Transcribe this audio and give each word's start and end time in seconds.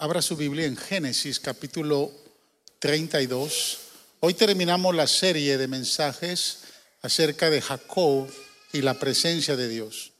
Abra 0.00 0.22
su 0.22 0.36
Biblia 0.36 0.64
en 0.64 0.76
Génesis 0.76 1.40
capítulo 1.40 2.12
32. 2.78 3.78
Hoy 4.20 4.32
terminamos 4.32 4.94
la 4.94 5.08
serie 5.08 5.58
de 5.58 5.66
mensajes 5.66 6.60
acerca 7.02 7.50
de 7.50 7.60
Jacob 7.60 8.30
y 8.72 8.82
la 8.82 8.94
presencia 8.94 9.56
de 9.56 9.68
Dios. 9.68 10.12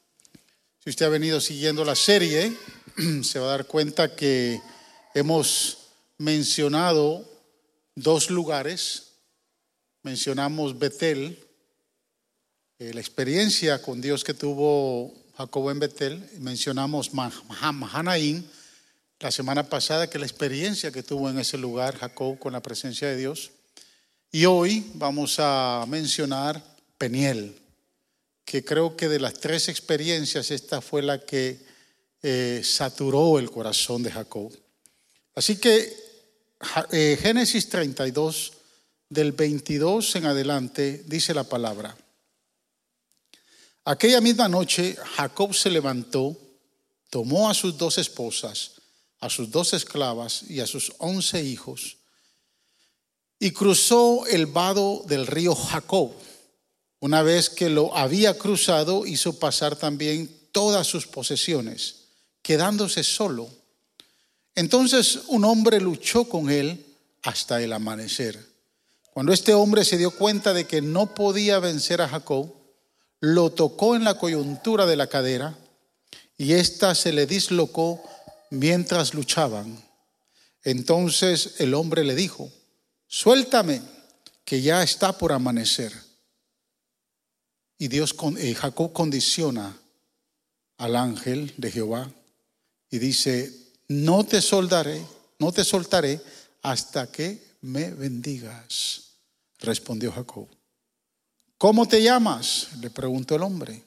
Si 0.83 0.91
usted 0.91 1.07
ha 1.07 1.11
venido 1.11 1.41
siguiendo 1.41 1.85
la 1.85 1.95
serie, 1.95 2.53
se 3.23 3.39
va 3.39 3.47
a 3.47 3.51
dar 3.51 3.67
cuenta 3.67 4.17
que 4.17 4.61
hemos 5.15 5.79
mencionado 6.17 7.25
dos 7.95 8.31
lugares. 8.31 9.13
Mencionamos 10.03 10.77
Betel, 10.77 11.39
eh, 12.81 12.93
la 12.93 13.01
experiencia 13.01 13.81
con 13.81 14.01
Dios 14.01 14.25
que 14.25 14.35
tuvo 14.35 15.15
Jacob 15.37 15.71
en 15.71 15.79
Betel. 15.79 16.29
Mencionamos 16.41 17.13
Mahanaim 17.15 18.43
la 19.21 19.31
semana 19.31 19.69
pasada, 19.69 20.09
que 20.09 20.19
la 20.19 20.27
experiencia 20.27 20.93
que 20.93 21.03
tuvo 21.03 21.29
en 21.29 21.39
ese 21.39 21.59
lugar 21.59 21.97
Jacob 21.99 22.39
con 22.39 22.53
la 22.53 22.63
presencia 22.63 23.09
de 23.09 23.17
Dios. 23.17 23.51
Y 24.31 24.45
hoy 24.45 24.91
vamos 24.95 25.37
a 25.39 25.85
mencionar 25.89 26.63
Peniel, 26.99 27.59
que 28.45 28.65
creo 28.65 28.97
que 28.97 29.09
de 29.09 29.19
las 29.19 29.35
tres 29.35 29.69
experiencias 29.69 30.51
esta 30.51 30.81
fue 30.81 31.03
la 31.03 31.25
que 31.25 31.59
eh, 32.23 32.61
saturó 32.65 33.39
el 33.39 33.51
corazón 33.51 34.03
de 34.03 34.13
Jacob. 34.13 34.53
Así 35.35 35.57
que 35.57 35.97
eh, 36.93 37.19
Génesis 37.21 37.69
32, 37.69 38.53
del 39.09 39.33
22 39.33 40.17
en 40.17 40.27
adelante, 40.27 41.05
dice 41.07 41.35
la 41.35 41.45
palabra. 41.45 41.97
Aquella 43.85 44.21
misma 44.21 44.49
noche 44.49 44.97
Jacob 45.17 45.55
se 45.55 45.71
levantó, 45.71 46.37
tomó 47.09 47.49
a 47.49 47.55
sus 47.55 47.79
dos 47.79 47.99
esposas, 47.99 48.78
a 49.21 49.31
sus 49.31 49.51
dos 49.51 49.73
esclavas 49.73 50.45
y 50.49 50.61
a 50.61 50.67
sus 50.67 50.93
once 50.99 51.43
hijos, 51.43 51.99
y 53.39 53.53
cruzó 53.53 54.27
el 54.27 54.47
vado 54.47 55.05
del 55.07 55.27
río 55.27 55.55
Jacob. 55.55 56.13
Una 57.01 57.23
vez 57.23 57.49
que 57.49 57.69
lo 57.69 57.97
había 57.97 58.37
cruzado, 58.37 59.07
hizo 59.07 59.39
pasar 59.39 59.77
también 59.77 60.29
todas 60.51 60.87
sus 60.87 61.07
posesiones, 61.07 62.07
quedándose 62.43 63.05
solo. 63.05 63.49
Entonces 64.57 65.21
un 65.29 65.45
hombre 65.45 65.81
luchó 65.81 66.25
con 66.29 66.51
él 66.51 66.85
hasta 67.23 67.63
el 67.63 67.73
amanecer. 67.73 68.45
Cuando 69.13 69.33
este 69.33 69.55
hombre 69.55 69.85
se 69.85 69.99
dio 69.99 70.11
cuenta 70.11 70.53
de 70.53 70.67
que 70.67 70.81
no 70.81 71.15
podía 71.15 71.59
vencer 71.61 72.01
a 72.01 72.09
Jacob, 72.09 72.53
lo 73.21 73.51
tocó 73.51 73.97
en 73.97 74.05
la 74.05 74.15
coyuntura 74.15 74.87
de 74.87 74.97
la 74.97 75.09
cadera 75.09 75.57
y 76.37 76.53
ésta 76.53 76.95
se 76.95 77.13
le 77.13 77.27
dislocó 77.27 78.03
mientras 78.51 79.15
luchaban. 79.15 79.83
Entonces 80.65 81.55
el 81.59 81.75
hombre 81.75 82.05
le 82.05 82.15
dijo, 82.15 82.51
suéltame, 83.07 83.81
que 84.45 84.63
ya 84.63 84.83
está 84.83 85.13
por 85.13 85.33
amanecer. 85.33 85.93
Y 87.77 87.89
Dios, 87.89 88.17
eh, 88.39 88.55
Jacob 88.55 88.95
condiciona 88.95 89.79
al 90.79 90.97
ángel 90.97 91.53
de 91.59 91.71
Jehová 91.71 92.11
y 92.91 92.99
dice, 92.99 93.53
no 93.89 94.25
te 94.25 94.41
soldaré, 94.41 95.05
no 95.39 95.53
te 95.53 95.65
soltaré 95.65 96.21
hasta 96.63 97.13
que 97.13 97.43
me 97.61 97.91
bendigas. 97.91 99.11
Respondió 99.59 100.13
Jacob. 100.13 100.49
¿Cómo 101.59 101.87
te 101.87 102.03
llamas? 102.03 102.69
le 102.81 102.89
preguntó 102.89 103.35
el 103.35 103.43
hombre. 103.43 103.83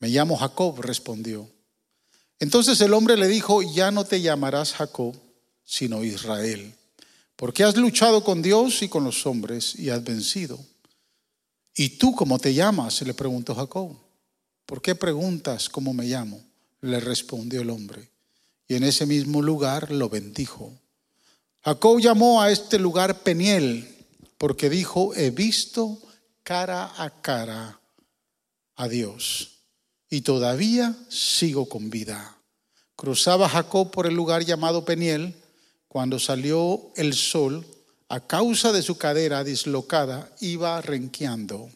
Me 0.00 0.08
llamo 0.08 0.36
Jacob, 0.36 0.80
respondió. 0.80 1.48
Entonces 2.40 2.80
el 2.80 2.94
hombre 2.94 3.18
le 3.18 3.28
dijo, 3.28 3.60
ya 3.60 3.90
no 3.90 4.04
te 4.04 4.22
llamarás 4.22 4.72
Jacob, 4.72 5.14
sino 5.62 6.02
Israel, 6.02 6.74
porque 7.36 7.64
has 7.64 7.76
luchado 7.76 8.24
con 8.24 8.40
Dios 8.40 8.82
y 8.82 8.88
con 8.88 9.04
los 9.04 9.26
hombres 9.26 9.78
y 9.78 9.90
has 9.90 10.02
vencido. 10.02 10.58
¿Y 11.74 11.90
tú 11.90 12.14
cómo 12.14 12.38
te 12.38 12.54
llamas? 12.54 13.02
le 13.02 13.12
preguntó 13.12 13.54
Jacob. 13.54 13.94
¿Por 14.64 14.80
qué 14.80 14.94
preguntas 14.94 15.68
cómo 15.68 15.92
me 15.92 16.06
llamo? 16.06 16.42
le 16.80 16.98
respondió 16.98 17.60
el 17.60 17.68
hombre. 17.68 18.08
Y 18.66 18.74
en 18.74 18.84
ese 18.84 19.04
mismo 19.04 19.42
lugar 19.42 19.90
lo 19.90 20.08
bendijo. 20.08 20.72
Jacob 21.62 22.00
llamó 22.00 22.40
a 22.40 22.50
este 22.50 22.78
lugar 22.78 23.22
Peniel, 23.22 23.86
porque 24.38 24.70
dijo, 24.70 25.14
he 25.14 25.30
visto 25.30 26.00
cara 26.42 26.90
a 26.96 27.10
cara 27.20 27.78
a 28.76 28.88
Dios 28.88 29.59
y 30.10 30.22
todavía 30.22 30.94
sigo 31.08 31.68
con 31.68 31.88
vida. 31.88 32.36
Cruzaba 32.96 33.48
Jacob 33.48 33.90
por 33.90 34.06
el 34.06 34.14
lugar 34.14 34.44
llamado 34.44 34.84
Peniel 34.84 35.34
cuando 35.88 36.18
salió 36.18 36.90
el 36.96 37.14
sol, 37.14 37.64
a 38.08 38.20
causa 38.20 38.72
de 38.72 38.82
su 38.82 38.98
cadera 38.98 39.44
dislocada, 39.44 40.30
iba 40.40 40.80
renqueando. 40.80 41.70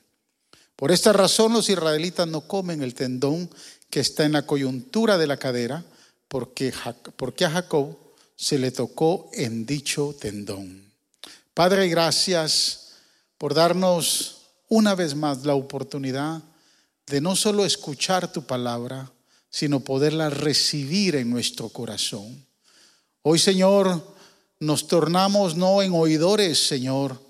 Por 0.76 0.90
esta 0.92 1.12
razón 1.12 1.52
los 1.52 1.68
israelitas 1.68 2.26
no 2.26 2.42
comen 2.42 2.82
el 2.82 2.94
tendón 2.94 3.48
que 3.88 4.00
está 4.00 4.24
en 4.24 4.32
la 4.32 4.44
coyuntura 4.44 5.16
de 5.16 5.28
la 5.28 5.36
cadera, 5.36 5.84
porque, 6.28 6.72
a 7.44 7.50
Jacob 7.50 7.96
se 8.34 8.58
le 8.58 8.72
tocó 8.72 9.30
en 9.32 9.66
dicho 9.66 10.16
tendón. 10.20 10.92
Padre, 11.54 11.88
gracias 11.88 12.94
por 13.38 13.54
darnos 13.54 14.42
una 14.68 14.96
vez 14.96 15.14
más 15.14 15.44
la 15.44 15.54
oportunidad 15.54 16.42
de 17.06 17.20
no 17.20 17.36
solo 17.36 17.64
escuchar 17.64 18.32
tu 18.32 18.46
palabra, 18.46 19.10
sino 19.50 19.80
poderla 19.80 20.30
recibir 20.30 21.16
en 21.16 21.30
nuestro 21.30 21.68
corazón. 21.68 22.44
Hoy, 23.22 23.38
Señor, 23.38 24.14
nos 24.60 24.86
tornamos 24.86 25.56
no 25.56 25.82
en 25.82 25.92
oidores, 25.92 26.66
Señor, 26.66 27.20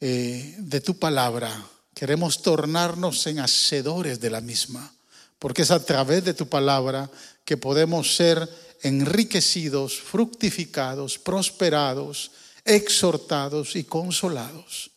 eh, 0.00 0.56
de 0.58 0.80
tu 0.80 0.98
palabra. 0.98 1.50
Queremos 1.94 2.42
tornarnos 2.42 3.26
en 3.26 3.40
hacedores 3.40 4.20
de 4.20 4.30
la 4.30 4.40
misma, 4.40 4.94
porque 5.38 5.62
es 5.62 5.70
a 5.70 5.84
través 5.84 6.24
de 6.24 6.34
tu 6.34 6.48
palabra 6.48 7.10
que 7.44 7.56
podemos 7.56 8.14
ser 8.14 8.48
enriquecidos, 8.82 9.98
fructificados, 9.98 11.18
prosperados, 11.18 12.30
exhortados 12.64 13.76
y 13.76 13.84
consolados. 13.84 14.90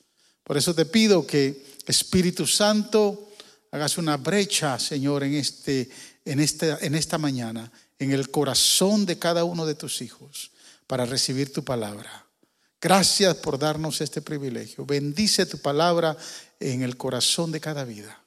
Por 0.43 0.57
eso 0.57 0.73
te 0.73 0.85
pido 0.85 1.25
que 1.25 1.65
Espíritu 1.87 2.45
Santo 2.45 3.30
hagas 3.71 3.97
una 3.97 4.17
brecha, 4.17 4.77
Señor, 4.77 5.23
en, 5.23 5.35
este, 5.35 5.89
en, 6.25 6.39
este, 6.39 6.77
en 6.85 6.95
esta 6.95 7.17
mañana, 7.17 7.71
en 7.97 8.11
el 8.11 8.29
corazón 8.29 9.05
de 9.05 9.17
cada 9.17 9.43
uno 9.43 9.65
de 9.65 9.75
tus 9.75 10.01
hijos, 10.01 10.51
para 10.87 11.05
recibir 11.05 11.53
tu 11.53 11.63
palabra. 11.63 12.25
Gracias 12.81 13.37
por 13.37 13.57
darnos 13.57 14.01
este 14.01 14.21
privilegio. 14.21 14.85
Bendice 14.85 15.45
tu 15.45 15.59
palabra 15.59 16.17
en 16.59 16.81
el 16.81 16.97
corazón 16.97 17.51
de 17.51 17.61
cada 17.61 17.85
vida. 17.85 18.21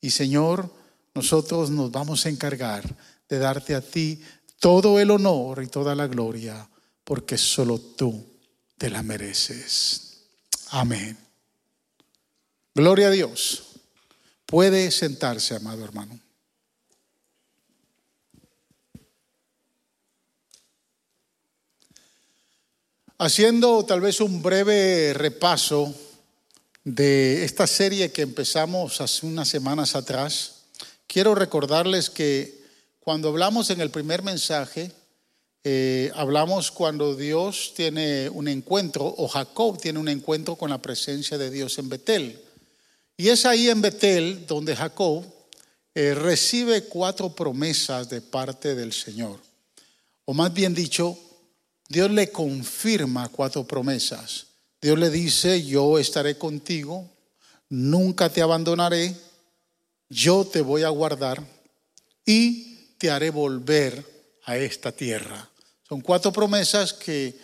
Y 0.00 0.10
Señor, 0.10 0.68
nosotros 1.14 1.70
nos 1.70 1.92
vamos 1.92 2.26
a 2.26 2.28
encargar 2.28 2.82
de 3.28 3.38
darte 3.38 3.74
a 3.74 3.80
ti 3.80 4.20
todo 4.58 4.98
el 4.98 5.10
honor 5.10 5.62
y 5.62 5.68
toda 5.68 5.94
la 5.94 6.06
gloria, 6.06 6.68
porque 7.04 7.36
solo 7.36 7.78
tú 7.78 8.24
te 8.78 8.90
la 8.90 9.02
mereces. 9.02 10.22
Amén. 10.70 11.18
Gloria 12.74 13.08
a 13.08 13.10
Dios. 13.10 13.71
Puede 14.46 14.90
sentarse, 14.90 15.54
amado 15.54 15.84
hermano. 15.84 16.18
Haciendo 23.18 23.84
tal 23.84 24.00
vez 24.00 24.20
un 24.20 24.42
breve 24.42 25.14
repaso 25.14 25.94
de 26.82 27.44
esta 27.44 27.68
serie 27.68 28.10
que 28.10 28.22
empezamos 28.22 29.00
hace 29.00 29.26
unas 29.26 29.48
semanas 29.48 29.94
atrás, 29.94 30.62
quiero 31.06 31.34
recordarles 31.34 32.10
que 32.10 32.60
cuando 32.98 33.28
hablamos 33.28 33.70
en 33.70 33.80
el 33.80 33.90
primer 33.90 34.22
mensaje, 34.22 34.90
eh, 35.64 36.10
hablamos 36.16 36.72
cuando 36.72 37.14
Dios 37.14 37.74
tiene 37.76 38.28
un 38.28 38.48
encuentro, 38.48 39.04
o 39.16 39.28
Jacob 39.28 39.80
tiene 39.80 40.00
un 40.00 40.08
encuentro 40.08 40.56
con 40.56 40.70
la 40.70 40.82
presencia 40.82 41.38
de 41.38 41.50
Dios 41.50 41.78
en 41.78 41.88
Betel. 41.88 42.40
Y 43.22 43.28
es 43.28 43.46
ahí 43.46 43.68
en 43.68 43.80
Betel 43.80 44.46
donde 44.48 44.74
Jacob 44.74 45.24
eh, 45.94 46.12
recibe 46.12 46.82
cuatro 46.82 47.32
promesas 47.32 48.08
de 48.10 48.20
parte 48.20 48.74
del 48.74 48.92
Señor. 48.92 49.38
O 50.24 50.34
más 50.34 50.52
bien 50.52 50.74
dicho, 50.74 51.16
Dios 51.88 52.10
le 52.10 52.32
confirma 52.32 53.28
cuatro 53.28 53.62
promesas. 53.62 54.46
Dios 54.80 54.98
le 54.98 55.08
dice, 55.08 55.64
yo 55.64 56.00
estaré 56.00 56.36
contigo, 56.36 57.08
nunca 57.68 58.28
te 58.28 58.42
abandonaré, 58.42 59.14
yo 60.08 60.44
te 60.44 60.60
voy 60.60 60.82
a 60.82 60.88
guardar 60.88 61.46
y 62.26 62.74
te 62.98 63.08
haré 63.08 63.30
volver 63.30 64.04
a 64.46 64.56
esta 64.56 64.90
tierra. 64.90 65.48
Son 65.88 66.00
cuatro 66.00 66.32
promesas 66.32 66.92
que 66.92 67.38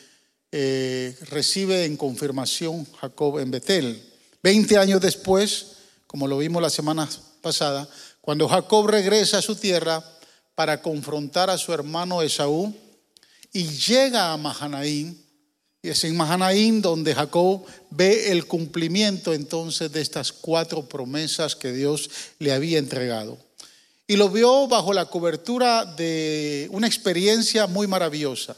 eh, 0.51 1.17
recibe 1.31 1.85
en 1.85 1.97
confirmación 1.97 2.85
Jacob 2.95 3.39
en 3.39 3.53
Betel. 3.53 4.08
Veinte 4.49 4.79
años 4.79 5.03
después, 5.03 5.67
como 6.07 6.27
lo 6.27 6.39
vimos 6.39 6.63
la 6.63 6.71
semana 6.71 7.07
pasada, 7.43 7.87
cuando 8.23 8.49
Jacob 8.49 8.87
regresa 8.87 9.37
a 9.37 9.43
su 9.43 9.57
tierra 9.57 10.03
para 10.55 10.81
confrontar 10.81 11.51
a 11.51 11.59
su 11.59 11.71
hermano 11.71 12.23
Esaú 12.23 12.75
y 13.53 13.65
llega 13.65 14.33
a 14.33 14.39
Mahanaim. 14.39 15.15
Y 15.83 15.91
es 15.91 16.03
en 16.05 16.17
Mahanaim 16.17 16.81
donde 16.81 17.15
Jacob 17.15 17.63
ve 17.91 18.33
el 18.33 18.47
cumplimiento 18.47 19.35
entonces 19.35 19.93
de 19.93 20.01
estas 20.01 20.33
cuatro 20.33 20.89
promesas 20.89 21.55
que 21.55 21.71
Dios 21.71 22.09
le 22.39 22.53
había 22.53 22.79
entregado. 22.79 23.37
Y 24.07 24.17
lo 24.17 24.31
vio 24.31 24.67
bajo 24.67 24.95
la 24.95 25.11
cobertura 25.11 25.85
de 25.85 26.69
una 26.73 26.87
experiencia 26.87 27.67
muy 27.67 27.87
maravillosa. 27.87 28.57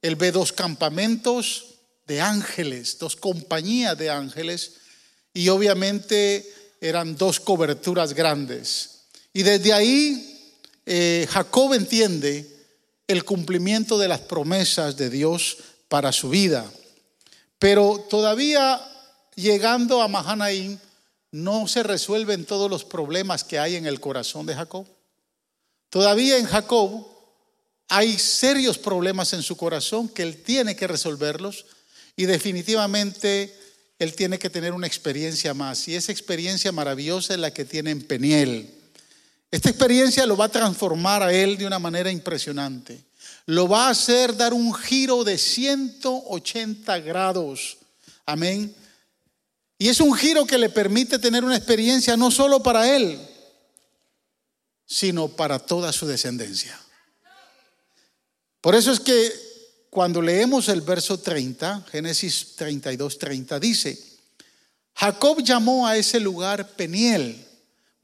Él 0.00 0.14
ve 0.14 0.30
dos 0.30 0.52
campamentos 0.52 1.64
de 2.06 2.20
ángeles, 2.20 3.00
dos 3.00 3.16
compañías 3.16 3.98
de 3.98 4.10
ángeles, 4.10 4.83
y 5.34 5.48
obviamente 5.48 6.50
eran 6.80 7.16
dos 7.16 7.40
coberturas 7.40 8.14
grandes. 8.14 9.00
Y 9.32 9.42
desde 9.42 9.72
ahí 9.72 10.52
eh, 10.86 11.26
Jacob 11.28 11.74
entiende 11.74 12.48
el 13.08 13.24
cumplimiento 13.24 13.98
de 13.98 14.08
las 14.08 14.20
promesas 14.20 14.96
de 14.96 15.10
Dios 15.10 15.58
para 15.88 16.12
su 16.12 16.30
vida. 16.30 16.70
Pero 17.58 18.06
todavía 18.08 18.80
llegando 19.34 20.00
a 20.00 20.08
Mahanaim, 20.08 20.78
no 21.32 21.66
se 21.66 21.82
resuelven 21.82 22.44
todos 22.44 22.70
los 22.70 22.84
problemas 22.84 23.42
que 23.42 23.58
hay 23.58 23.74
en 23.74 23.86
el 23.86 24.00
corazón 24.00 24.46
de 24.46 24.54
Jacob. 24.54 24.86
Todavía 25.90 26.38
en 26.38 26.46
Jacob 26.46 27.06
hay 27.88 28.18
serios 28.18 28.78
problemas 28.78 29.32
en 29.32 29.42
su 29.42 29.56
corazón 29.56 30.08
que 30.08 30.22
él 30.22 30.42
tiene 30.42 30.76
que 30.76 30.86
resolverlos 30.86 31.66
y 32.16 32.26
definitivamente 32.26 33.52
él 33.98 34.14
tiene 34.14 34.38
que 34.38 34.50
tener 34.50 34.72
una 34.72 34.86
experiencia 34.86 35.54
más. 35.54 35.86
Y 35.88 35.94
esa 35.94 36.12
experiencia 36.12 36.72
maravillosa 36.72 37.34
es 37.34 37.40
la 37.40 37.52
que 37.52 37.64
tiene 37.64 37.90
en 37.90 38.02
Peniel. 38.02 38.70
Esta 39.50 39.70
experiencia 39.70 40.26
lo 40.26 40.36
va 40.36 40.46
a 40.46 40.50
transformar 40.50 41.22
a 41.22 41.32
él 41.32 41.56
de 41.56 41.66
una 41.66 41.78
manera 41.78 42.10
impresionante. 42.10 43.04
Lo 43.46 43.68
va 43.68 43.86
a 43.86 43.90
hacer 43.90 44.36
dar 44.36 44.52
un 44.52 44.74
giro 44.74 45.22
de 45.22 45.38
180 45.38 46.98
grados. 47.00 47.78
Amén. 48.26 48.74
Y 49.78 49.88
es 49.88 50.00
un 50.00 50.14
giro 50.14 50.44
que 50.46 50.58
le 50.58 50.70
permite 50.70 51.18
tener 51.18 51.44
una 51.44 51.56
experiencia 51.56 52.16
no 52.16 52.30
solo 52.30 52.62
para 52.62 52.96
él, 52.96 53.18
sino 54.86 55.28
para 55.28 55.58
toda 55.58 55.92
su 55.92 56.06
descendencia. 56.06 56.78
Por 58.60 58.74
eso 58.74 58.92
es 58.92 59.00
que 59.00 59.43
cuando 59.94 60.20
leemos 60.20 60.68
el 60.68 60.80
verso 60.80 61.20
30, 61.20 61.86
Génesis 61.88 62.56
32, 62.56 63.16
30, 63.16 63.60
dice, 63.60 63.96
Jacob 64.92 65.40
llamó 65.40 65.86
a 65.86 65.96
ese 65.96 66.18
lugar 66.18 66.70
Peniel, 66.70 67.46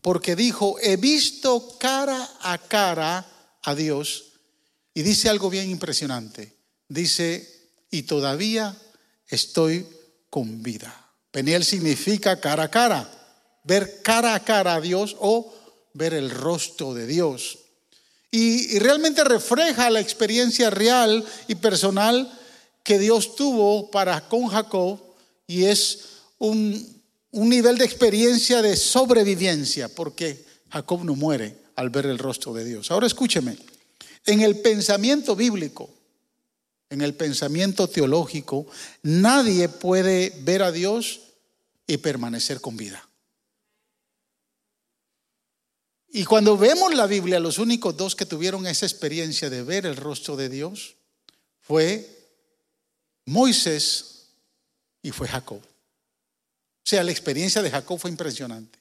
porque 0.01 0.37
dijo, 0.37 0.77
he 0.81 0.97
visto 0.97 1.77
cara 1.81 2.31
a 2.43 2.59
cara 2.59 3.27
a 3.65 3.75
Dios. 3.75 4.27
Y 4.95 5.03
dice 5.03 5.29
algo 5.29 5.51
bien 5.51 5.69
impresionante. 5.69 6.57
Dice, 6.89 7.73
y 7.91 8.05
todavía 8.05 8.81
estoy 9.27 9.85
con 10.31 10.63
vida. 10.63 11.11
Peniel 11.33 11.65
significa 11.65 12.39
cara 12.39 12.63
a 12.63 12.71
cara, 12.71 13.11
ver 13.65 14.01
cara 14.03 14.37
a 14.37 14.45
cara 14.45 14.77
a 14.77 14.81
Dios 14.81 15.17
o 15.19 15.53
ver 15.95 16.15
el 16.15 16.31
rostro 16.31 16.95
de 16.95 17.09
Dios. 17.09 17.59
Y, 18.31 18.79
realmente 18.79 19.25
refleja 19.25 19.91
la 19.91 20.01
experiencia 20.01 20.71
real 20.71 21.25
y 21.49 21.57
personal 21.57 22.31
que 22.85 22.99
Dios 22.99 23.35
tuvo 23.35 23.91
para 23.91 24.29
con 24.29 24.47
Jacob 24.47 25.01
y 25.47 25.65
es 25.65 26.05
un, 26.39 27.03
un 27.33 27.49
nivel 27.49 27.77
de 27.77 27.85
experiencia 27.85 28.63
de 28.63 28.77
sobrevivencia, 28.77 29.89
porque 29.89 30.45
Jacob 30.71 31.05
no 31.05 31.17
muere 31.17 31.57
al 31.75 31.91
ver 31.91 32.07
el 32.07 32.19
rostro 32.19 32.55
de 32.55 32.65
Dios. 32.65 32.91
Ahora 32.91 33.07
escúcheme, 33.07 33.57
en 34.27 34.41
el 34.43 34.61
pensamiento 34.61 35.35
bíblico, 35.35 35.91
en 36.89 37.01
el 37.01 37.15
pensamiento 37.15 37.89
teológico, 37.89 38.67
nadie 39.03 39.69
puede 39.69 40.33
ver 40.43 40.63
a 40.63 40.73
Dios 40.73 41.21
y 41.87 41.97
permanecer 41.99 42.61
con 42.61 42.77
vida. 42.77 43.10
Y 46.13 46.25
cuando 46.25 46.59
vemos 46.59 46.93
la 46.95 47.07
Biblia, 47.07 47.39
los 47.39 47.59
únicos 47.59 47.97
dos 47.97 48.17
que 48.17 48.27
tuvieron 48.27 48.67
esa 48.67 48.85
experiencia 48.85 49.49
de 49.49 49.63
ver 49.63 49.87
el 49.87 49.97
rostro 49.97 50.37
de 50.37 50.49
Dios 50.49 50.97
fue 51.61 52.09
Moisés 53.27 54.27
y 55.03 55.13
fue 55.13 55.29
Jacob. 55.29 55.61
O 55.61 56.89
sea, 56.91 57.05
la 57.05 57.13
experiencia 57.13 57.63
de 57.63 57.71
Jacob 57.71 57.99
fue 58.01 58.11
impresionante. 58.11 58.79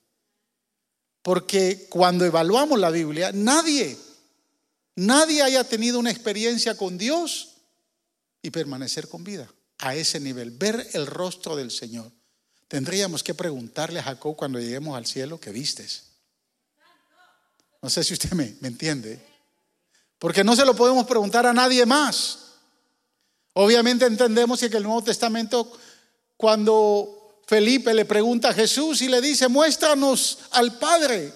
Porque 1.21 1.85
cuando 1.89 2.25
evaluamos 2.25 2.79
la 2.79 2.89
Biblia, 2.89 3.31
nadie, 3.31 3.95
nadie 4.95 5.43
haya 5.43 5.63
tenido 5.63 5.99
una 5.99 6.09
experiencia 6.09 6.75
con 6.75 6.97
Dios 6.97 7.57
y 8.41 8.49
permanecer 8.49 9.07
con 9.07 9.23
vida 9.23 9.47
a 9.77 9.95
ese 9.95 10.19
nivel, 10.19 10.49
ver 10.49 10.89
el 10.93 11.05
rostro 11.05 11.55
del 11.55 11.69
Señor. 11.69 12.11
Tendríamos 12.67 13.21
que 13.21 13.35
preguntarle 13.35 13.99
a 13.99 14.03
Jacob 14.03 14.35
cuando 14.35 14.59
lleguemos 14.59 14.97
al 14.97 15.05
cielo, 15.05 15.39
¿qué 15.39 15.51
vistes? 15.51 16.08
No 17.81 17.89
sé 17.89 18.03
si 18.03 18.13
usted 18.13 18.31
me, 18.31 18.55
entiende. 18.63 19.19
Porque 20.17 20.43
no 20.43 20.55
se 20.55 20.65
lo 20.65 20.75
podemos 20.75 21.05
preguntar 21.05 21.45
a 21.45 21.53
nadie 21.53 21.85
más. 21.85 22.39
Obviamente 23.53 24.05
entendemos 24.05 24.59
que 24.59 24.65
en 24.65 24.75
el 24.75 24.83
Nuevo 24.83 25.03
Testamento, 25.03 25.71
cuando 26.35 27.41
Felipe 27.47 27.93
le 27.93 28.05
pregunta 28.05 28.49
a 28.49 28.53
Jesús 28.53 29.01
y 29.01 29.07
le 29.07 29.21
dice, 29.21 29.47
muéstranos 29.47 30.39
al 30.51 30.77
Padre. 30.77 31.33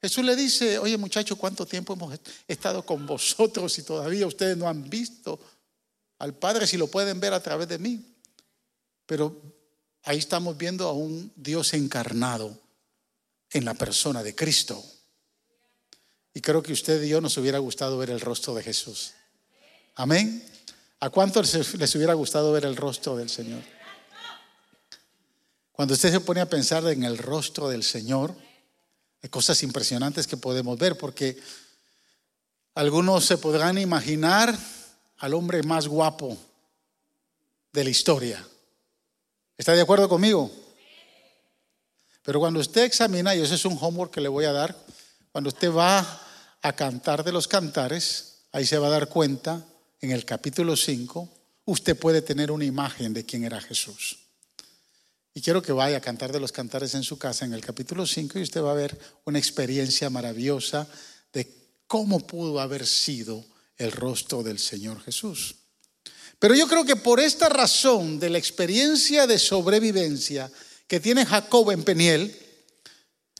Jesús 0.00 0.24
le 0.24 0.36
dice, 0.36 0.78
oye 0.78 0.96
muchacho, 0.96 1.36
¿cuánto 1.36 1.66
tiempo 1.66 1.94
hemos 1.94 2.18
estado 2.46 2.84
con 2.84 3.06
vosotros 3.06 3.78
y 3.78 3.82
todavía 3.82 4.26
ustedes 4.26 4.56
no 4.56 4.68
han 4.68 4.88
visto 4.88 5.40
al 6.18 6.34
Padre 6.34 6.66
si 6.66 6.76
lo 6.76 6.86
pueden 6.86 7.20
ver 7.20 7.32
a 7.32 7.42
través 7.42 7.68
de 7.68 7.78
mí? 7.78 8.04
Pero 9.06 9.40
ahí 10.04 10.18
estamos 10.18 10.56
viendo 10.56 10.86
a 10.86 10.92
un 10.92 11.32
Dios 11.36 11.74
encarnado 11.74 12.58
en 13.50 13.64
la 13.64 13.74
persona 13.74 14.22
de 14.22 14.34
Cristo. 14.34 14.82
Y 16.34 16.40
creo 16.40 16.62
que 16.62 16.72
usted 16.72 17.00
y 17.04 17.08
yo 17.08 17.20
nos 17.20 17.36
hubiera 17.38 17.58
gustado 17.58 17.96
ver 17.96 18.10
el 18.10 18.20
rostro 18.20 18.54
de 18.54 18.62
Jesús. 18.64 19.12
Amén. 19.94 20.44
¿A 20.98 21.08
cuánto 21.08 21.40
les 21.40 21.94
hubiera 21.94 22.14
gustado 22.14 22.52
ver 22.52 22.64
el 22.64 22.76
rostro 22.76 23.16
del 23.16 23.30
Señor? 23.30 23.62
Cuando 25.70 25.94
usted 25.94 26.10
se 26.10 26.20
pone 26.20 26.40
a 26.40 26.48
pensar 26.48 26.84
en 26.88 27.04
el 27.04 27.18
rostro 27.18 27.68
del 27.68 27.84
Señor, 27.84 28.34
hay 29.22 29.28
cosas 29.28 29.62
impresionantes 29.62 30.26
que 30.26 30.36
podemos 30.36 30.76
ver, 30.76 30.98
porque 30.98 31.40
algunos 32.74 33.24
se 33.24 33.38
podrán 33.38 33.78
imaginar 33.78 34.56
al 35.18 35.34
hombre 35.34 35.62
más 35.62 35.86
guapo 35.86 36.36
de 37.72 37.84
la 37.84 37.90
historia. 37.90 38.44
¿Está 39.56 39.72
de 39.72 39.80
acuerdo 39.80 40.08
conmigo? 40.08 40.50
Pero 42.22 42.40
cuando 42.40 42.58
usted 42.58 42.82
examina, 42.82 43.34
y 43.34 43.40
ese 43.40 43.54
es 43.54 43.64
un 43.64 43.78
homework 43.80 44.12
que 44.12 44.20
le 44.20 44.28
voy 44.28 44.46
a 44.46 44.52
dar, 44.52 44.76
cuando 45.30 45.48
usted 45.48 45.72
va 45.72 46.20
a 46.64 46.72
cantar 46.72 47.22
de 47.24 47.30
los 47.30 47.46
cantares, 47.46 48.36
ahí 48.50 48.64
se 48.64 48.78
va 48.78 48.86
a 48.86 48.90
dar 48.90 49.10
cuenta, 49.10 49.62
en 50.00 50.10
el 50.10 50.24
capítulo 50.24 50.76
5, 50.76 51.28
usted 51.66 51.94
puede 51.94 52.22
tener 52.22 52.50
una 52.50 52.64
imagen 52.64 53.12
de 53.12 53.26
quién 53.26 53.44
era 53.44 53.60
Jesús. 53.60 54.18
Y 55.34 55.42
quiero 55.42 55.60
que 55.60 55.72
vaya 55.72 55.98
a 55.98 56.00
cantar 56.00 56.32
de 56.32 56.40
los 56.40 56.52
cantares 56.52 56.94
en 56.94 57.02
su 57.02 57.18
casa 57.18 57.44
en 57.44 57.52
el 57.52 57.60
capítulo 57.60 58.06
5 58.06 58.38
y 58.38 58.42
usted 58.42 58.62
va 58.62 58.70
a 58.70 58.76
ver 58.76 58.98
una 59.26 59.38
experiencia 59.38 60.08
maravillosa 60.08 60.88
de 61.34 61.54
cómo 61.86 62.20
pudo 62.20 62.58
haber 62.58 62.86
sido 62.86 63.44
el 63.76 63.92
rostro 63.92 64.42
del 64.42 64.58
Señor 64.58 65.02
Jesús. 65.02 65.56
Pero 66.38 66.54
yo 66.54 66.66
creo 66.66 66.86
que 66.86 66.96
por 66.96 67.20
esta 67.20 67.50
razón 67.50 68.18
de 68.18 68.30
la 68.30 68.38
experiencia 68.38 69.26
de 69.26 69.38
sobrevivencia 69.38 70.50
que 70.86 70.98
tiene 70.98 71.26
Jacob 71.26 71.72
en 71.72 71.84
Peniel, 71.84 72.34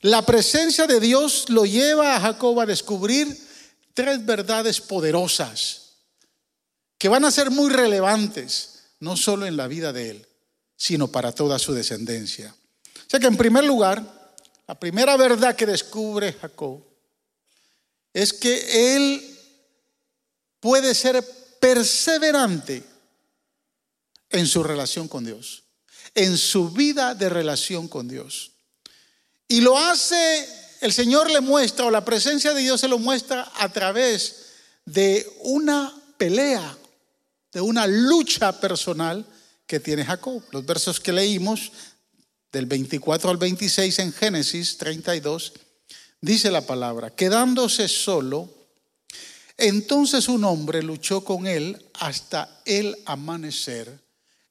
la 0.01 0.25
presencia 0.25 0.87
de 0.87 0.99
Dios 0.99 1.49
lo 1.49 1.65
lleva 1.65 2.15
a 2.15 2.19
Jacob 2.19 2.59
a 2.59 2.65
descubrir 2.65 3.37
tres 3.93 4.25
verdades 4.25 4.81
poderosas 4.81 5.93
que 6.97 7.09
van 7.09 7.25
a 7.25 7.31
ser 7.31 7.49
muy 7.49 7.69
relevantes, 7.69 8.83
no 8.99 9.17
solo 9.17 9.45
en 9.45 9.57
la 9.57 9.67
vida 9.67 9.93
de 9.93 10.11
él, 10.11 10.27
sino 10.75 11.07
para 11.07 11.31
toda 11.31 11.59
su 11.59 11.73
descendencia. 11.73 12.55
O 12.95 13.09
sea 13.09 13.19
que 13.19 13.27
en 13.27 13.37
primer 13.37 13.63
lugar, 13.63 14.33
la 14.67 14.79
primera 14.79 15.15
verdad 15.17 15.55
que 15.55 15.65
descubre 15.65 16.33
Jacob 16.33 16.83
es 18.13 18.33
que 18.33 18.95
él 18.95 19.37
puede 20.59 20.95
ser 20.95 21.23
perseverante 21.59 22.83
en 24.29 24.47
su 24.47 24.63
relación 24.63 25.07
con 25.07 25.25
Dios, 25.25 25.63
en 26.13 26.37
su 26.37 26.71
vida 26.71 27.13
de 27.13 27.29
relación 27.29 27.87
con 27.87 28.07
Dios. 28.07 28.54
Y 29.47 29.61
lo 29.61 29.77
hace, 29.77 30.47
el 30.81 30.91
Señor 30.91 31.29
le 31.29 31.41
muestra, 31.41 31.85
o 31.85 31.91
la 31.91 32.03
presencia 32.03 32.53
de 32.53 32.61
Dios 32.61 32.81
se 32.81 32.87
lo 32.87 32.97
muestra 32.97 33.51
a 33.55 33.69
través 33.69 34.45
de 34.85 35.25
una 35.41 35.93
pelea, 36.17 36.77
de 37.51 37.61
una 37.61 37.87
lucha 37.87 38.59
personal 38.59 39.25
que 39.67 39.79
tiene 39.79 40.05
Jacob. 40.05 40.43
Los 40.51 40.65
versos 40.65 40.99
que 40.99 41.13
leímos 41.13 41.71
del 42.51 42.65
24 42.65 43.29
al 43.29 43.37
26 43.37 43.99
en 43.99 44.13
Génesis 44.13 44.77
32, 44.77 45.53
dice 46.21 46.49
la 46.49 46.61
palabra, 46.61 47.09
quedándose 47.09 47.87
solo, 47.87 48.49
Entonces 49.57 50.27
un 50.27 50.43
hombre 50.43 50.83
luchó 50.83 51.23
con 51.23 51.47
él 51.47 51.81
hasta 51.93 52.61
el 52.65 52.97
amanecer. 53.05 53.99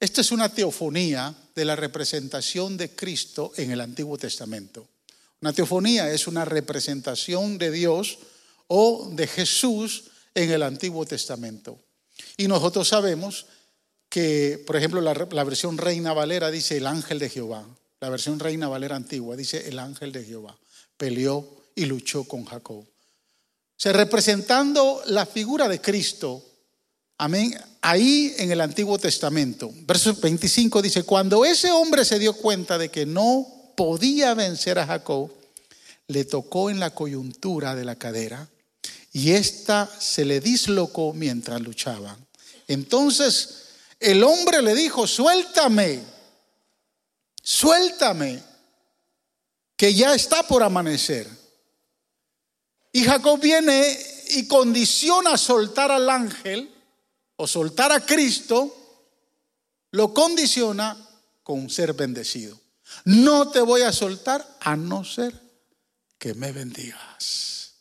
Esta 0.01 0.23
es 0.23 0.33
una 0.33 0.49
teofonía 0.49 1.35
de 1.55 1.65
la 1.65 1.77
representación 1.77 2.77
de 2.77 2.91
Cristo 2.91 3.53
en 3.57 3.71
el 3.71 3.81
Antiguo 3.81 4.19
Testamento. 4.19 4.89
Una 5.41 5.53
teofonía 5.53 6.11
es 6.11 6.27
una 6.27 6.45
representación 6.45 7.59
de 7.59 7.71
Dios 7.71 8.19
o 8.67 9.11
de 9.13 9.27
Jesús 9.27 10.05
en 10.35 10.51
el 10.51 10.63
Antiguo 10.63 11.05
Testamento. 11.05 11.79
Y 12.37 12.49
nosotros 12.49 12.89
sabemos 12.89 13.47
que, 14.09 14.63
por 14.67 14.77
ejemplo, 14.77 15.01
la, 15.01 15.45
versión 15.45 15.77
Reina 15.77 16.13
Valera 16.13 16.51
dice 16.51 16.77
el 16.77 16.87
ángel 16.87 17.19
de 17.19 17.29
Jehová. 17.29 17.67
La 18.01 18.09
versión 18.09 18.39
Reina 18.39 18.69
Valera 18.69 18.97
antigua 18.97 19.37
dice 19.37 19.69
el 19.69 19.79
ángel 19.79 20.13
de 20.13 20.25
Jehová. 20.25 20.57
Peleó 20.97 21.65
y 21.75 21.87
luchó 21.87 22.25
con 22.25 22.45
Jacob. 22.45 22.85
Se 23.77 23.93
representando 23.93 25.03
la 25.07 25.27
figura 25.27 25.69
de 25.69 25.81
Cristo. 25.81 26.45
Amén. 27.19 27.55
Ahí 27.87 28.35
en 28.39 28.51
el 28.51 28.63
Antiguo 28.63 28.99
Testamento. 28.99 29.71
Verso 29.83 30.15
25 30.15 30.81
dice, 30.81 31.03
cuando 31.03 31.45
ese 31.45 31.71
hombre 31.71 32.07
se 32.07 32.19
dio 32.19 32.33
cuenta 32.33 32.79
de 32.79 32.91
que 32.91 33.05
no 33.05 33.47
podía 33.77 34.33
vencer 34.33 34.79
a 34.79 34.87
Jacob, 34.87 35.31
le 36.07 36.25
tocó 36.25 36.71
en 36.71 36.81
la 36.81 36.95
coyuntura 36.95 37.75
de 37.75 37.85
la 37.85 37.97
cadera 37.97 38.49
y 39.13 39.33
ésta 39.33 39.87
se 39.99 40.25
le 40.25 40.41
dislocó 40.41 41.13
mientras 41.13 41.61
luchaban. 41.61 42.17
Entonces 42.69 43.65
el 44.01 44.25
hombre 44.25 44.63
le 44.63 44.75
dijo, 44.75 45.07
suéltame, 45.07 46.01
suéltame, 47.43 48.43
que 49.77 49.93
ya 49.93 50.15
está 50.15 50.43
por 50.43 50.63
amanecer. 50.63 51.29
Y 52.93 53.05
Jacob 53.05 53.39
viene 53.39 53.95
y 54.31 54.49
condiciona 54.49 55.37
soltar 55.37 55.91
al 55.91 56.09
ángel 56.09 56.74
o 57.37 57.47
soltar 57.47 57.93
a 57.93 58.05
Cristo, 58.05 58.75
lo 59.93 60.13
condiciona 60.13 60.97
con 61.43 61.71
ser 61.71 61.95
bendecido. 61.95 62.61
No 63.05 63.51
te 63.51 63.61
voy 63.61 63.83
a 63.83 63.93
soltar 63.93 64.59
a 64.61 64.77
no 64.77 65.05
ser 65.05 65.41
que 66.19 66.35
me 66.35 66.53
bendigas. 66.53 67.75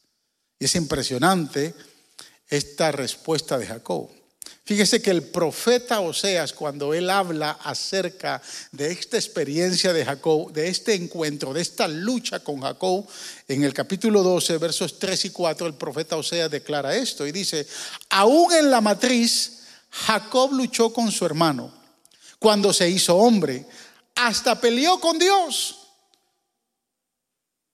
Y 0.60 0.65
es 0.65 0.75
impresionante 0.75 1.74
esta 2.48 2.91
respuesta 2.91 3.57
de 3.57 3.67
Jacob. 3.67 4.10
Fíjese 4.65 5.01
que 5.01 5.12
el 5.12 5.23
profeta 5.23 6.00
Oseas, 6.00 6.53
cuando 6.53 6.93
él 6.93 7.09
habla 7.09 7.51
acerca 7.63 8.41
de 8.71 8.91
esta 8.91 9.17
experiencia 9.17 9.91
de 9.91 10.05
Jacob, 10.05 10.53
de 10.53 10.69
este 10.69 10.93
encuentro, 10.93 11.53
de 11.53 11.62
esta 11.62 11.85
lucha 11.89 12.39
con 12.39 12.62
Jacob, 12.62 13.05
en 13.50 13.65
el 13.65 13.73
capítulo 13.73 14.23
12, 14.23 14.57
versos 14.59 15.00
3 15.00 15.25
y 15.25 15.29
4, 15.31 15.67
el 15.67 15.73
profeta 15.73 16.15
Oseas 16.15 16.50
declara 16.50 16.95
esto 16.95 17.27
y 17.27 17.33
dice, 17.33 17.67
aún 18.09 18.53
en 18.53 18.71
la 18.71 18.79
matriz, 18.79 19.63
Jacob 19.89 20.53
luchó 20.53 20.93
con 20.93 21.12
su 21.12 21.25
hermano 21.25 21.73
cuando 22.39 22.71
se 22.71 22.89
hizo 22.89 23.17
hombre, 23.17 23.65
hasta 24.15 24.59
peleó 24.59 24.97
con 25.00 25.19
Dios. 25.19 25.89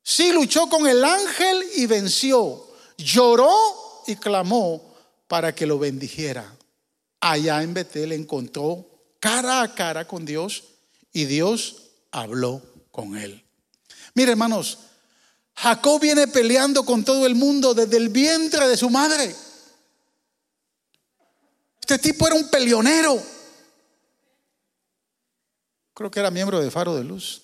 Sí 0.02 0.32
luchó 0.32 0.68
con 0.68 0.88
el 0.88 1.04
ángel 1.04 1.64
y 1.76 1.86
venció, 1.86 2.68
lloró 2.98 3.54
y 4.08 4.16
clamó 4.16 4.96
para 5.28 5.54
que 5.54 5.68
lo 5.68 5.78
bendijera 5.78 6.59
allá 7.20 7.62
en 7.64 7.74
Betel 7.74 8.12
encontró 8.12 8.88
cara 9.20 9.62
a 9.62 9.74
cara 9.74 10.08
con 10.08 10.26
Dios 10.26 10.64
y 11.12 11.26
Dios 11.26 11.92
habló 12.12 12.62
con 12.92 13.18
él. 13.18 13.44
Mire, 14.14 14.32
hermanos, 14.32 14.80
Jacob 15.56 16.00
viene 16.00 16.28
peleando 16.28 16.84
con 16.84 17.04
todo 17.04 17.26
el 17.26 17.36
mundo 17.36 17.74
desde 17.74 17.98
el 17.98 18.10
vientre 18.10 18.68
de 18.68 18.78
su 18.78 18.90
madre. 18.90 19.36
Este 21.82 21.98
tipo 22.00 22.28
era 22.28 22.36
un 22.36 22.50
peleonero. 22.50 23.22
Creo 25.94 26.10
que 26.10 26.20
era 26.20 26.32
miembro 26.32 26.62
de 26.62 26.72
Faro 26.72 26.96
de 26.96 27.04
Luz. 27.04 27.42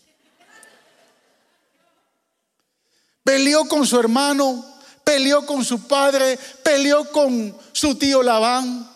Peleó 3.24 3.68
con 3.68 3.86
su 3.88 4.00
hermano, 4.00 4.64
peleó 5.04 5.46
con 5.46 5.66
su 5.66 5.88
padre, 5.88 6.40
peleó 6.64 7.12
con 7.12 7.58
su 7.74 7.96
tío 7.96 8.22
Labán. 8.22 8.95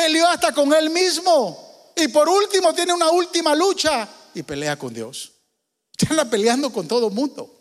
Peleó 0.00 0.28
hasta 0.28 0.54
con 0.54 0.72
él 0.72 0.88
mismo. 0.88 1.92
Y 1.94 2.08
por 2.08 2.26
último 2.26 2.72
tiene 2.72 2.94
una 2.94 3.10
última 3.10 3.54
lucha 3.54 4.08
y 4.32 4.42
pelea 4.42 4.78
con 4.78 4.94
Dios. 4.94 5.32
Ya 5.98 6.08
anda 6.08 6.24
peleando 6.24 6.72
con 6.72 6.88
todo 6.88 7.08
el 7.08 7.12
mundo. 7.12 7.54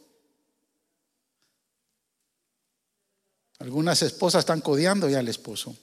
Algunas 3.60 4.02
esposas 4.04 4.40
están 4.40 4.62
codiando 4.62 5.10
ya 5.10 5.20
al 5.20 5.28
esposo. 5.28 5.76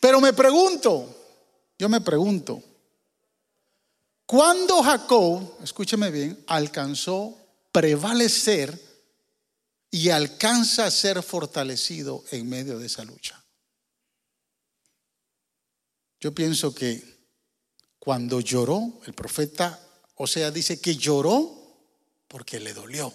Pero 0.00 0.22
me 0.22 0.32
pregunto, 0.32 1.14
yo 1.78 1.90
me 1.90 2.00
pregunto, 2.00 2.62
¿cuándo 4.24 4.82
Jacob, 4.82 5.58
escúcheme 5.62 6.10
bien, 6.10 6.42
alcanzó 6.46 7.36
prevalecer 7.72 8.82
y 9.90 10.08
alcanza 10.08 10.86
a 10.86 10.90
ser 10.90 11.22
fortalecido 11.22 12.24
en 12.30 12.48
medio 12.48 12.78
de 12.78 12.86
esa 12.86 13.04
lucha? 13.04 13.44
Yo 16.20 16.34
pienso 16.34 16.74
que 16.74 17.18
cuando 17.98 18.40
lloró, 18.40 19.00
el 19.06 19.14
profeta, 19.14 19.78
o 20.16 20.26
sea, 20.26 20.50
dice 20.50 20.80
que 20.80 20.96
lloró 20.96 21.58
porque 22.26 22.58
le 22.58 22.72
dolió. 22.72 23.12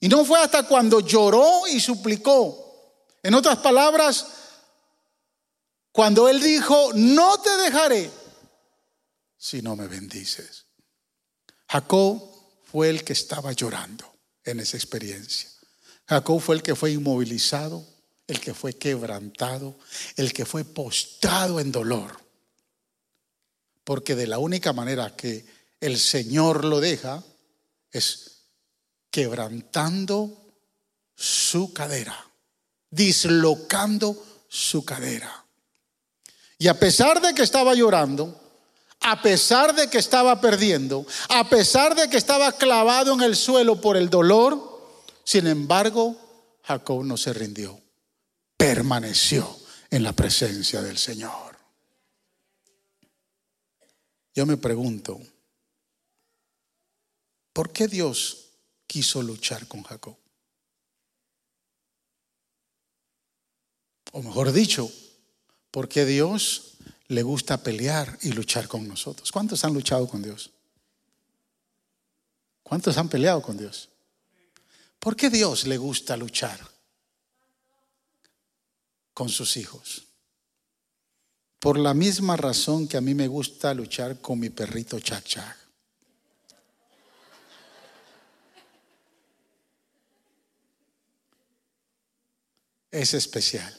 Y 0.00 0.08
no 0.08 0.24
fue 0.24 0.40
hasta 0.40 0.62
cuando 0.62 1.00
lloró 1.00 1.66
y 1.66 1.80
suplicó. 1.80 2.64
En 3.22 3.34
otras 3.34 3.58
palabras, 3.58 4.26
cuando 5.92 6.28
él 6.28 6.40
dijo, 6.40 6.92
no 6.94 7.40
te 7.40 7.50
dejaré 7.56 8.10
si 9.36 9.60
no 9.62 9.76
me 9.76 9.88
bendices. 9.88 10.66
Jacob 11.68 12.22
fue 12.64 12.90
el 12.90 13.04
que 13.04 13.12
estaba 13.12 13.52
llorando 13.52 14.04
en 14.44 14.60
esa 14.60 14.76
experiencia. 14.76 15.50
Jacob 16.06 16.40
fue 16.40 16.56
el 16.56 16.62
que 16.62 16.74
fue 16.74 16.92
inmovilizado 16.92 17.84
el 18.28 18.40
que 18.40 18.52
fue 18.52 18.74
quebrantado, 18.74 19.78
el 20.16 20.32
que 20.32 20.44
fue 20.44 20.62
postrado 20.62 21.58
en 21.58 21.72
dolor. 21.72 22.20
Porque 23.82 24.14
de 24.14 24.26
la 24.26 24.38
única 24.38 24.74
manera 24.74 25.16
que 25.16 25.46
el 25.80 25.98
Señor 25.98 26.64
lo 26.64 26.78
deja 26.78 27.24
es 27.90 28.42
quebrantando 29.10 30.46
su 31.16 31.72
cadera, 31.72 32.30
dislocando 32.90 34.22
su 34.46 34.84
cadera. 34.84 35.46
Y 36.58 36.68
a 36.68 36.78
pesar 36.78 37.22
de 37.22 37.32
que 37.32 37.42
estaba 37.42 37.74
llorando, 37.74 38.38
a 39.00 39.22
pesar 39.22 39.74
de 39.74 39.88
que 39.88 39.98
estaba 39.98 40.38
perdiendo, 40.38 41.06
a 41.30 41.48
pesar 41.48 41.94
de 41.94 42.10
que 42.10 42.18
estaba 42.18 42.52
clavado 42.52 43.14
en 43.14 43.22
el 43.22 43.36
suelo 43.36 43.80
por 43.80 43.96
el 43.96 44.10
dolor, 44.10 45.06
sin 45.24 45.46
embargo, 45.46 46.14
Jacob 46.62 47.04
no 47.04 47.16
se 47.16 47.32
rindió 47.32 47.87
permaneció 48.58 49.56
en 49.88 50.02
la 50.02 50.12
presencia 50.12 50.82
del 50.82 50.98
Señor. 50.98 51.56
Yo 54.34 54.44
me 54.44 54.56
pregunto, 54.56 55.18
¿por 57.52 57.72
qué 57.72 57.88
Dios 57.88 58.50
quiso 58.86 59.22
luchar 59.22 59.66
con 59.66 59.82
Jacob? 59.84 60.16
O 64.12 64.22
mejor 64.22 64.52
dicho, 64.52 64.90
¿por 65.70 65.88
qué 65.88 66.04
Dios 66.04 66.74
le 67.06 67.22
gusta 67.22 67.62
pelear 67.62 68.18
y 68.22 68.32
luchar 68.32 68.66
con 68.68 68.86
nosotros? 68.88 69.30
¿Cuántos 69.30 69.64
han 69.64 69.72
luchado 69.72 70.08
con 70.08 70.22
Dios? 70.22 70.50
¿Cuántos 72.62 72.98
han 72.98 73.08
peleado 73.08 73.40
con 73.40 73.56
Dios? 73.56 73.88
¿Por 74.98 75.14
qué 75.14 75.30
Dios 75.30 75.66
le 75.66 75.76
gusta 75.78 76.16
luchar? 76.16 76.77
Con 79.18 79.28
sus 79.28 79.56
hijos. 79.56 80.06
Por 81.58 81.76
la 81.76 81.92
misma 81.92 82.36
razón 82.36 82.86
que 82.86 82.96
a 82.96 83.00
mí 83.00 83.16
me 83.16 83.26
gusta 83.26 83.74
luchar 83.74 84.20
con 84.20 84.38
mi 84.38 84.48
perrito 84.48 85.00
Chac. 85.00 85.56
Es 92.92 93.12
especial. 93.12 93.76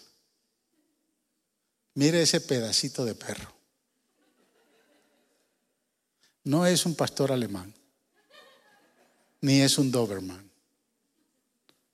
Mire 1.93 2.23
ese 2.23 2.41
pedacito 2.41 3.05
de 3.05 3.15
perro. 3.15 3.55
No 6.43 6.65
es 6.65 6.85
un 6.85 6.95
pastor 6.95 7.31
alemán, 7.31 7.73
ni 9.39 9.61
es 9.61 9.77
un 9.77 9.89
Doberman, 9.89 10.51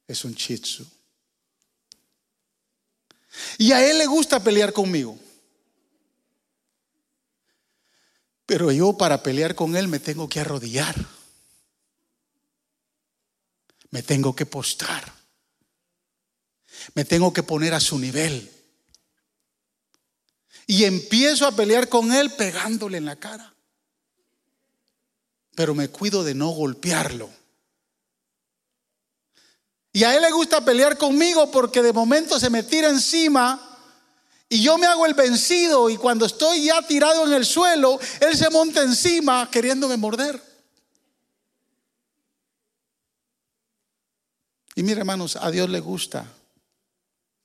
es 0.07 0.25
un 0.25 0.33
Shih 0.33 0.57
Tzu. 0.57 0.94
Y 3.58 3.72
a 3.72 3.89
él 3.89 3.98
le 3.98 4.06
gusta 4.06 4.44
pelear 4.44 4.74
conmigo. 4.74 5.18
Pero 8.46 8.72
yo 8.72 8.98
para 8.98 9.24
pelear 9.24 9.56
con 9.56 9.75
él 9.75 9.88
me 9.88 10.00
tengo 10.00 10.30
que 10.30 10.39
arrodillar. 10.39 10.96
me 13.96 14.04
tengo 14.04 14.36
que 14.36 14.46
postrar. 14.46 15.13
Me 16.96 17.06
tengo 17.06 17.32
que 17.32 17.44
poner 17.44 17.74
a 17.74 17.80
su 17.80 17.98
nivel. 17.98 18.51
Y 20.68 20.84
empiezo 20.84 21.48
a 21.48 21.56
pelear 21.56 21.88
con 21.88 22.12
él 22.12 22.30
pegándole 22.32 22.98
en 22.98 23.06
la 23.06 23.15
cara. 23.15 23.56
Pero 25.56 25.74
me 25.74 25.88
cuido 25.88 26.25
de 26.25 26.36
no 26.36 26.50
golpearlo. 26.50 27.30
Y 29.95 30.03
a 30.03 30.13
él 30.13 30.21
le 30.21 30.29
gusta 30.29 30.59
pelear 30.59 30.97
conmigo 30.97 31.49
porque 31.49 31.81
de 31.81 31.93
momento 31.93 32.37
se 32.37 32.49
me 32.49 32.63
tira 32.63 32.89
encima 32.89 33.79
y 34.49 34.61
yo 34.61 34.77
me 34.77 34.87
hago 34.87 35.05
el 35.05 35.13
vencido 35.13 35.89
y 35.89 35.95
cuando 35.95 36.25
estoy 36.25 36.65
ya 36.65 36.81
tirado 36.81 37.25
en 37.25 37.31
el 37.31 37.45
suelo, 37.45 37.97
él 38.19 38.35
se 38.35 38.49
monta 38.49 38.83
encima 38.83 39.49
queriéndome 39.49 39.95
morder. 39.95 40.43
Y 44.75 44.83
mire 44.83 44.99
hermanos, 44.99 45.37
a 45.37 45.49
Dios 45.49 45.69
le 45.69 45.79
gusta 45.79 46.29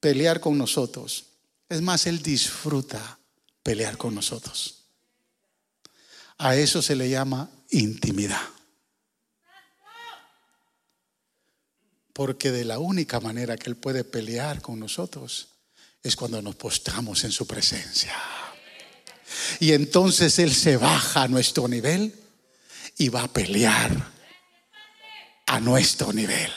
pelear 0.01 0.41
con 0.41 0.59
nosotros. 0.59 1.27
Es 1.69 1.81
más, 1.81 2.09
Él 2.09 2.21
disfruta 2.21 3.21
pelear 3.63 3.97
con 3.97 4.13
nosotros. 4.13 4.87
A 6.39 6.57
eso 6.57 6.83
se 6.83 6.97
le 6.97 7.09
llama 7.09 7.49
intimidad. 7.71 8.43
Porque 12.21 12.53
de 12.53 12.67
la 12.67 12.79
única 12.79 13.19
manera 13.19 13.57
que 13.57 13.71
Él 13.71 13.77
puede 13.77 14.05
pelear 14.05 14.61
con 14.61 14.79
nosotros 14.79 15.49
es 16.03 16.15
cuando 16.15 16.43
nos 16.43 16.55
postramos 16.55 17.25
en 17.25 17.33
su 17.33 17.47
presencia. 17.47 18.15
Y 19.59 19.73
entonces 19.73 20.39
Él 20.39 20.55
se 20.55 20.77
baja 20.77 21.23
a 21.23 21.29
nuestro 21.29 21.67
nivel 21.67 22.15
y 22.99 23.09
va 23.09 23.23
a 23.23 23.33
pelear 23.33 24.13
a 25.47 25.61
nuestro 25.61 26.13
nivel. 26.13 26.53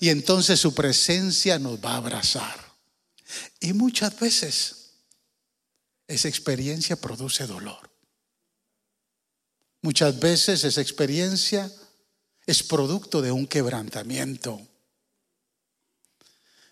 Y 0.00 0.08
entonces 0.08 0.58
su 0.58 0.74
presencia 0.74 1.58
nos 1.58 1.78
va 1.78 1.92
a 1.92 1.96
abrazar. 1.98 2.58
Y 3.60 3.74
muchas 3.74 4.18
veces 4.18 4.92
esa 6.08 6.28
experiencia 6.28 6.96
produce 6.96 7.46
dolor. 7.46 7.90
Muchas 9.82 10.18
veces 10.18 10.64
esa 10.64 10.80
experiencia 10.80 11.70
es 12.46 12.62
producto 12.62 13.20
de 13.20 13.30
un 13.30 13.46
quebrantamiento. 13.46 14.69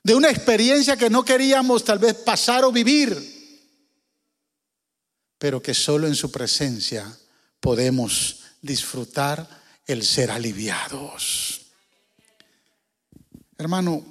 De 0.08 0.14
una 0.14 0.30
experiencia 0.30 0.96
que 0.96 1.10
no 1.10 1.22
queríamos 1.22 1.84
tal 1.84 1.98
vez 1.98 2.14
pasar 2.14 2.64
o 2.64 2.72
vivir. 2.72 3.14
Pero 5.36 5.60
que 5.60 5.74
solo 5.74 6.06
en 6.06 6.14
su 6.14 6.32
presencia 6.32 7.14
podemos 7.60 8.40
disfrutar 8.62 9.46
el 9.84 10.02
ser 10.02 10.30
aliviados. 10.30 11.60
Hermano, 13.58 14.02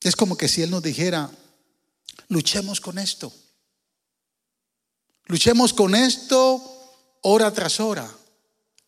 es 0.00 0.14
como 0.14 0.36
que 0.36 0.46
si 0.46 0.62
Él 0.62 0.70
nos 0.70 0.84
dijera, 0.84 1.28
luchemos 2.28 2.80
con 2.80 2.96
esto. 2.96 3.32
Luchemos 5.24 5.74
con 5.74 5.96
esto 5.96 6.62
hora 7.22 7.52
tras 7.52 7.80
hora, 7.80 8.08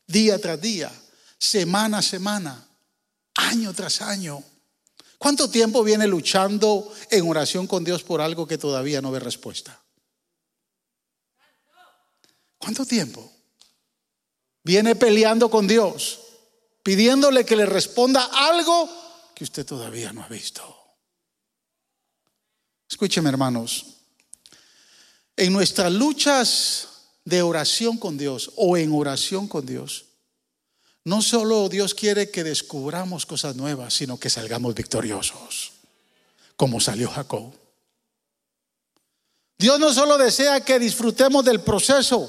día 0.07 0.41
tras 0.41 0.61
día, 0.61 0.93
semana 1.37 1.99
a 1.99 2.03
semana, 2.03 2.65
año 3.35 3.75
tras 3.75 4.01
año. 4.03 4.45
¿Cuánto 5.19 5.49
tiempo 5.49 5.83
viene 5.83 6.07
luchando 6.07 6.93
en 7.11 7.29
oración 7.29 7.67
con 7.67 7.85
Dios 7.85 8.03
por 8.03 8.21
algo 8.21 8.47
que 8.47 8.59
todavía 8.59 9.01
no 9.01 9.11
ve 9.11 9.21
respuesta? 9.21 9.83
¿Cuánto 12.59 12.85
tiempo? 12.85 13.33
Viene 14.63 14.97
peleando 14.97 15.49
con 15.49 15.67
Dios, 15.67 16.21
pidiéndole 16.83 17.45
que 17.45 17.57
le 17.57 17.67
responda 17.67 18.25
algo 18.33 18.89
que 19.35 19.45
usted 19.45 19.65
todavía 19.65 20.13
no 20.13 20.23
ha 20.23 20.29
visto. 20.29 20.77
Escúcheme, 22.89 23.29
hermanos. 23.29 23.87
En 25.37 25.53
nuestras 25.53 25.93
luchas 25.93 26.89
de 27.25 27.43
oración 27.43 27.99
con 27.99 28.17
Dios 28.17 28.53
o 28.57 28.77
en 28.77 28.93
oración 28.93 29.49
con 29.49 29.67
Dios, 29.67 30.06
no 31.07 31.23
solo 31.23 31.69
Dios 31.69 31.95
quiere 31.95 32.31
que 32.31 32.43
descubramos 32.43 33.27
cosas 33.27 33.55
nuevas, 33.55 33.95
sino 33.95 34.19
que 34.19 34.29
salgamos 34.29 34.75
victoriosos, 34.75 35.71
como 36.57 36.81
salió 36.81 37.09
Jacob. 37.09 37.53
Dios 39.57 39.79
no 39.79 39.95
solo 39.95 40.19
desea 40.19 40.65
que 40.65 40.81
disfrutemos 40.81 41.45
del 41.45 41.61
proceso, 41.61 42.29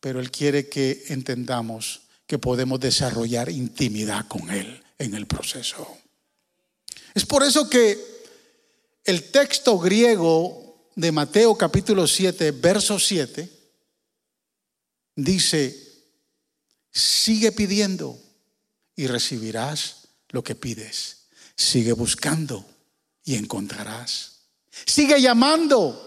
pero 0.00 0.18
Él 0.18 0.32
quiere 0.32 0.68
que 0.68 1.04
entendamos 1.10 2.00
que 2.26 2.40
podemos 2.40 2.80
desarrollar 2.80 3.48
intimidad 3.48 4.26
con 4.26 4.50
Él 4.50 4.82
en 4.98 5.14
el 5.14 5.28
proceso. 5.28 5.98
Es 7.14 7.24
por 7.24 7.44
eso 7.44 7.70
que 7.70 7.96
el 9.04 9.30
texto 9.30 9.78
griego 9.78 10.90
de 10.96 11.12
Mateo 11.12 11.56
capítulo 11.56 12.08
7, 12.08 12.50
verso 12.50 12.98
7, 12.98 13.48
dice, 15.14 15.87
sigue 16.92 17.52
pidiendo 17.52 18.18
y 18.96 19.06
recibirás 19.06 20.08
lo 20.30 20.42
que 20.42 20.54
pides. 20.54 21.28
Sigue 21.56 21.92
buscando 21.92 22.64
y 23.24 23.36
encontrarás. 23.36 24.40
Sigue 24.86 25.20
llamando 25.20 26.04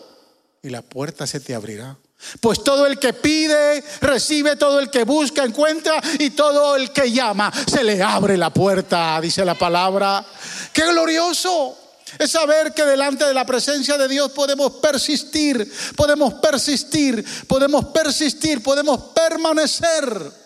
y 0.62 0.70
la 0.70 0.82
puerta 0.82 1.28
se 1.28 1.39
te 1.39 1.56
abrirá. 1.56 1.98
Pues 2.39 2.63
todo 2.63 2.86
el 2.86 3.00
que 3.00 3.13
pide, 3.13 3.84
recibe, 4.02 4.56
todo 4.56 4.80
el 4.80 4.89
que 4.89 5.04
busca, 5.04 5.44
encuentra, 5.44 6.00
y 6.20 6.32
todo 6.32 6.76
el 6.76 6.91
que 6.91 7.12
llama, 7.12 7.52
se 7.67 7.84
le 7.84 8.02
abre 8.02 8.38
la 8.38 8.54
puerta, 8.54 9.20
dice 9.20 9.44
la 9.44 9.56
palabra. 9.56 10.24
Qué 10.72 10.86
glorioso 10.86 11.78
es 12.20 12.32
saber 12.32 12.74
que 12.74 12.86
delante 12.86 13.26
de 13.26 13.34
la 13.34 13.46
presencia 13.46 13.98
de 13.98 14.08
Dios 14.08 14.32
podemos 14.32 14.74
persistir, 14.74 15.72
podemos 15.96 16.36
persistir, 16.36 17.26
podemos 17.48 17.86
persistir, 17.86 18.62
podemos 18.62 19.02
permanecer. 19.15 20.40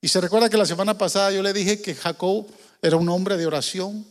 Y 0.00 0.08
se 0.08 0.20
recuerda 0.20 0.48
que 0.48 0.56
la 0.56 0.66
semana 0.66 0.96
pasada 0.96 1.30
yo 1.32 1.42
le 1.42 1.52
dije 1.52 1.80
que 1.80 1.94
Jacob 1.94 2.46
era 2.82 2.96
un 2.96 3.08
hombre 3.08 3.36
de 3.36 3.46
oración, 3.46 4.06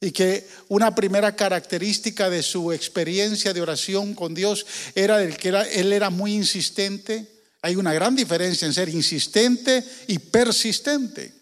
y 0.00 0.12
que 0.12 0.48
una 0.68 0.94
primera 0.94 1.34
característica 1.34 2.30
de 2.30 2.42
su 2.42 2.72
experiencia 2.72 3.52
de 3.52 3.60
oración 3.60 4.14
con 4.14 4.34
Dios 4.34 4.64
era 4.94 5.22
el 5.22 5.36
que 5.36 5.48
él 5.48 5.92
era 5.92 6.10
muy 6.10 6.34
insistente. 6.34 7.26
Hay 7.62 7.74
una 7.74 7.92
gran 7.92 8.14
diferencia 8.14 8.66
en 8.66 8.74
ser 8.74 8.88
insistente 8.88 9.84
y 10.06 10.18
persistente. 10.20 11.34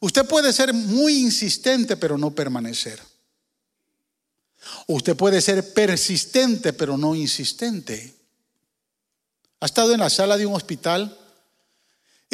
Usted 0.00 0.26
puede 0.26 0.52
ser 0.52 0.72
muy 0.72 1.18
insistente 1.18 1.96
pero 1.98 2.16
no 2.16 2.34
permanecer. 2.34 2.98
Usted 4.86 5.14
puede 5.16 5.42
ser 5.42 5.74
persistente 5.74 6.72
pero 6.72 6.96
no 6.96 7.14
insistente. 7.14 8.14
Ha 9.60 9.66
estado 9.66 9.92
en 9.92 10.00
la 10.00 10.08
sala 10.08 10.38
de 10.38 10.46
un 10.46 10.54
hospital, 10.54 11.16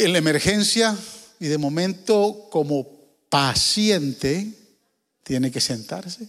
en 0.05 0.13
la 0.13 0.19
emergencia, 0.19 0.97
y 1.41 1.47
de 1.47 1.59
momento 1.59 2.49
como 2.51 2.87
paciente 3.29 4.53
tiene 5.23 5.51
que 5.51 5.61
sentarse. 5.61 6.29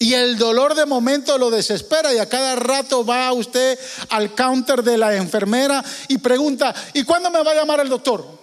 Y 0.00 0.14
el 0.14 0.38
dolor 0.38 0.74
de 0.74 0.86
momento 0.86 1.36
lo 1.38 1.50
desespera 1.50 2.14
y 2.14 2.18
a 2.18 2.28
cada 2.28 2.54
rato 2.54 3.04
va 3.04 3.32
usted 3.32 3.78
al 4.10 4.34
counter 4.34 4.82
de 4.84 4.96
la 4.96 5.16
enfermera 5.16 5.84
y 6.06 6.18
pregunta, 6.18 6.74
¿y 6.94 7.02
cuándo 7.02 7.30
me 7.30 7.42
va 7.42 7.50
a 7.50 7.56
llamar 7.56 7.80
el 7.80 7.88
doctor? 7.88 8.38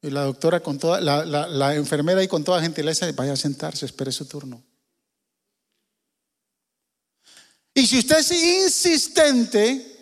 Y 0.00 0.10
la 0.10 0.22
doctora 0.22 0.60
con 0.60 0.78
toda, 0.78 1.00
la, 1.00 1.74
enfermera 1.74 2.22
y 2.22 2.28
con 2.28 2.44
toda 2.44 2.62
gentileza, 2.62 3.10
vaya 3.12 3.32
a 3.32 3.36
sentarse, 3.36 3.86
espere 3.86 4.12
su 4.12 4.26
turno. 4.26 4.62
Y 7.74 7.86
si 7.86 7.98
usted 7.98 8.18
es 8.18 8.30
insistente, 8.30 9.97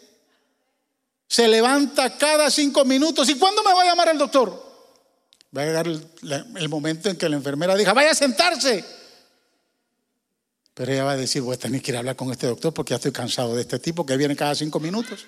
se 1.29 1.49
levanta 1.49 2.17
cada 2.17 2.51
cinco 2.51 2.85
minutos. 2.85 3.29
¿Y 3.29 3.37
cuándo 3.37 3.63
me 3.63 3.73
va 3.73 3.83
a 3.83 3.87
llamar 3.87 4.09
el 4.09 4.19
doctor? 4.19 4.65
Va 5.57 5.63
a 5.63 5.67
llegar 5.67 5.87
el, 5.87 6.69
momento 6.69 7.09
en 7.09 7.17
que 7.17 7.29
la 7.29 7.37
enfermera 7.37 7.75
diga, 7.75 7.93
vaya 7.93 8.11
a 8.11 8.15
sentarse. 8.15 8.85
Pero 10.75 10.93
ella 10.93 11.05
va 11.05 11.13
a 11.13 11.17
decir, 11.17 11.43
voy 11.43 11.55
a 11.55 11.59
tener 11.59 11.81
que 11.81 11.91
ir 11.91 11.97
a 11.97 12.01
hablar 12.01 12.17
con 12.17 12.31
este 12.31 12.47
doctor 12.47 12.73
porque 12.75 12.91
ya 12.91 12.97
estoy 12.97 13.13
cansado 13.13 13.55
de 13.55 13.63
este 13.63 13.79
tipo 13.79 14.05
que 14.05 14.17
viene 14.17 14.37
cada 14.37 14.55
cinco 14.55 14.79
minutos. 14.79 15.27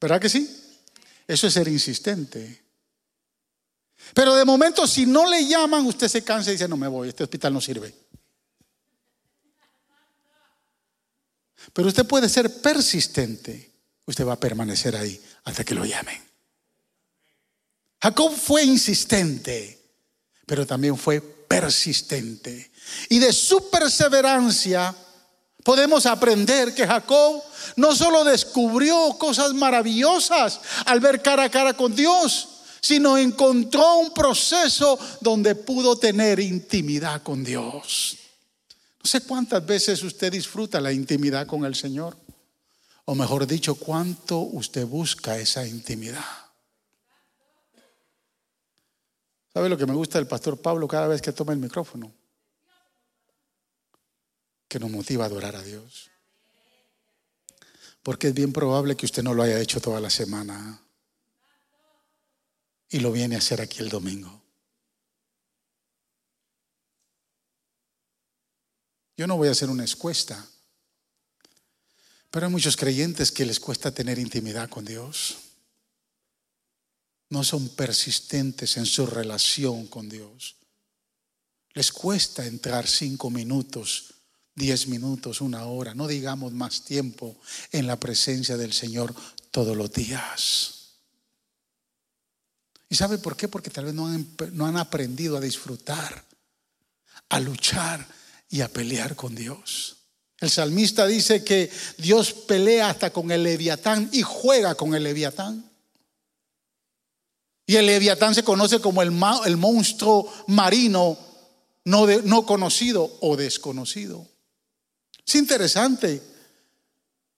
¿Verdad 0.00 0.20
que 0.20 0.28
sí? 0.28 0.48
Eso 1.26 1.46
es 1.46 1.54
ser 1.54 1.68
insistente. 1.68 2.62
Pero 4.14 4.34
de 4.34 4.44
momento, 4.44 4.86
si 4.86 5.06
no 5.06 5.28
le 5.28 5.46
llaman, 5.46 5.86
usted 5.86 6.08
se 6.08 6.22
cansa 6.22 6.50
y 6.50 6.54
dice, 6.54 6.68
no 6.68 6.76
me 6.76 6.88
voy, 6.88 7.08
este 7.08 7.22
hospital 7.22 7.54
no 7.54 7.60
sirve. 7.60 7.94
Pero 11.72 11.88
usted 11.88 12.04
puede 12.04 12.28
ser 12.28 12.60
persistente 12.60 13.71
usted 14.06 14.26
va 14.26 14.34
a 14.34 14.40
permanecer 14.40 14.96
ahí 14.96 15.20
hasta 15.44 15.64
que 15.64 15.74
lo 15.74 15.84
llamen. 15.84 16.20
Jacob 18.00 18.34
fue 18.34 18.64
insistente, 18.64 19.78
pero 20.46 20.66
también 20.66 20.96
fue 20.96 21.20
persistente. 21.20 22.72
Y 23.08 23.18
de 23.18 23.32
su 23.32 23.70
perseverancia 23.70 24.94
Podemos 25.62 26.06
aprender 26.06 26.74
que 26.74 26.86
Jacob 26.86 27.42
no 27.76 27.94
solo 27.94 28.24
descubrió 28.24 29.16
cosas 29.18 29.54
maravillosas 29.54 30.60
al 30.86 30.98
ver 30.98 31.22
cara 31.22 31.44
a 31.44 31.50
cara 31.50 31.74
con 31.74 31.94
Dios, 31.94 32.48
sino 32.80 33.16
encontró 33.16 33.98
un 33.98 34.12
proceso 34.12 34.98
donde 35.20 35.54
pudo 35.54 35.96
tener 35.96 36.40
intimidad 36.40 37.22
con 37.22 37.44
Dios. 37.44 38.18
No 39.02 39.08
sé 39.08 39.20
cuántas 39.20 39.64
veces 39.64 40.02
usted 40.02 40.32
disfruta 40.32 40.80
la 40.80 40.92
intimidad 40.92 41.46
con 41.46 41.64
el 41.64 41.76
Señor, 41.76 42.16
o 43.04 43.14
mejor 43.14 43.46
dicho, 43.46 43.74
cuánto 43.74 44.38
usted 44.38 44.86
busca 44.86 45.38
esa 45.38 45.66
intimidad. 45.66 46.24
¿Sabe 49.52 49.68
lo 49.68 49.76
que 49.76 49.86
me 49.86 49.94
gusta 49.94 50.18
del 50.18 50.26
pastor 50.26 50.60
Pablo 50.60 50.88
cada 50.88 51.08
vez 51.08 51.20
que 51.20 51.32
toma 51.32 51.52
el 51.52 51.58
micrófono? 51.58 52.12
Que 54.68 54.78
nos 54.78 54.90
motiva 54.90 55.24
a 55.24 55.26
adorar 55.26 55.56
a 55.56 55.62
Dios. 55.62 56.10
Porque 58.02 58.28
es 58.28 58.34
bien 58.34 58.52
probable 58.52 58.96
que 58.96 59.06
usted 59.06 59.22
no 59.22 59.34
lo 59.34 59.42
haya 59.42 59.60
hecho 59.60 59.80
toda 59.80 60.00
la 60.00 60.10
semana 60.10 60.80
y 62.88 63.00
lo 63.00 63.12
viene 63.12 63.34
a 63.34 63.38
hacer 63.38 63.60
aquí 63.60 63.80
el 63.80 63.88
domingo. 63.88 64.42
Yo 69.16 69.26
no 69.26 69.36
voy 69.36 69.48
a 69.48 69.52
hacer 69.52 69.70
una 69.70 69.84
escuesta, 69.84 70.46
pero 72.32 72.46
hay 72.46 72.52
muchos 72.52 72.76
creyentes 72.76 73.30
que 73.30 73.46
les 73.46 73.60
cuesta 73.60 73.94
tener 73.94 74.18
intimidad 74.18 74.68
con 74.68 74.84
Dios. 74.84 75.36
No 77.30 77.44
son 77.44 77.68
persistentes 77.68 78.76
en 78.76 78.86
su 78.86 79.06
relación 79.06 79.86
con 79.86 80.08
Dios. 80.08 80.56
Les 81.74 81.92
cuesta 81.92 82.44
entrar 82.44 82.88
cinco 82.88 83.30
minutos 83.30 84.12
diez 84.54 84.86
minutos, 84.86 85.40
una 85.40 85.64
hora, 85.66 85.94
no 85.94 86.06
digamos 86.06 86.52
más 86.52 86.84
tiempo 86.84 87.36
en 87.70 87.86
la 87.86 87.98
presencia 87.98 88.56
del 88.56 88.72
Señor 88.72 89.14
todos 89.50 89.76
los 89.76 89.92
días. 89.92 90.98
¿Y 92.88 92.94
sabe 92.94 93.18
por 93.18 93.36
qué? 93.36 93.48
Porque 93.48 93.70
tal 93.70 93.86
vez 93.86 93.94
no 93.94 94.06
han, 94.08 94.36
no 94.52 94.66
han 94.66 94.76
aprendido 94.76 95.36
a 95.36 95.40
disfrutar, 95.40 96.24
a 97.30 97.40
luchar 97.40 98.06
y 98.50 98.60
a 98.60 98.68
pelear 98.68 99.16
con 99.16 99.34
Dios. 99.34 99.96
El 100.42 100.50
salmista 100.50 101.06
dice 101.06 101.44
que 101.44 101.70
Dios 101.98 102.32
pelea 102.32 102.90
hasta 102.90 103.10
con 103.10 103.30
el 103.30 103.44
leviatán 103.44 104.10
y 104.12 104.22
juega 104.22 104.74
con 104.74 104.92
el 104.92 105.04
leviatán. 105.04 105.70
Y 107.64 107.76
el 107.76 107.86
leviatán 107.86 108.34
se 108.34 108.42
conoce 108.42 108.80
como 108.80 109.02
el, 109.02 109.12
monstruo 109.12 110.28
marino 110.48 111.16
no, 111.84 112.06
no 112.24 112.44
conocido 112.44 113.18
o 113.20 113.36
desconocido. 113.36 114.26
Es 115.24 115.36
interesante. 115.36 116.20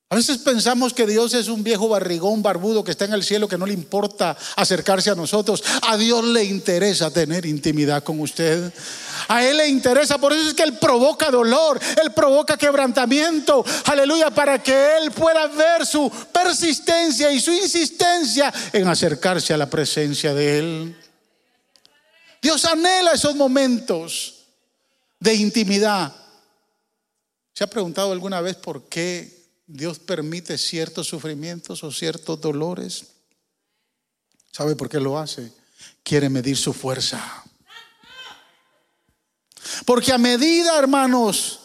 A 0.09 0.15
veces 0.15 0.37
pensamos 0.37 0.93
que 0.93 1.07
Dios 1.07 1.33
es 1.33 1.47
un 1.47 1.63
viejo 1.63 1.89
barrigón 1.89 2.43
barbudo 2.43 2.83
que 2.83 2.91
está 2.91 3.05
en 3.05 3.13
el 3.13 3.23
cielo 3.23 3.47
que 3.47 3.57
no 3.57 3.65
le 3.65 3.73
importa 3.73 4.37
acercarse 4.55 5.09
a 5.09 5.15
nosotros. 5.15 5.63
A 5.81 5.97
Dios 5.97 6.23
le 6.23 6.43
interesa 6.43 7.09
tener 7.11 7.45
intimidad 7.45 8.03
con 8.03 8.19
usted. 8.19 8.71
A 9.27 9.43
Él 9.43 9.57
le 9.57 9.67
interesa, 9.67 10.19
por 10.19 10.31
eso 10.31 10.49
es 10.49 10.53
que 10.53 10.61
Él 10.61 10.77
provoca 10.77 11.31
dolor, 11.31 11.79
Él 12.01 12.13
provoca 12.13 12.55
quebrantamiento, 12.55 13.65
aleluya, 13.85 14.29
para 14.29 14.61
que 14.61 14.97
Él 14.97 15.09
pueda 15.09 15.47
ver 15.47 15.87
su 15.87 16.11
persistencia 16.31 17.31
y 17.31 17.39
su 17.39 17.51
insistencia 17.51 18.53
en 18.73 18.87
acercarse 18.87 19.55
a 19.55 19.57
la 19.57 19.69
presencia 19.69 20.35
de 20.35 20.59
Él. 20.59 20.95
Dios 22.43 22.63
anhela 22.65 23.13
esos 23.13 23.35
momentos 23.35 24.35
de 25.19 25.33
intimidad 25.33 26.13
¿Se 27.55 27.63
ha 27.63 27.67
preguntado 27.67 28.11
alguna 28.11 28.41
vez 28.41 28.57
por 28.57 28.89
qué 28.89 29.34
Dios 29.67 29.99
permite 29.99 30.57
ciertos 30.57 31.07
sufrimientos 31.07 31.83
o 31.83 31.91
ciertos 31.91 32.39
dolores? 32.39 33.05
¿Sabe 34.51 34.75
por 34.75 34.89
qué 34.89 34.99
lo 34.99 35.17
hace? 35.17 35.51
Quiere 36.03 36.29
medir 36.29 36.57
su 36.57 36.73
fuerza. 36.73 37.43
Porque 39.85 40.13
a 40.13 40.17
medida, 40.17 40.77
hermanos, 40.77 41.59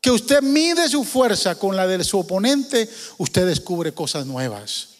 que 0.00 0.10
usted 0.10 0.42
mide 0.42 0.88
su 0.88 1.04
fuerza 1.04 1.58
con 1.58 1.76
la 1.76 1.86
de 1.86 2.04
su 2.04 2.18
oponente, 2.18 2.88
usted 3.18 3.46
descubre 3.46 3.94
cosas 3.94 4.26
nuevas. 4.26 4.90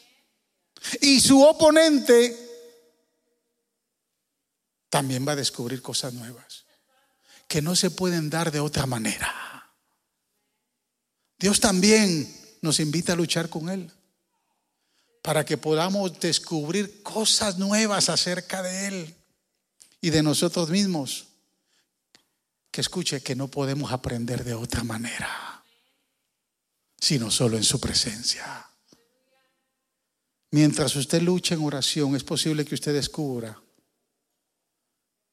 Y 1.00 1.20
su 1.20 1.42
oponente 1.42 2.36
también 4.88 5.26
va 5.26 5.32
a 5.32 5.36
descubrir 5.36 5.80
cosas 5.82 6.12
nuevas 6.12 6.64
que 7.46 7.60
no 7.60 7.76
se 7.76 7.90
pueden 7.90 8.30
dar 8.30 8.50
de 8.50 8.60
otra 8.60 8.86
manera. 8.86 9.51
Dios 11.42 11.58
también 11.58 12.32
nos 12.60 12.78
invita 12.78 13.14
a 13.14 13.16
luchar 13.16 13.48
con 13.48 13.68
Él 13.68 13.90
para 15.22 15.44
que 15.44 15.58
podamos 15.58 16.20
descubrir 16.20 17.02
cosas 17.02 17.58
nuevas 17.58 18.08
acerca 18.08 18.62
de 18.62 18.86
Él 18.86 19.16
y 20.00 20.10
de 20.10 20.22
nosotros 20.22 20.70
mismos. 20.70 21.26
Que 22.70 22.80
escuche 22.80 23.22
que 23.22 23.34
no 23.34 23.48
podemos 23.48 23.90
aprender 23.90 24.44
de 24.44 24.54
otra 24.54 24.84
manera, 24.84 25.64
sino 27.00 27.28
solo 27.28 27.56
en 27.56 27.64
su 27.64 27.80
presencia. 27.80 28.64
Mientras 30.52 30.94
usted 30.94 31.20
lucha 31.22 31.56
en 31.56 31.64
oración, 31.64 32.14
es 32.14 32.22
posible 32.22 32.64
que 32.64 32.76
usted 32.76 32.94
descubra 32.94 33.60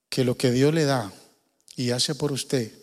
que 0.09 0.23
lo 0.23 0.35
que 0.35 0.49
Dios 0.49 0.73
le 0.73 0.85
da 0.85 1.13
y 1.75 1.91
hace 1.91 2.15
por 2.15 2.31
usted 2.31 2.78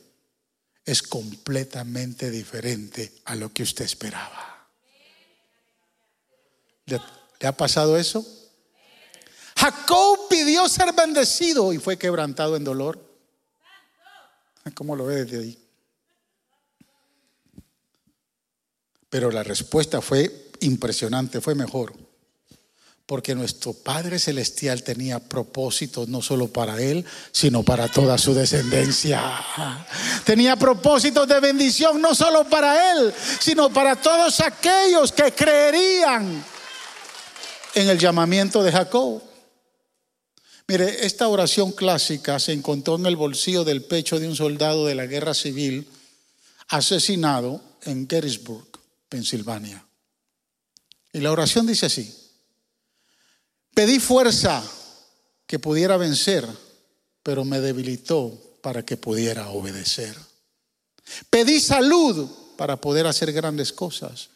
es 0.87 1.03
completamente 1.03 2.31
diferente 2.31 3.12
a 3.25 3.35
lo 3.35 3.53
que 3.53 3.64
usted 3.64 3.85
esperaba. 3.85 4.68
¿Le, 6.87 7.01
ha 7.46 7.53
pasado 7.53 7.99
eso? 7.99 8.25
Jacob 9.57 10.29
pidió 10.31 10.68
ser 10.68 10.92
bendecido 10.92 11.72
y 11.72 11.79
fue 11.79 11.99
quebrantado 11.99 12.57
en 12.57 12.62
dolor. 12.62 13.05
¿Cómo 14.75 14.94
lo 14.94 15.07
ve 15.07 15.25
desde 15.25 15.38
ahí? 15.40 15.59
Pero 19.11 19.33
la 19.33 19.42
respuesta 19.42 20.01
fue 20.01 20.51
impresionante, 20.61 21.40
fue 21.40 21.57
mejor 21.57 22.05
porque 23.06 23.36
nuestro 23.36 23.72
Padre 23.72 24.18
Celestial 24.18 24.82
tenía 24.82 25.20
propósitos 25.20 26.08
no 26.08 26.20
solo 26.20 26.48
para 26.48 26.82
Él, 26.82 27.04
sino 27.30 27.62
para 27.62 27.86
toda 27.86 28.18
su 28.18 28.34
descendencia. 28.34 29.22
Tenía 30.24 30.56
propósitos 30.56 31.28
de 31.28 31.38
bendición 31.38 32.00
no 32.00 32.16
solo 32.16 32.44
para 32.48 32.92
Él, 32.92 33.14
sino 33.38 33.70
para 33.72 33.94
todos 33.94 34.40
aquellos 34.40 35.12
que 35.12 35.30
creerían 35.32 36.44
en 37.74 37.88
el 37.88 37.96
llamamiento 37.96 38.60
de 38.64 38.72
Jacob. 38.72 39.22
Mire, 40.66 41.06
esta 41.06 41.28
oración 41.28 41.70
clásica 41.70 42.40
se 42.40 42.52
encontró 42.52 42.96
en 42.96 43.06
el 43.06 43.14
bolsillo 43.14 43.62
del 43.62 43.84
pecho 43.84 44.18
de 44.18 44.26
un 44.26 44.34
soldado 44.34 44.84
de 44.84 44.96
la 44.96 45.06
guerra 45.06 45.32
civil 45.32 45.86
asesinado 46.68 47.62
en 47.82 48.08
Gettysburg, 48.08 48.66
Pensilvania. 49.08 49.86
Y 51.12 51.20
la 51.20 51.30
oración 51.30 51.68
dice 51.68 51.86
así. 51.86 52.25
Pedí 53.76 54.00
fuerza 54.00 54.64
que 55.46 55.58
pudiera 55.58 55.98
vencer, 55.98 56.48
pero 57.22 57.44
me 57.44 57.60
debilitó 57.60 58.32
para 58.62 58.86
que 58.86 58.96
pudiera 58.96 59.50
obedecer. 59.50 60.16
Pedí 61.28 61.60
salud 61.60 62.26
para 62.56 62.80
poder 62.80 63.06
hacer 63.06 63.34
grandes 63.34 63.74
cosas, 63.74 64.30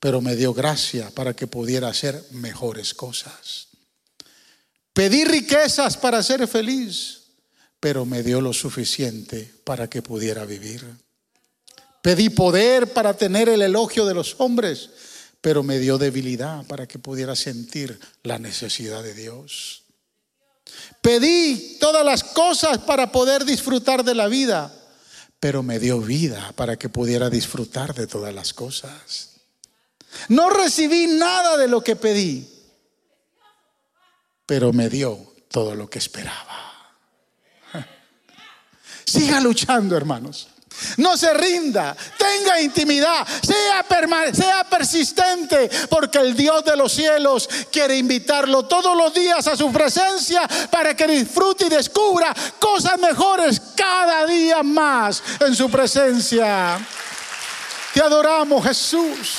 pero 0.00 0.20
me 0.20 0.34
dio 0.34 0.52
gracia 0.52 1.08
para 1.12 1.36
que 1.36 1.46
pudiera 1.46 1.86
hacer 1.86 2.20
mejores 2.32 2.92
cosas. 2.92 3.68
Pedí 4.92 5.24
riquezas 5.24 5.96
para 5.96 6.20
ser 6.20 6.48
feliz, 6.48 7.26
pero 7.78 8.04
me 8.04 8.24
dio 8.24 8.40
lo 8.40 8.52
suficiente 8.52 9.54
para 9.62 9.88
que 9.88 10.02
pudiera 10.02 10.44
vivir. 10.44 10.84
Pedí 12.02 12.28
poder 12.28 12.92
para 12.92 13.14
tener 13.14 13.48
el 13.50 13.62
elogio 13.62 14.04
de 14.04 14.14
los 14.14 14.34
hombres, 14.38 14.90
pero 15.40 15.62
me 15.62 15.78
dio 15.78 15.98
debilidad 15.98 16.64
para 16.66 16.86
que 16.86 16.98
pudiera 16.98 17.34
sentir 17.34 17.98
la 18.22 18.38
necesidad 18.38 19.02
de 19.02 19.14
Dios. 19.14 19.84
Pedí 21.00 21.78
todas 21.80 22.04
las 22.04 22.22
cosas 22.22 22.78
para 22.78 23.10
poder 23.10 23.44
disfrutar 23.44 24.04
de 24.04 24.14
la 24.14 24.28
vida, 24.28 24.74
pero 25.40 25.62
me 25.62 25.78
dio 25.78 26.00
vida 26.00 26.52
para 26.56 26.76
que 26.76 26.88
pudiera 26.88 27.30
disfrutar 27.30 27.94
de 27.94 28.06
todas 28.06 28.34
las 28.34 28.52
cosas. 28.52 29.30
No 30.28 30.50
recibí 30.50 31.06
nada 31.06 31.56
de 31.56 31.68
lo 31.68 31.82
que 31.82 31.96
pedí, 31.96 32.46
pero 34.44 34.72
me 34.72 34.90
dio 34.90 35.34
todo 35.48 35.74
lo 35.74 35.88
que 35.88 35.98
esperaba. 35.98 36.94
Siga 39.06 39.40
luchando, 39.40 39.96
hermanos. 39.96 40.49
No 40.96 41.16
se 41.16 41.32
rinda, 41.34 41.96
tenga 42.18 42.60
intimidad, 42.60 43.26
sea, 43.42 43.84
persistente, 44.68 45.70
porque 45.88 46.18
el 46.18 46.36
Dios 46.36 46.64
de 46.64 46.76
los 46.76 46.92
cielos 46.92 47.48
quiere 47.70 47.96
invitarlo 47.96 48.64
todos 48.64 48.96
los 48.96 49.12
días 49.12 49.46
a 49.46 49.56
su 49.56 49.70
presencia 49.72 50.42
para 50.70 50.96
que 50.96 51.06
disfrute 51.06 51.66
y 51.66 51.68
descubra 51.68 52.34
cosas 52.58 52.98
mejores 52.98 53.60
cada 53.74 54.26
día 54.26 54.62
más 54.62 55.22
en 55.40 55.54
su 55.54 55.70
presencia. 55.70 56.78
Te 57.92 58.00
adoramos, 58.00 58.64
Jesús. 58.64 59.38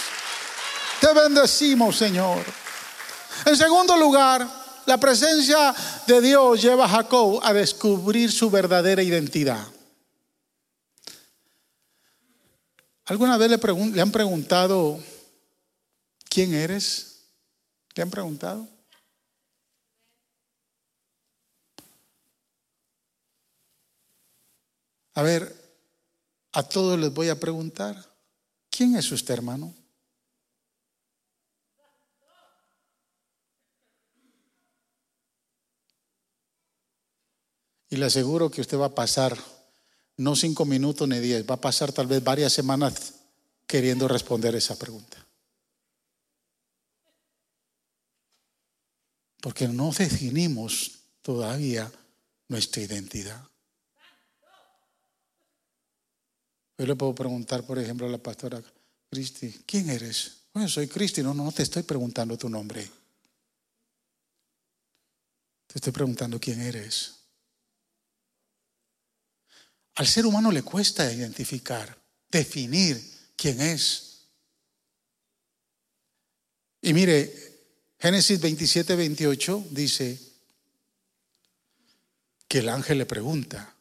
Te 1.00 1.14
bendecimos, 1.14 1.98
Señor. 1.98 2.44
En 3.46 3.58
segundo 3.58 3.98
lugar, 3.98 4.48
la 4.86 4.98
presencia 4.98 5.74
de 6.06 6.22
Dios 6.22 6.62
lleva 6.62 6.86
a 6.86 6.90
Jacob 6.90 7.40
a 7.44 7.54
descubrir 7.54 8.32
su 8.32 8.50
verdadera 8.50 9.02
identidad. 9.02 9.66
¿Alguna 13.06 13.38
vez 13.38 13.50
le, 13.50 13.58
le 13.58 14.02
han 14.02 14.12
preguntado 14.12 15.00
quién 16.30 16.54
eres? 16.54 17.26
¿Le 17.96 18.04
han 18.04 18.10
preguntado? 18.10 18.68
A 25.14 25.24
ver, 25.24 25.54
a 26.54 26.64
todos 26.64 26.98
les 26.98 27.14
voy 27.14 27.30
a 27.30 27.40
preguntar, 27.40 27.98
¿quién 28.70 28.96
es 28.96 29.12
usted, 29.12 29.34
hermano? 29.34 29.74
Y 37.90 37.98
le 37.98 38.06
aseguro 38.06 38.50
que 38.50 38.62
usted 38.62 38.80
va 38.80 38.86
a 38.86 38.96
pasar 38.96 39.38
no 40.22 40.36
cinco 40.36 40.66
minutos 40.66 41.08
ni 41.08 41.20
diez, 41.20 41.46
va 41.50 41.56
a 41.56 41.62
pasar 41.62 41.92
tal 41.92 42.06
vez 42.08 42.24
varias 42.24 42.54
semanas 42.54 43.16
queriendo 43.66 44.08
responder 44.08 44.56
esa 44.56 44.78
pregunta. 44.78 45.18
Porque 49.42 49.68
no 49.68 49.92
definimos 49.92 51.00
todavía 51.24 51.92
nuestra 52.48 52.84
identidad. 52.84 53.42
Yo 56.78 56.86
le 56.86 56.96
puedo 56.96 57.16
preguntar, 57.16 57.66
por 57.66 57.80
ejemplo, 57.80 58.06
a 58.06 58.10
la 58.10 58.18
pastora 58.18 58.62
Cristi, 59.10 59.64
¿quién 59.66 59.90
eres? 59.90 60.44
Bueno, 60.54 60.70
soy 60.70 60.88
Cristi, 60.88 61.24
no, 61.24 61.34
no 61.34 61.52
te 61.52 61.64
estoy 61.64 61.84
preguntando 61.84 62.38
tu 62.38 62.50
nombre. 62.50 62.88
Te 65.66 65.76
estoy 65.76 65.94
preguntando 65.94 66.40
quién 66.40 66.62
eres. 66.62 67.21
Al 69.96 70.08
ser 70.08 70.26
humano 70.26 70.52
le 70.52 70.64
cuesta 70.64 71.12
identificar, 71.12 71.98
definir 72.30 73.02
quién 73.36 73.60
es. 73.62 74.22
Y 76.82 76.94
mire, 76.94 77.52
Génesis 78.00 78.40
27, 78.40 78.96
28 78.96 79.66
dice 79.70 80.20
que 82.48 82.60
el 82.60 82.70
ángel 82.70 82.98
le 82.98 83.06
pregunta, 83.06 83.76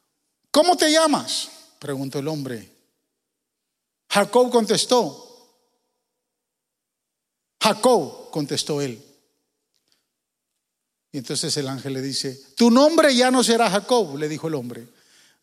¿cómo 0.50 0.76
te 0.76 0.92
llamas? 0.92 1.48
Preguntó 1.78 2.18
el 2.18 2.28
hombre. 2.28 2.70
Jacob 4.10 4.50
contestó. 4.50 5.26
Jacob 7.62 8.30
contestó 8.30 8.80
él. 8.80 9.02
Y 11.12 11.18
entonces 11.18 11.56
el 11.56 11.68
ángel 11.68 11.94
le 11.94 12.02
dice, 12.02 12.38
tu 12.56 12.70
nombre 12.70 13.14
ya 13.14 13.30
no 13.30 13.42
será 13.42 13.70
Jacob, 13.70 14.16
le 14.16 14.28
dijo 14.28 14.48
el 14.48 14.54
hombre. 14.54 14.86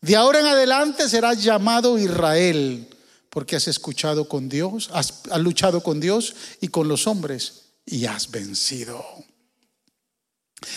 De 0.00 0.14
ahora 0.14 0.40
en 0.40 0.46
adelante 0.46 1.08
serás 1.08 1.42
llamado 1.42 1.98
Israel, 1.98 2.88
porque 3.30 3.56
has 3.56 3.66
escuchado 3.66 4.28
con 4.28 4.48
Dios, 4.48 4.90
has, 4.92 5.24
luchado 5.38 5.82
con 5.82 6.00
Dios 6.00 6.34
y 6.60 6.68
con 6.68 6.86
los 6.86 7.06
hombres 7.06 7.70
y 7.84 8.06
has 8.06 8.30
vencido. 8.30 9.04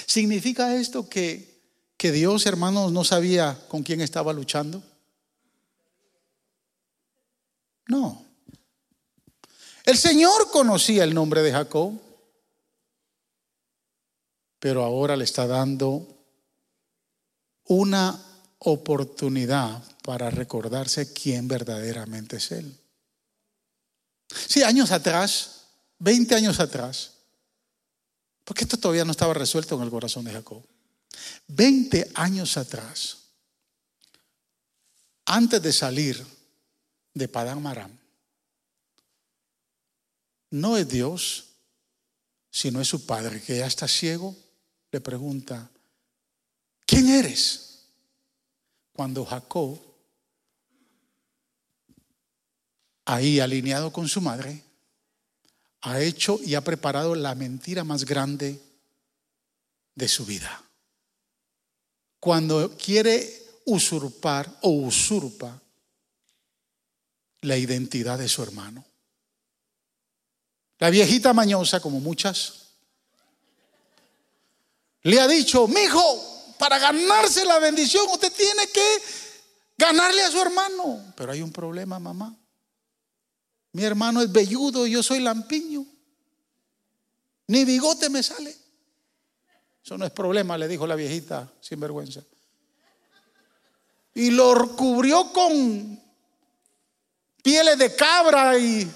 ¿Significa 0.06 0.76
esto 0.76 1.08
que, 1.08 1.62
que 1.98 2.12
Dios, 2.12 2.46
hermanos, 2.46 2.92
no 2.92 3.04
sabía 3.04 3.60
con 3.68 3.84
quién 3.84 4.02
estaba 4.02 4.34
luchando? 4.34 4.84
No. 7.88 8.26
El 9.86 9.98
Señor 9.98 10.50
conocía 10.52 11.04
el 11.04 11.14
nombre 11.14 11.42
de 11.42 11.52
Jacob, 11.52 12.00
pero 14.60 14.84
ahora 14.84 15.16
le 15.16 15.24
está 15.24 15.48
dando 15.48 16.08
una 17.66 18.31
oportunidad 18.64 19.84
para 20.04 20.30
recordarse 20.30 21.14
quién 21.14 21.48
verdaderamente 21.48 22.38
es 22.38 22.52
Él. 22.52 22.78
Sí, 24.48 24.64
años 24.64 24.92
atrás, 24.92 25.66
20 26.00 26.36
años 26.36 26.60
atrás, 26.60 27.14
porque 28.44 28.64
esto 28.64 28.78
todavía 28.78 29.06
no 29.06 29.12
estaba 29.12 29.34
resuelto 29.34 29.76
en 29.76 29.82
el 29.82 29.90
corazón 29.90 30.26
de 30.26 30.34
Jacob. 30.34 30.64
20 31.48 32.12
años 32.14 32.58
atrás, 32.58 33.18
antes 35.26 35.62
de 35.62 35.74
salir 35.74 36.26
de 37.14 37.28
Padán 37.28 37.62
Maram 37.62 37.98
no 40.52 40.78
es 40.78 40.88
Dios, 40.88 41.46
sino 42.52 42.82
es 42.82 42.88
su 42.88 43.06
padre, 43.06 43.42
que 43.42 43.58
ya 43.58 43.66
está 43.66 43.88
ciego, 43.88 44.36
le 44.92 45.00
pregunta, 45.00 45.70
¿quién 46.86 47.10
eres? 47.10 47.71
Cuando 48.94 49.26
Jacob, 49.26 49.80
ahí 53.06 53.40
alineado 53.40 53.92
con 53.92 54.08
su 54.08 54.22
madre, 54.22 54.64
ha 55.82 56.00
hecho 56.00 56.40
y 56.44 56.56
ha 56.56 56.62
preparado 56.62 57.16
la 57.16 57.36
mentira 57.36 57.84
más 57.84 58.06
grande 58.06 58.62
de 59.96 60.08
su 60.08 60.26
vida. 60.26 60.64
Cuando 62.20 62.78
quiere 62.78 63.42
usurpar 63.66 64.50
o 64.62 64.70
usurpa 64.70 65.60
la 67.42 67.58
identidad 67.58 68.20
de 68.20 68.30
su 68.30 68.44
hermano. 68.44 68.86
La 70.78 70.90
viejita 70.90 71.34
mañosa, 71.34 71.80
como 71.80 72.00
muchas, 72.00 72.70
le 75.04 75.20
ha 75.20 75.28
dicho, 75.28 75.68
mijo, 75.68 76.41
para 76.62 76.78
ganarse 76.78 77.44
la 77.44 77.58
bendición 77.58 78.06
usted 78.14 78.32
tiene 78.32 78.68
que 78.68 79.02
ganarle 79.76 80.22
a 80.22 80.30
su 80.30 80.40
hermano. 80.40 81.12
Pero 81.16 81.32
hay 81.32 81.42
un 81.42 81.52
problema, 81.52 81.98
mamá. 81.98 82.38
Mi 83.72 83.84
hermano 83.84 84.22
es 84.22 84.32
velludo 84.32 84.86
yo 84.86 85.02
soy 85.02 85.22
lampiño. 85.22 85.84
Ni 87.48 87.66
bigote 87.66 88.12
me 88.12 88.22
sale. 88.22 88.56
Eso 89.84 89.98
no 89.98 90.06
es 90.06 90.12
problema, 90.12 90.56
le 90.56 90.68
dijo 90.68 90.86
la 90.86 90.94
viejita 90.94 91.52
sin 91.62 91.80
vergüenza. 91.80 92.22
Y 94.14 94.30
lo 94.30 94.76
cubrió 94.76 95.34
con 95.34 96.00
pieles 97.42 97.76
de 97.80 97.96
cabra 97.96 98.56
y 98.60 98.88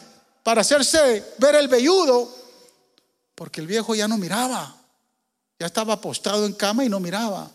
para 0.43 0.61
hacerse 0.61 1.33
ver 1.39 1.55
el 1.55 1.67
velludo, 1.67 2.31
porque 3.33 3.59
el 3.59 3.65
viejo 3.65 3.95
ya 3.95 4.07
no 4.07 4.19
miraba, 4.19 4.77
ya 5.57 5.65
estaba 5.65 5.99
postrado 5.99 6.45
en 6.45 6.53
cama 6.53 6.85
y 6.85 6.89
no 6.89 6.99
miraba. 6.99 7.54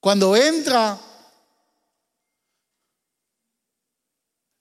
Cuando 0.00 0.34
entra, 0.34 0.98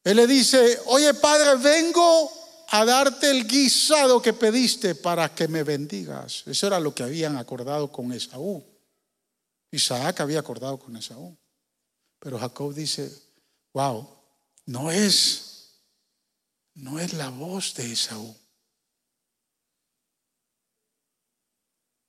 él 0.03 0.17
le 0.17 0.27
dice, 0.27 0.79
oye 0.87 1.13
padre, 1.13 1.55
vengo 1.55 2.31
a 2.67 2.83
darte 2.83 3.31
el 3.31 3.47
guisado 3.47 4.21
que 4.21 4.33
pediste 4.33 4.95
para 4.95 5.33
que 5.33 5.47
me 5.47 5.63
bendigas. 5.63 6.43
Eso 6.45 6.67
era 6.67 6.79
lo 6.79 6.93
que 6.93 7.03
habían 7.03 7.37
acordado 7.37 7.91
con 7.91 8.11
Esaú. 8.11 8.63
Isaac 9.71 10.19
había 10.19 10.39
acordado 10.39 10.77
con 10.77 10.97
Esaú. 10.97 11.37
Pero 12.19 12.37
Jacob 12.37 12.73
dice, 12.73 13.09
wow, 13.73 14.07
no 14.65 14.91
es, 14.91 15.79
no 16.75 16.99
es 16.99 17.13
la 17.13 17.29
voz 17.29 17.73
de 17.75 17.91
Esaú. 17.93 18.35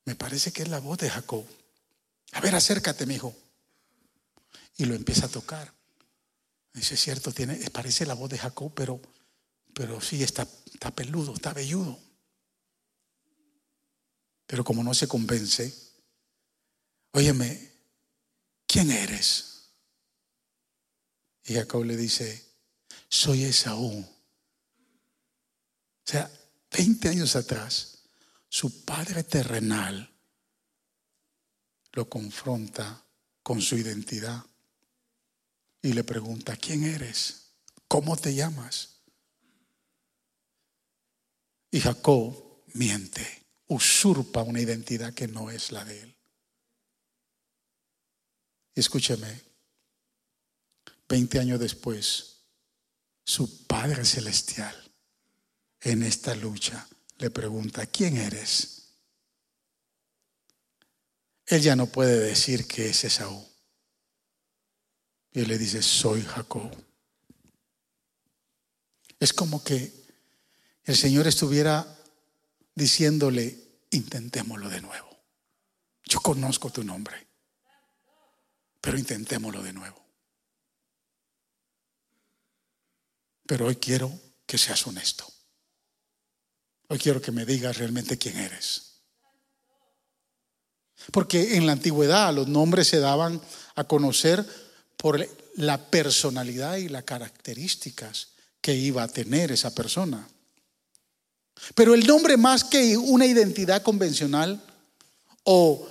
Me 0.05 0.17
parece 0.17 0.53
que 0.53 0.63
es 0.63 0.69
la 0.69 0.81
voz 0.81 0.99
de 0.99 1.09
Jacob. 1.09 1.45
A 2.33 2.41
ver, 2.41 2.55
acércate, 2.55 3.07
mi 3.07 3.15
hijo. 3.15 3.35
Y 4.77 4.85
lo 4.85 4.95
empieza 4.95 5.27
a 5.27 5.31
tocar. 5.31 5.73
Dice, 6.73 6.95
es 6.95 7.01
cierto, 7.01 7.33
tiene, 7.33 7.57
parece 7.71 8.07
la 8.07 8.15
voz 8.15 8.31
de 8.31 8.39
Jacob, 8.39 8.73
pero, 8.75 9.01
pero 9.75 10.01
sí 10.01 10.23
está, 10.23 10.47
está 10.73 10.95
peludo, 10.95 11.35
está 11.35 11.53
velludo. 11.53 11.99
Pero 14.47 14.65
como 14.65 14.83
no 14.83 14.95
se 14.95 15.09
convence, 15.09 15.73
óyeme, 17.13 17.73
¿quién 18.67 18.91
eres? 18.91 19.73
Y 21.45 21.55
Jacob 21.55 21.85
le 21.85 21.97
dice, 21.97 22.45
soy 23.09 23.45
Esaú. 23.45 24.01
O 24.01 24.07
sea, 26.05 26.31
20 26.71 27.09
años 27.09 27.37
atrás, 27.37 27.99
su 28.49 28.85
padre 28.85 29.25
terrenal 29.25 30.10
lo 31.93 32.09
confronta 32.09 33.05
con 33.43 33.61
su 33.61 33.77
identidad 33.77 34.45
y 35.83 35.93
le 35.93 36.05
pregunta, 36.05 36.57
¿quién 36.57 36.85
eres? 36.85 37.53
¿Cómo 37.89 38.17
te 38.17 38.35
llamas? 38.35 39.01
Y 41.71 41.81
Jacob 41.81 42.65
miente, 42.75 43.47
usurpa 43.69 44.43
una 44.43 44.61
identidad 44.61 45.15
que 45.15 45.29
no 45.29 45.51
es 45.51 45.73
la 45.73 45.85
de 45.85 46.03
él. 46.03 46.17
Escúcheme, 48.75 49.43
20 51.09 51.39
años 51.39 51.61
después, 51.61 52.45
su 53.25 53.67
Padre 53.67 54.05
Celestial 54.05 54.77
en 55.81 56.03
esta 56.03 56.35
lucha 56.35 56.89
le 57.19 57.31
pregunta, 57.31 57.87
¿quién 57.87 58.17
eres? 58.17 58.80
Él 61.51 61.63
ya 61.63 61.75
no 61.75 61.87
puede 61.87 62.17
decir 62.17 62.69
que 62.69 62.91
es 62.91 63.03
Esaú. 63.03 63.45
Y 65.33 65.41
él 65.41 65.49
le 65.49 65.59
dice, 65.59 65.83
soy 65.83 66.23
Jacob. 66.23 66.71
Es 69.19 69.33
como 69.33 69.65
que 69.65 69.93
el 70.85 70.97
Señor 70.97 71.27
estuviera 71.27 71.85
diciéndole, 72.77 73.59
intentémoslo 73.91 74.69
de 74.69 74.81
nuevo. 74.81 75.11
Yo 76.05 76.21
conozco 76.21 76.71
tu 76.71 76.85
nombre, 76.85 77.27
pero 78.81 78.97
intentémoslo 78.97 79.61
de 79.61 79.73
nuevo. 79.73 80.07
Pero 83.45 83.67
hoy 83.67 83.75
quiero 83.75 84.17
que 84.47 84.57
seas 84.57 84.87
honesto. 84.87 85.27
Hoy 86.87 86.99
quiero 87.01 87.21
que 87.21 87.33
me 87.33 87.45
digas 87.45 87.77
realmente 87.79 88.17
quién 88.19 88.37
eres. 88.39 88.90
Porque 91.13 91.57
en 91.57 91.67
la 91.67 91.73
antigüedad 91.73 92.35
los 92.35 92.49
nombres 92.49 92.89
se 92.89 93.01
daban 93.01 93.41
a 93.75 93.85
conocer 93.85 94.45
por 94.97 95.27
la 95.57 95.79
personalidad 95.79 96.77
y 96.77 96.89
las 96.89 97.05
características 97.05 98.29
que 98.61 98.75
iba 98.75 99.03
a 99.03 99.09
tener 99.09 99.51
esa 99.53 99.75
persona. 99.75 100.27
Pero 101.75 101.95
el 101.95 102.07
nombre 102.07 102.37
más 102.37 102.65
que 102.65 102.97
una 102.97 103.27
identidad 103.27 103.83
convencional 103.83 104.63
o 105.45 105.87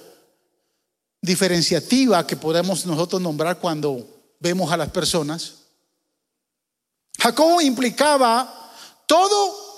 diferenciativa 1.21 2.25
que 2.25 2.37
podemos 2.37 2.85
nosotros 2.85 3.21
nombrar 3.21 3.59
cuando 3.59 4.07
vemos 4.39 4.71
a 4.71 4.77
las 4.77 4.89
personas, 4.89 5.55
Jacob 7.19 7.61
implicaba 7.61 8.71
todo 9.05 9.69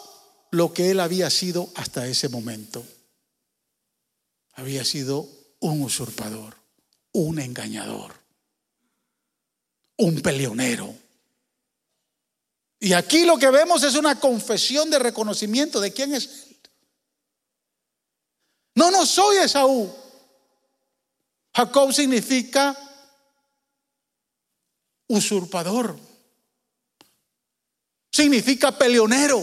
lo 0.51 0.73
que 0.73 0.91
él 0.91 0.99
había 0.99 1.29
sido 1.29 1.69
hasta 1.75 2.05
ese 2.07 2.29
momento. 2.29 2.83
Había 4.53 4.83
sido 4.83 5.27
un 5.59 5.81
usurpador, 5.81 6.55
un 7.13 7.39
engañador, 7.39 8.13
un 9.97 10.21
peleonero. 10.21 10.93
Y 12.79 12.93
aquí 12.93 13.25
lo 13.25 13.37
que 13.37 13.49
vemos 13.49 13.83
es 13.83 13.95
una 13.95 14.19
confesión 14.19 14.89
de 14.89 14.99
reconocimiento 14.99 15.79
de 15.79 15.93
quién 15.93 16.13
es 16.13 16.25
él. 16.25 16.51
No, 18.75 18.89
no 18.89 19.05
soy 19.05 19.37
Esaú. 19.37 19.93
Jacob 21.53 21.93
significa 21.93 22.77
usurpador. 25.07 25.99
Significa 28.11 28.77
peleonero. 28.77 29.41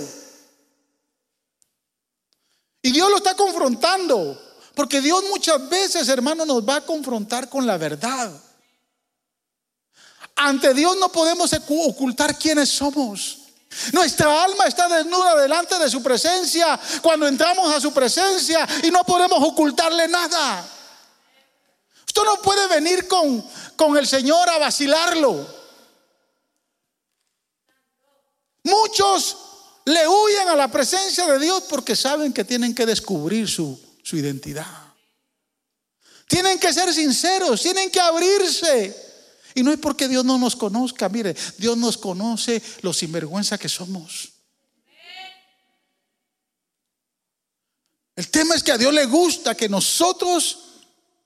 Y 2.82 2.92
Dios 2.92 3.10
lo 3.10 3.18
está 3.18 3.34
confrontando. 3.34 4.47
Porque 4.78 5.00
Dios 5.00 5.24
muchas 5.28 5.68
veces, 5.68 6.08
hermano, 6.08 6.46
nos 6.46 6.62
va 6.62 6.76
a 6.76 6.86
confrontar 6.86 7.48
con 7.48 7.66
la 7.66 7.76
verdad. 7.76 8.30
Ante 10.36 10.72
Dios 10.72 10.96
no 10.98 11.10
podemos 11.10 11.50
ocultar 11.52 12.38
quiénes 12.38 12.68
somos. 12.68 13.38
Nuestra 13.90 14.44
alma 14.44 14.66
está 14.66 14.86
desnuda 14.86 15.34
delante 15.34 15.76
de 15.80 15.90
su 15.90 16.00
presencia 16.00 16.78
cuando 17.02 17.26
entramos 17.26 17.74
a 17.74 17.80
su 17.80 17.92
presencia 17.92 18.64
y 18.84 18.92
no 18.92 19.02
podemos 19.02 19.42
ocultarle 19.42 20.06
nada. 20.06 20.64
Usted 22.06 22.22
no 22.22 22.40
puede 22.40 22.68
venir 22.68 23.08
con, 23.08 23.44
con 23.74 23.96
el 23.96 24.06
Señor 24.06 24.48
a 24.48 24.58
vacilarlo. 24.58 25.44
Muchos 28.62 29.38
le 29.86 30.06
huyen 30.06 30.48
a 30.50 30.54
la 30.54 30.68
presencia 30.68 31.26
de 31.26 31.40
Dios 31.40 31.64
porque 31.68 31.96
saben 31.96 32.32
que 32.32 32.44
tienen 32.44 32.76
que 32.76 32.86
descubrir 32.86 33.48
su, 33.48 33.87
su 34.08 34.16
identidad. 34.16 34.94
Tienen 36.26 36.58
que 36.58 36.72
ser 36.72 36.92
sinceros, 36.94 37.60
tienen 37.60 37.90
que 37.90 38.00
abrirse. 38.00 38.96
Y 39.54 39.62
no 39.62 39.70
es 39.70 39.78
porque 39.78 40.08
Dios 40.08 40.24
no 40.24 40.38
nos 40.38 40.56
conozca, 40.56 41.10
mire, 41.10 41.36
Dios 41.58 41.76
nos 41.76 41.98
conoce 41.98 42.62
los 42.80 42.96
sinvergüenza 42.96 43.58
que 43.58 43.68
somos. 43.68 44.30
El 48.16 48.30
tema 48.30 48.54
es 48.54 48.62
que 48.62 48.72
a 48.72 48.78
Dios 48.78 48.94
le 48.94 49.04
gusta 49.04 49.54
que 49.54 49.68
nosotros 49.68 50.58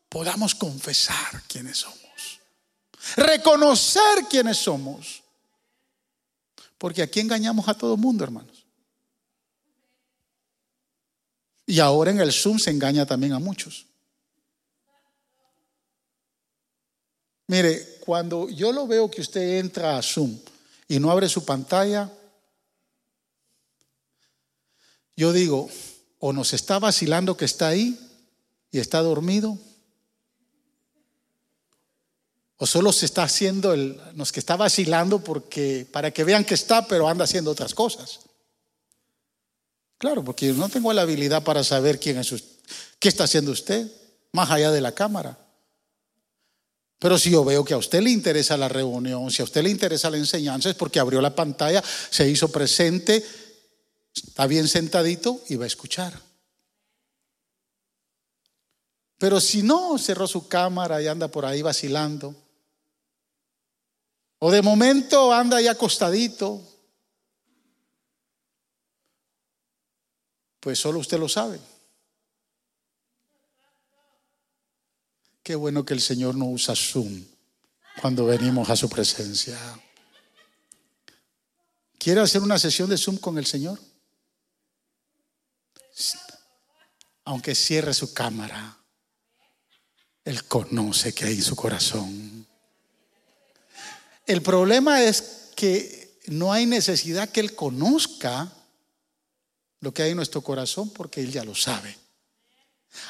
podamos 0.09 0.53
confesar 0.57 1.45
quiénes 1.47 1.79
somos, 1.79 2.41
reconocer 3.17 4.27
quiénes 4.29 4.59
somos. 4.59 5.23
Porque 6.79 7.03
aquí 7.03 7.21
engañamos 7.21 7.69
a 7.69 7.75
todo 7.75 7.97
mundo, 7.97 8.25
hermanos. 8.25 8.62
Y 11.73 11.81
ahora 11.81 12.11
en 12.11 12.21
el 12.21 12.31
Zoom 12.31 12.59
se 12.59 12.69
engaña 12.69 13.07
también 13.07 13.33
a 13.33 13.39
muchos. 13.39 13.87
Mire, 17.47 17.97
cuando 18.01 18.51
yo 18.51 18.73
lo 18.73 18.87
veo 18.87 19.11
que 19.11 19.23
usted 19.23 19.59
entra 19.59 19.97
a 19.97 20.03
Zoom 20.03 20.39
y 20.87 21.01
no 21.01 21.11
abre 21.11 21.31
su 21.31 21.47
pantalla, 21.47 22.13
yo 25.17 25.33
digo, 25.33 25.71
o 26.19 26.35
nos 26.35 26.53
está 26.53 26.79
vacilando 26.79 27.39
que 27.39 27.47
está 27.47 27.69
ahí 27.69 27.99
y 28.71 28.79
está 28.79 29.01
dormido, 29.01 29.57
o 32.59 32.67
solo 32.67 32.93
se 32.93 33.07
está 33.07 33.23
haciendo 33.23 33.73
el, 33.73 33.99
nos 34.13 34.31
que 34.31 34.41
está 34.41 34.57
vacilando 34.57 35.25
porque 35.25 35.89
para 35.91 36.11
que 36.11 36.23
vean 36.23 36.45
que 36.45 36.53
está, 36.53 36.87
pero 36.87 37.09
anda 37.09 37.25
haciendo 37.25 37.51
otras 37.51 37.75
cosas. 37.75 38.21
Claro, 40.03 40.25
porque 40.25 40.49
yo 40.49 40.55
no 40.55 40.69
tengo 40.69 40.93
la 40.93 41.03
habilidad 41.03 41.45
para 41.45 41.63
saber 41.63 42.01
quién 42.01 42.19
es 42.19 42.33
usted, 42.33 42.51
qué 42.99 43.09
está 43.09 43.23
haciendo 43.23 43.53
usted, 43.53 43.89
más 44.33 44.51
allá 44.51 44.73
de 44.73 44.81
la 44.81 44.91
cámara. 44.91 45.39
Pero 46.99 47.17
si 47.17 47.31
yo 47.31 47.45
veo 47.45 47.65
que 47.65 47.75
a 47.75 47.77
usted 47.77 48.03
le 48.03 48.11
interesa 48.11 48.57
la 48.57 48.69
reunión, 48.69 49.31
si 49.31 49.43
a 49.43 49.45
usted 49.45 49.63
le 49.63 49.71
interesa 49.71 50.11
la 50.11 50.17
enseñanza, 50.17 50.71
es 50.71 50.75
porque 50.75 50.99
abrió 50.99 51.21
la 51.21 51.37
pantalla, 51.37 51.85
se 52.11 52.29
hizo 52.29 52.51
presente, 52.51 53.25
está 54.13 54.49
bien 54.49 54.67
sentadito 54.67 55.41
y 55.49 55.55
va 55.55 55.67
a 55.67 55.69
escuchar. 55.69 56.21
Pero 59.19 59.41
si 59.41 59.63
no, 59.63 59.97
cerró 59.99 60.27
su 60.27 60.49
cámara 60.49 61.01
y 61.01 61.07
anda 61.07 61.29
por 61.29 61.47
ahí 61.47 61.63
vacilando. 61.63 62.35
O 64.41 64.51
de 64.51 64.63
momento 64.63 65.33
anda 65.33 65.59
ahí 65.59 65.69
acostadito, 65.69 66.72
Pues 70.63 70.79
solo 70.79 71.01
usted 71.01 71.19
lo 71.19 71.29
sabe. 71.29 71.59
Qué 75.43 75.57
bueno 75.57 75.85
que 75.85 75.93
el 75.93 76.01
Señor 76.01 76.37
no 76.37 76.45
usa 76.45 76.77
Zoom 76.77 77.25
cuando 78.01 78.27
venimos 78.27 78.71
a 78.71 78.77
su 78.77 78.89
presencia. 78.89 79.59
¿Quiere 81.99 82.21
hacer 82.21 82.43
una 82.43 82.61
sesión 82.61 82.89
de 82.89 82.97
Zoom 82.97 83.17
con 83.17 83.39
el 83.39 83.47
Señor? 83.47 83.81
Aunque 87.25 87.57
cierre 87.57 87.93
su 87.93 88.15
cámara, 88.15 88.79
Él 90.25 90.45
conoce 90.45 91.13
que 91.13 91.25
hay 91.25 91.35
en 91.35 91.43
su 91.43 91.57
corazón. 91.57 92.47
El 94.27 94.43
problema 94.43 95.03
es 95.03 95.51
que 95.57 96.21
no 96.29 96.53
hay 96.53 96.67
necesidad 96.67 97.31
que 97.31 97.41
Él 97.41 97.57
conozca 97.57 98.62
lo 99.83 99.93
que 99.93 100.05
hay 100.05 100.11
en 100.11 100.17
nuestro 100.17 100.41
corazón 100.43 100.91
porque 100.91 101.21
Él 101.21 101.33
ya 101.33 101.45
lo 101.45 101.55
sabe. 101.55 101.99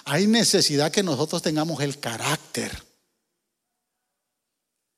Hay 0.05 0.27
necesidad 0.27 0.91
que 0.91 1.03
nosotros 1.03 1.43
tengamos 1.43 1.83
el 1.83 2.01
carácter, 2.01 2.83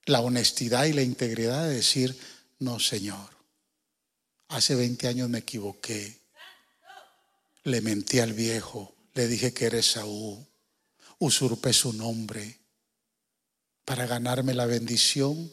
la 0.07 0.21
honestidad 0.21 0.85
y 0.85 0.93
la 0.93 1.03
integridad 1.03 1.65
de 1.65 1.75
decir, 1.75 2.17
no, 2.61 2.79
Señor, 2.79 3.29
hace 4.49 4.77
20 4.77 5.09
años 5.09 5.29
me 5.29 5.39
equivoqué, 5.39 6.20
le 7.64 7.81
mentí 7.81 8.20
al 8.20 8.35
viejo, 8.35 8.95
le 9.14 9.27
dije 9.27 9.53
que 9.53 9.66
eres 9.66 9.93
Saúl, 9.93 10.47
usurpé 11.18 11.72
su 11.72 11.93
nombre 11.93 12.61
para 13.85 14.07
ganarme 14.07 14.55
la 14.55 14.66
bendición 14.66 15.51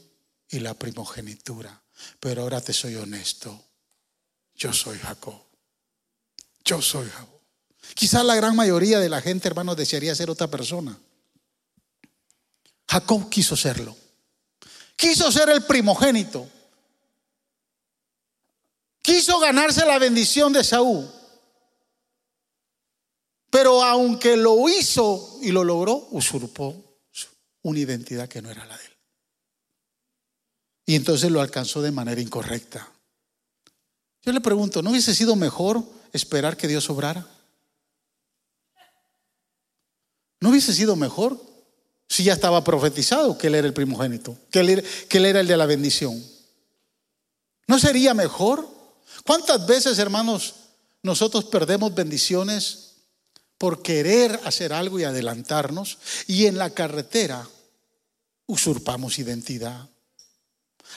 y 0.49 0.59
la 0.59 0.75
primogenitura, 0.75 1.81
pero 2.19 2.43
ahora 2.43 2.61
te 2.61 2.73
soy 2.73 2.93
honesto, 2.95 3.65
yo 4.53 4.71
soy 4.71 4.99
Jacob. 4.99 5.50
Yo 6.71 6.81
soy 6.81 7.09
Jacob. 7.09 7.41
Quizás 7.95 8.23
la 8.23 8.33
gran 8.33 8.55
mayoría 8.55 8.97
de 9.01 9.09
la 9.09 9.19
gente, 9.19 9.49
hermanos, 9.49 9.75
desearía 9.75 10.15
ser 10.15 10.29
otra 10.29 10.47
persona. 10.47 10.97
Jacob 12.87 13.29
quiso 13.29 13.57
serlo. 13.57 13.93
Quiso 14.95 15.29
ser 15.33 15.49
el 15.49 15.63
primogénito. 15.63 16.47
Quiso 19.01 19.37
ganarse 19.41 19.85
la 19.85 19.99
bendición 19.99 20.53
de 20.53 20.63
Saúl. 20.63 21.11
Pero 23.49 23.83
aunque 23.83 24.37
lo 24.37 24.69
hizo 24.69 25.39
y 25.41 25.51
lo 25.51 25.65
logró, 25.65 26.07
usurpó 26.11 27.01
una 27.63 27.79
identidad 27.79 28.29
que 28.29 28.41
no 28.41 28.49
era 28.49 28.65
la 28.65 28.77
de 28.77 28.85
él. 28.85 28.97
Y 30.85 30.95
entonces 30.95 31.29
lo 31.31 31.41
alcanzó 31.41 31.81
de 31.81 31.91
manera 31.91 32.21
incorrecta. 32.21 32.89
Yo 34.21 34.31
le 34.31 34.39
pregunto, 34.39 34.81
¿no 34.81 34.91
hubiese 34.91 35.13
sido 35.13 35.35
mejor 35.35 35.99
esperar 36.13 36.57
que 36.57 36.67
Dios 36.67 36.89
obrara? 36.89 37.27
¿No 40.39 40.49
hubiese 40.49 40.73
sido 40.73 40.95
mejor 40.95 41.39
si 42.09 42.23
ya 42.23 42.33
estaba 42.33 42.63
profetizado 42.63 43.37
que 43.37 43.47
Él 43.47 43.55
era 43.55 43.67
el 43.67 43.73
primogénito, 43.73 44.37
que 44.49 44.59
él, 44.59 44.69
era, 44.69 44.83
que 45.07 45.17
él 45.17 45.25
era 45.25 45.39
el 45.39 45.47
de 45.47 45.57
la 45.57 45.65
bendición? 45.65 46.21
¿No 47.67 47.79
sería 47.79 48.13
mejor? 48.13 48.67
¿Cuántas 49.25 49.65
veces, 49.65 49.99
hermanos, 49.99 50.55
nosotros 51.03 51.45
perdemos 51.45 51.93
bendiciones 51.93 52.95
por 53.57 53.81
querer 53.81 54.39
hacer 54.43 54.73
algo 54.73 54.99
y 54.99 55.03
adelantarnos 55.03 55.99
y 56.27 56.47
en 56.47 56.57
la 56.57 56.71
carretera 56.71 57.47
usurpamos 58.47 59.19
identidad? 59.19 59.87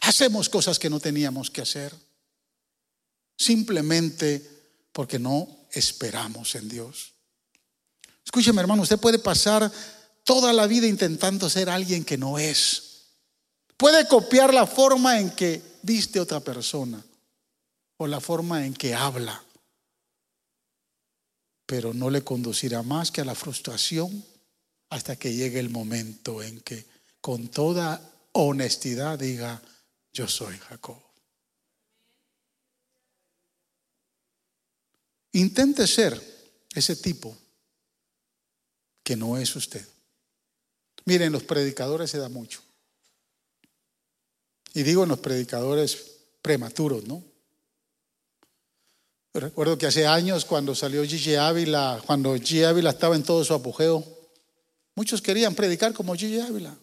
Hacemos 0.00 0.48
cosas 0.48 0.78
que 0.78 0.90
no 0.90 1.00
teníamos 1.00 1.50
que 1.50 1.62
hacer 1.62 1.94
simplemente 3.36 4.53
porque 4.94 5.18
no 5.18 5.66
esperamos 5.72 6.54
en 6.54 6.68
Dios. 6.68 7.12
Escúcheme, 8.24 8.60
hermano, 8.60 8.82
usted 8.82 8.98
puede 8.98 9.18
pasar 9.18 9.70
toda 10.22 10.52
la 10.52 10.68
vida 10.68 10.86
intentando 10.86 11.50
ser 11.50 11.68
alguien 11.68 12.04
que 12.04 12.16
no 12.16 12.38
es. 12.38 13.02
Puede 13.76 14.06
copiar 14.06 14.54
la 14.54 14.66
forma 14.66 15.18
en 15.18 15.30
que 15.30 15.60
viste 15.82 16.20
otra 16.20 16.40
persona 16.40 17.04
o 17.96 18.06
la 18.06 18.20
forma 18.20 18.64
en 18.64 18.72
que 18.72 18.94
habla, 18.94 19.42
pero 21.66 21.92
no 21.92 22.08
le 22.08 22.22
conducirá 22.22 22.82
más 22.84 23.10
que 23.10 23.20
a 23.20 23.24
la 23.24 23.34
frustración 23.34 24.24
hasta 24.90 25.16
que 25.16 25.34
llegue 25.34 25.58
el 25.58 25.70
momento 25.70 26.40
en 26.40 26.60
que 26.60 26.86
con 27.20 27.48
toda 27.48 28.00
honestidad 28.32 29.18
diga, 29.18 29.60
yo 30.12 30.28
soy 30.28 30.56
Jacob. 30.56 31.03
Intente 35.34 35.86
ser 35.88 36.20
ese 36.74 36.94
tipo 36.94 37.36
que 39.02 39.16
no 39.16 39.36
es 39.36 39.54
usted. 39.56 39.84
Miren, 41.06 41.32
los 41.32 41.42
predicadores 41.42 42.10
se 42.10 42.18
da 42.18 42.28
mucho. 42.28 42.62
Y 44.74 44.84
digo 44.84 45.02
en 45.02 45.08
los 45.08 45.18
predicadores 45.18 46.12
prematuros, 46.40 47.04
¿no? 47.04 47.22
Recuerdo 49.32 49.76
que 49.76 49.86
hace 49.86 50.06
años 50.06 50.44
cuando 50.44 50.76
salió 50.76 51.04
Gigi 51.04 51.34
Ávila, 51.34 52.00
cuando 52.06 52.34
Gigi 52.36 52.62
Ávila 52.62 52.90
estaba 52.90 53.16
en 53.16 53.24
todo 53.24 53.44
su 53.44 53.54
apogeo, 53.54 54.04
muchos 54.94 55.20
querían 55.20 55.56
predicar 55.56 55.92
como 55.92 56.14
Gigi 56.14 56.38
Ávila. 56.38 56.76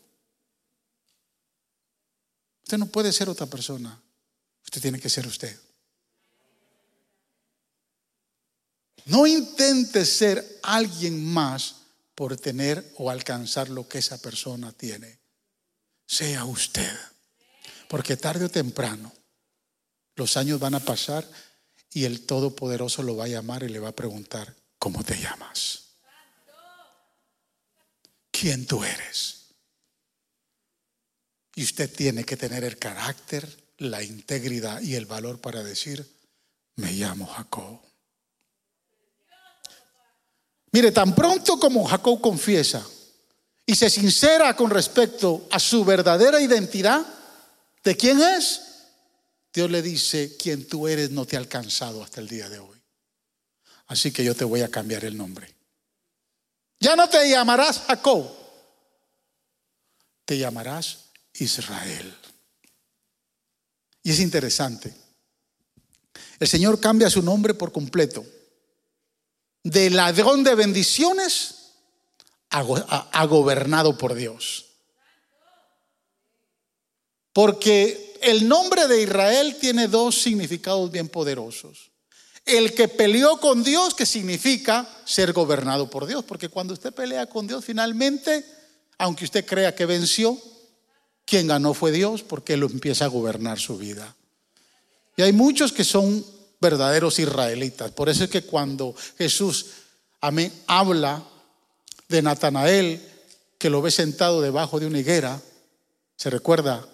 Usted 2.64 2.78
no 2.78 2.88
puede 2.88 3.14
ser 3.14 3.30
otra 3.30 3.45
persona. 3.45 3.97
Usted 4.66 4.82
tiene 4.82 4.99
que 4.99 5.10
ser 5.10 5.26
usted. 5.26 5.58
No 9.12 9.28
intente 9.28 10.05
ser 10.05 10.59
alguien 10.64 11.22
más 11.22 11.76
por 12.16 12.38
tener 12.38 12.93
o 12.95 13.09
alcanzar 13.09 13.68
lo 13.68 13.86
que 13.86 13.97
esa 13.97 14.22
persona 14.22 14.72
tiene. 14.72 15.20
Sea 16.07 16.45
usted. 16.45 16.97
Porque 17.89 18.16
tarde 18.16 18.45
o 18.45 18.49
temprano 18.49 19.12
los 20.16 20.38
años 20.38 20.62
van 20.62 20.76
a 20.76 20.80
pasar 20.80 21.30
y 21.91 22.05
el 22.05 22.26
Todopoderoso 22.26 23.03
lo 23.03 23.18
va 23.18 23.26
a 23.26 23.28
llamar 23.28 23.64
y 23.64 23.68
le 23.68 23.80
va 23.80 23.89
a 23.89 23.95
preguntar, 23.95 24.55
¿cómo 24.78 25.03
te 25.03 25.20
llamas? 25.20 25.97
¿Quién 28.32 28.66
tú 28.66 28.82
eres? 28.82 29.47
Y 31.53 31.64
usted 31.64 31.93
tiene 31.93 32.24
que 32.24 32.38
tener 32.38 32.64
el 32.64 32.78
carácter, 32.78 33.74
la 33.78 34.01
integridad 34.03 34.80
y 34.80 34.95
el 34.95 35.05
valor 35.05 35.41
para 35.41 35.64
decir, 35.64 36.09
me 36.78 36.93
llamo 36.93 37.26
Jacob. 37.26 37.91
Mire, 40.72 40.91
tan 40.91 41.13
pronto 41.13 41.59
como 41.59 41.86
Jacob 41.86 42.22
confiesa 42.22 42.86
y 43.65 43.76
se 43.76 43.89
sincera 43.89 44.55
con 44.55 44.69
respecto 44.69 45.47
a 45.51 45.59
su 45.59 45.84
verdadera 45.84 46.39
identidad, 46.39 47.05
¿de 47.84 47.97
quién 47.97 48.22
es? 48.22 48.61
Dios 49.53 49.69
le 49.69 49.82
dice, 49.82 50.38
quien 50.38 50.65
tú 50.65 50.88
eres 50.88 51.11
no 51.11 51.26
te 51.26 51.36
ha 51.36 51.39
alcanzado 51.39 52.01
hasta 52.01 52.22
el 52.22 52.30
día 52.30 52.49
de 52.49 52.59
hoy. 52.59 52.82
Así 53.88 54.11
que 54.11 54.24
yo 54.24 54.34
te 54.34 54.45
voy 54.45 54.61
a 54.61 54.69
cambiar 54.69 55.03
el 55.03 55.17
nombre. 55.17 55.53
Ya 56.80 56.95
no 56.95 57.09
te 57.09 57.30
llamarás 57.30 57.80
Jacob, 57.80 58.32
te 60.24 60.38
llamarás 60.38 61.09
Israel. 61.34 62.15
Y 64.03 64.11
es 64.11 64.19
interesante. 64.19 64.93
El 66.39 66.47
Señor 66.47 66.80
cambia 66.80 67.09
su 67.09 67.22
nombre 67.22 67.53
por 67.53 67.74
completo 67.74 68.26
de 69.64 69.89
ladrón 69.89 70.43
de 70.43 70.55
bendiciones 70.55 71.74
a, 72.49 73.26
gobernado 73.26 73.97
por 73.97 74.14
Dios. 74.14 74.66
Porque 77.34 78.18
el 78.22 78.47
nombre 78.47 78.88
de 78.88 79.03
Israel 79.03 79.57
tiene 79.59 79.88
dos 79.88 80.22
significados 80.22 80.91
bien 80.91 81.07
poderosos. 81.07 81.91
El 82.45 82.74
que 82.74 82.88
peleó 82.88 83.38
con 83.38 83.64
Dios, 83.64 83.93
que 83.93 84.05
significa 84.05 84.88
ser 85.05 85.32
gobernado 85.32 85.89
por 85.89 86.05
Dios. 86.05 86.26
Porque 86.26 86.49
cuando 86.49 86.74
usted 86.74 86.93
pelea 86.93 87.28
con 87.28 87.47
Dios, 87.47 87.64
finalmente, 87.64 88.43
aunque 88.97 89.26
usted 89.26 89.45
crea 89.45 89.76
que 89.76 89.86
venció, 89.86 90.38
quien 91.24 91.47
ganó 91.47 91.74
fue 91.74 91.91
Dios 91.91 92.24
porque 92.24 92.53
Él 92.53 92.64
empieza 92.64 93.05
a 93.05 93.09
gobernar 93.09 93.59
su 93.59 93.78
vida. 93.78 94.16
Y 95.16 95.22
hay 95.22 95.32
muchos 95.32 95.72
que 95.72 95.84
son 95.84 96.26
verdaderos 96.62 97.20
israelitas. 97.20 97.91
Por 97.91 98.07
eso 98.07 98.24
es 98.24 98.30
que 98.30 98.43
cuando 98.43 98.95
Jesús 99.18 99.66
amén, 100.22 100.53
habla 100.68 101.24
de 102.07 102.22
Natanael, 102.22 103.01
que 103.57 103.70
lo 103.70 103.82
ve 103.82 103.91
sentado 103.91 104.41
debajo 104.41 104.80
de 104.80 104.86
una 104.86 104.99
higuera, 104.99 105.41
se 106.16 106.30
recuerda 106.30 106.88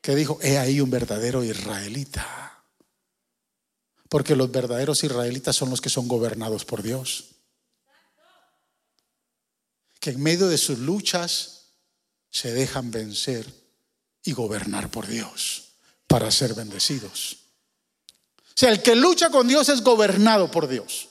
que 0.00 0.14
dijo, 0.14 0.38
he 0.42 0.58
ahí 0.58 0.80
un 0.80 0.90
verdadero 0.90 1.42
israelita. 1.42 2.62
Porque 4.08 4.36
los 4.36 4.52
verdaderos 4.52 5.02
israelitas 5.02 5.56
son 5.56 5.70
los 5.70 5.80
que 5.80 5.88
son 5.88 6.06
gobernados 6.06 6.64
por 6.64 6.82
Dios. 6.82 7.30
Que 9.98 10.10
en 10.10 10.22
medio 10.22 10.46
de 10.48 10.58
sus 10.58 10.78
luchas 10.78 11.72
se 12.30 12.52
dejan 12.52 12.90
vencer 12.90 13.46
y 14.22 14.32
gobernar 14.32 14.90
por 14.90 15.06
Dios 15.06 15.72
para 16.06 16.30
ser 16.30 16.54
bendecidos. 16.54 17.43
O 18.54 18.60
sea, 18.60 18.70
el 18.70 18.82
que 18.82 18.94
lucha 18.94 19.30
con 19.30 19.48
Dios 19.48 19.68
es 19.68 19.82
gobernado 19.82 20.48
por 20.48 20.68
Dios. 20.68 21.08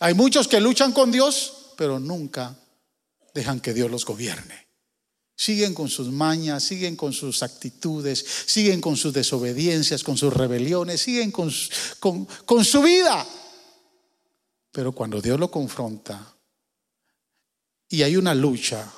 Hay 0.00 0.14
muchos 0.14 0.48
que 0.48 0.60
luchan 0.60 0.92
con 0.92 1.12
Dios, 1.12 1.72
pero 1.76 2.00
nunca 2.00 2.56
dejan 3.34 3.60
que 3.60 3.74
Dios 3.74 3.90
los 3.90 4.06
gobierne. 4.06 4.66
Siguen 5.36 5.74
con 5.74 5.88
sus 5.88 6.08
mañas, 6.08 6.64
siguen 6.64 6.96
con 6.96 7.12
sus 7.12 7.42
actitudes, 7.42 8.24
siguen 8.46 8.80
con 8.80 8.96
sus 8.96 9.12
desobediencias, 9.12 10.02
con 10.02 10.16
sus 10.16 10.32
rebeliones, 10.32 11.02
siguen 11.02 11.30
con, 11.30 11.52
con, 12.00 12.24
con 12.46 12.64
su 12.64 12.82
vida. 12.82 13.26
Pero 14.72 14.92
cuando 14.92 15.20
Dios 15.20 15.38
lo 15.38 15.50
confronta 15.50 16.34
y 17.88 18.02
hay 18.02 18.16
una 18.16 18.34
lucha 18.34 18.90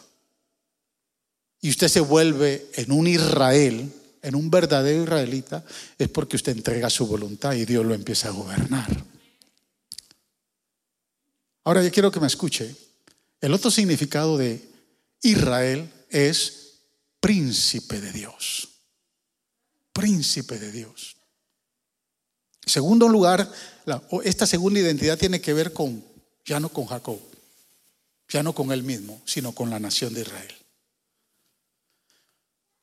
y 1.61 1.70
usted 1.70 1.88
se 1.88 2.01
vuelve 2.01 2.70
en 2.74 2.93
un 2.93 3.07
Israel, 3.07 3.93
en 4.22 4.34
un 4.34 4.50
verdadero 4.50 5.02
israelita, 5.02 5.64
es 5.98 6.08
porque 6.08 6.36
usted 6.36 6.52
entrega 6.52 6.90
su 6.90 7.06
voluntad 7.06 7.54
y 7.54 7.64
Dios 7.64 7.84
lo 7.84 7.94
empieza 7.94 8.28
a 8.28 8.32
gobernar. 8.32 9.04
Ahora 11.64 11.82
yo 11.82 11.90
quiero 11.90 12.10
que 12.10 12.20
me 12.20 12.26
escuche. 12.26 12.74
El 13.40 13.54
otro 13.54 13.70
significado 13.70 14.36
de 14.36 14.62
Israel 15.22 15.90
es 16.08 16.74
príncipe 17.20 18.00
de 18.00 18.12
Dios. 18.12 18.68
Príncipe 19.92 20.58
de 20.58 20.72
Dios. 20.72 21.16
segundo 22.64 23.08
lugar, 23.08 23.50
esta 24.24 24.46
segunda 24.46 24.80
identidad 24.80 25.18
tiene 25.18 25.40
que 25.40 25.52
ver 25.52 25.72
con, 25.72 26.04
ya 26.44 26.60
no 26.60 26.68
con 26.68 26.86
Jacob, 26.86 27.18
ya 28.28 28.42
no 28.42 28.54
con 28.54 28.70
él 28.70 28.82
mismo, 28.84 29.20
sino 29.24 29.52
con 29.52 29.70
la 29.70 29.80
nación 29.80 30.14
de 30.14 30.20
Israel. 30.20 30.59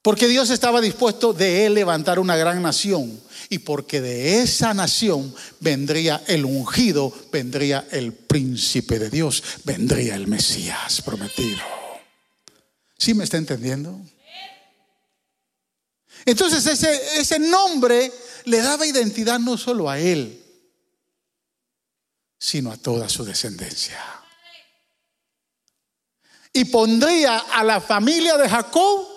Porque 0.02 0.28
Dios 0.28 0.50
estaba 0.50 0.80
dispuesto 0.80 1.34
de 1.34 1.66
él 1.66 1.74
levantar 1.74 2.20
una 2.20 2.36
gran 2.36 2.62
nación. 2.62 3.20
Y 3.50 3.60
porque 3.60 4.02
de 4.02 4.42
esa 4.42 4.74
nación 4.74 5.34
vendría 5.60 6.24
el 6.28 6.46
ungido, 6.46 7.14
vendría 7.32 7.88
el 7.92 8.14
príncipe 8.14 9.00
de 9.00 9.10
Dios, 9.10 9.44
vendría 9.64 10.16
el 10.16 10.28
Mesías 10.28 11.02
prometido. 11.02 11.60
¿Sí 12.98 13.14
me 13.14 13.24
está 13.24 13.38
entendiendo? 13.38 14.00
Entonces 16.26 16.66
ese, 16.66 17.20
ese 17.20 17.40
nombre 17.40 18.12
le 18.46 18.62
daba 18.62 18.86
identidad 18.86 19.40
no 19.40 19.58
solo 19.58 19.90
a 19.90 20.00
él, 20.00 20.44
sino 22.38 22.72
a 22.72 22.78
toda 22.78 23.08
su 23.08 23.24
descendencia. 23.24 24.02
Y 26.52 26.66
pondría 26.66 27.38
a 27.38 27.64
la 27.64 27.80
familia 27.80 28.38
de 28.38 28.50
Jacob 28.50 29.17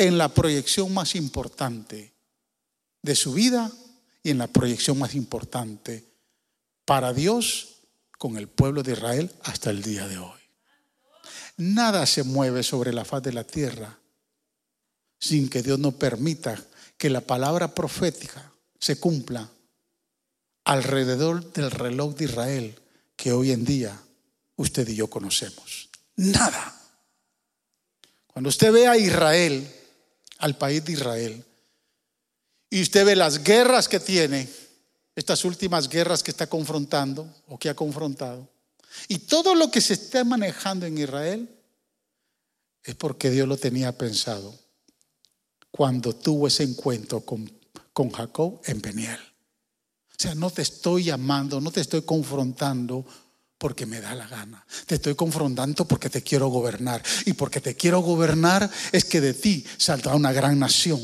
en 0.00 0.16
la 0.16 0.30
proyección 0.30 0.94
más 0.94 1.14
importante 1.14 2.14
de 3.02 3.14
su 3.14 3.34
vida 3.34 3.70
y 4.22 4.30
en 4.30 4.38
la 4.38 4.46
proyección 4.46 4.98
más 4.98 5.14
importante 5.14 6.06
para 6.86 7.12
Dios 7.12 7.82
con 8.16 8.38
el 8.38 8.48
pueblo 8.48 8.82
de 8.82 8.92
Israel 8.92 9.30
hasta 9.42 9.68
el 9.68 9.82
día 9.82 10.08
de 10.08 10.16
hoy. 10.16 10.40
Nada 11.58 12.06
se 12.06 12.22
mueve 12.22 12.62
sobre 12.62 12.94
la 12.94 13.04
faz 13.04 13.22
de 13.22 13.34
la 13.34 13.44
tierra 13.44 13.98
sin 15.18 15.50
que 15.50 15.62
Dios 15.62 15.78
no 15.78 15.92
permita 15.92 16.58
que 16.96 17.10
la 17.10 17.20
palabra 17.20 17.74
profética 17.74 18.50
se 18.78 18.98
cumpla 18.98 19.50
alrededor 20.64 21.52
del 21.52 21.70
reloj 21.70 22.14
de 22.14 22.24
Israel 22.24 22.80
que 23.16 23.32
hoy 23.32 23.50
en 23.50 23.66
día 23.66 24.00
usted 24.56 24.88
y 24.88 24.94
yo 24.94 25.08
conocemos. 25.08 25.90
Nada. 26.16 26.74
Cuando 28.28 28.48
usted 28.48 28.72
ve 28.72 28.86
a 28.86 28.96
Israel, 28.96 29.76
al 30.40 30.56
país 30.56 30.84
de 30.84 30.92
Israel, 30.92 31.44
y 32.68 32.82
usted 32.82 33.04
ve 33.04 33.16
las 33.16 33.42
guerras 33.42 33.88
que 33.88 34.00
tiene, 34.00 34.48
estas 35.14 35.44
últimas 35.44 35.88
guerras 35.88 36.22
que 36.22 36.30
está 36.30 36.46
confrontando 36.46 37.28
o 37.48 37.58
que 37.58 37.68
ha 37.68 37.74
confrontado, 37.74 38.48
y 39.08 39.18
todo 39.20 39.54
lo 39.54 39.70
que 39.70 39.80
se 39.80 39.94
está 39.94 40.24
manejando 40.24 40.86
en 40.86 40.98
Israel, 40.98 41.48
es 42.82 42.94
porque 42.94 43.30
Dios 43.30 43.46
lo 43.46 43.56
tenía 43.56 43.96
pensado 43.96 44.58
cuando 45.70 46.14
tuvo 46.14 46.46
ese 46.46 46.62
encuentro 46.62 47.20
con, 47.20 47.50
con 47.92 48.10
Jacob 48.10 48.60
en 48.64 48.80
Peniel. 48.80 49.18
O 49.18 50.22
sea, 50.22 50.34
no 50.34 50.50
te 50.50 50.62
estoy 50.62 51.04
llamando, 51.04 51.60
no 51.60 51.70
te 51.70 51.80
estoy 51.80 52.02
confrontando 52.02 53.06
porque 53.60 53.84
me 53.84 54.00
da 54.00 54.14
la 54.14 54.26
gana. 54.26 54.64
Te 54.86 54.94
estoy 54.94 55.14
confrontando 55.14 55.84
porque 55.84 56.08
te 56.08 56.22
quiero 56.22 56.48
gobernar. 56.48 57.02
Y 57.26 57.34
porque 57.34 57.60
te 57.60 57.76
quiero 57.76 58.00
gobernar 58.00 58.68
es 58.90 59.04
que 59.04 59.20
de 59.20 59.34
ti 59.34 59.66
saldrá 59.76 60.14
una 60.14 60.32
gran 60.32 60.58
nación. 60.58 60.98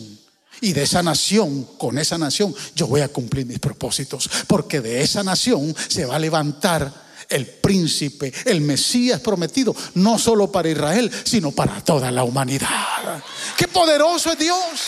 Y 0.62 0.72
de 0.72 0.84
esa 0.84 1.02
nación, 1.02 1.64
con 1.76 1.98
esa 1.98 2.16
nación, 2.16 2.54
yo 2.74 2.86
voy 2.86 3.02
a 3.02 3.08
cumplir 3.08 3.44
mis 3.44 3.58
propósitos. 3.58 4.30
Porque 4.46 4.80
de 4.80 5.02
esa 5.02 5.22
nación 5.22 5.76
se 5.86 6.06
va 6.06 6.16
a 6.16 6.18
levantar 6.18 6.90
el 7.28 7.46
príncipe, 7.46 8.32
el 8.46 8.62
Mesías 8.62 9.20
prometido, 9.20 9.76
no 9.92 10.18
solo 10.18 10.50
para 10.50 10.70
Israel, 10.70 11.12
sino 11.24 11.52
para 11.52 11.84
toda 11.84 12.10
la 12.10 12.24
humanidad. 12.24 13.22
Qué 13.58 13.68
poderoso 13.68 14.32
es 14.32 14.38
Dios. 14.38 14.80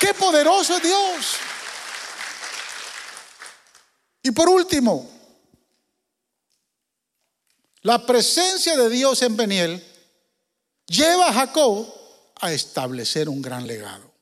Qué 0.00 0.14
poderoso 0.14 0.78
es 0.78 0.82
Dios. 0.82 1.26
Y 4.22 4.30
por 4.30 4.48
último, 4.48 5.15
la 7.86 8.04
presencia 8.04 8.76
de 8.76 8.90
Dios 8.90 9.22
en 9.22 9.36
Peniel 9.36 9.80
lleva 10.88 11.28
a 11.28 11.32
Jacob 11.32 11.86
a 12.34 12.52
establecer 12.52 13.28
un 13.28 13.40
gran 13.40 13.64
legado. 13.64 14.12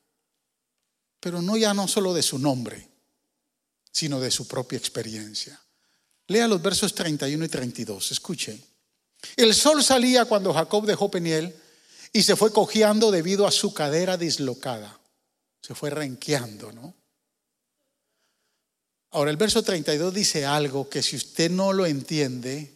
Pero 1.19 1.41
no 1.41 1.57
ya 1.57 1.73
no 1.73 1.87
solo 1.87 2.13
de 2.13 2.21
su 2.21 2.37
nombre, 2.37 2.87
sino 3.91 4.19
de 4.19 4.29
su 4.29 4.47
propia 4.47 4.77
experiencia. 4.77 5.59
Lea 6.27 6.47
los 6.47 6.61
versos 6.61 6.93
31 6.93 7.43
y 7.43 7.49
32. 7.49 8.11
Escuche. 8.11 8.61
El 9.35 9.55
sol 9.55 9.83
salía 9.83 10.25
cuando 10.25 10.53
Jacob 10.53 10.85
dejó 10.85 11.09
Peniel 11.09 11.55
y 12.13 12.21
se 12.21 12.35
fue 12.35 12.53
cojeando 12.53 13.09
debido 13.09 13.47
a 13.47 13.51
su 13.51 13.73
cadera 13.73 14.15
dislocada. 14.15 14.99
Se 15.63 15.73
fue 15.73 15.89
renqueando, 15.89 16.71
¿no? 16.71 16.93
Ahora 19.09 19.31
el 19.31 19.37
verso 19.37 19.63
32 19.63 20.13
dice 20.13 20.45
algo 20.45 20.87
que 20.87 21.01
si 21.01 21.15
usted 21.15 21.49
no 21.49 21.73
lo 21.73 21.87
entiende, 21.87 22.74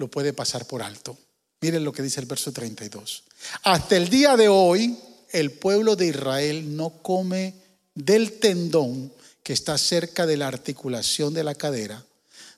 lo 0.00 0.08
puede 0.08 0.32
pasar 0.32 0.66
por 0.66 0.82
alto. 0.82 1.16
Miren 1.60 1.84
lo 1.84 1.92
que 1.92 2.02
dice 2.02 2.20
el 2.20 2.26
verso 2.26 2.52
32. 2.52 3.22
Hasta 3.64 3.96
el 3.98 4.08
día 4.08 4.34
de 4.34 4.48
hoy, 4.48 4.96
el 5.30 5.52
pueblo 5.52 5.94
de 5.94 6.06
Israel 6.06 6.74
no 6.74 6.88
come 7.02 7.54
del 7.94 8.38
tendón 8.38 9.12
que 9.42 9.52
está 9.52 9.76
cerca 9.76 10.24
de 10.24 10.38
la 10.38 10.48
articulación 10.48 11.34
de 11.34 11.44
la 11.44 11.54
cadera, 11.54 12.02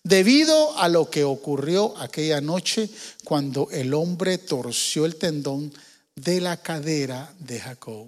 debido 0.05 0.79
a 0.79 0.89
lo 0.89 1.11
que 1.11 1.25
ocurrió 1.25 1.99
aquella 1.99 2.41
noche 2.41 2.89
cuando 3.25 3.69
el 3.73 3.93
hombre 3.93 4.39
torció 4.39 5.05
el 5.05 5.17
tendón 5.17 5.75
de 6.15 6.41
la 6.41 6.63
cadera 6.63 7.35
de 7.41 7.59
Jacob. 7.59 8.07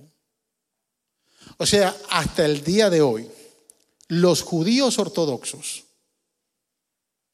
O 1.56 1.66
sea, 1.66 1.96
hasta 2.08 2.44
el 2.44 2.62
día 2.62 2.88
de 2.88 3.02
hoy, 3.02 3.28
los 4.06 4.42
judíos 4.42 4.98
ortodoxos 5.00 5.83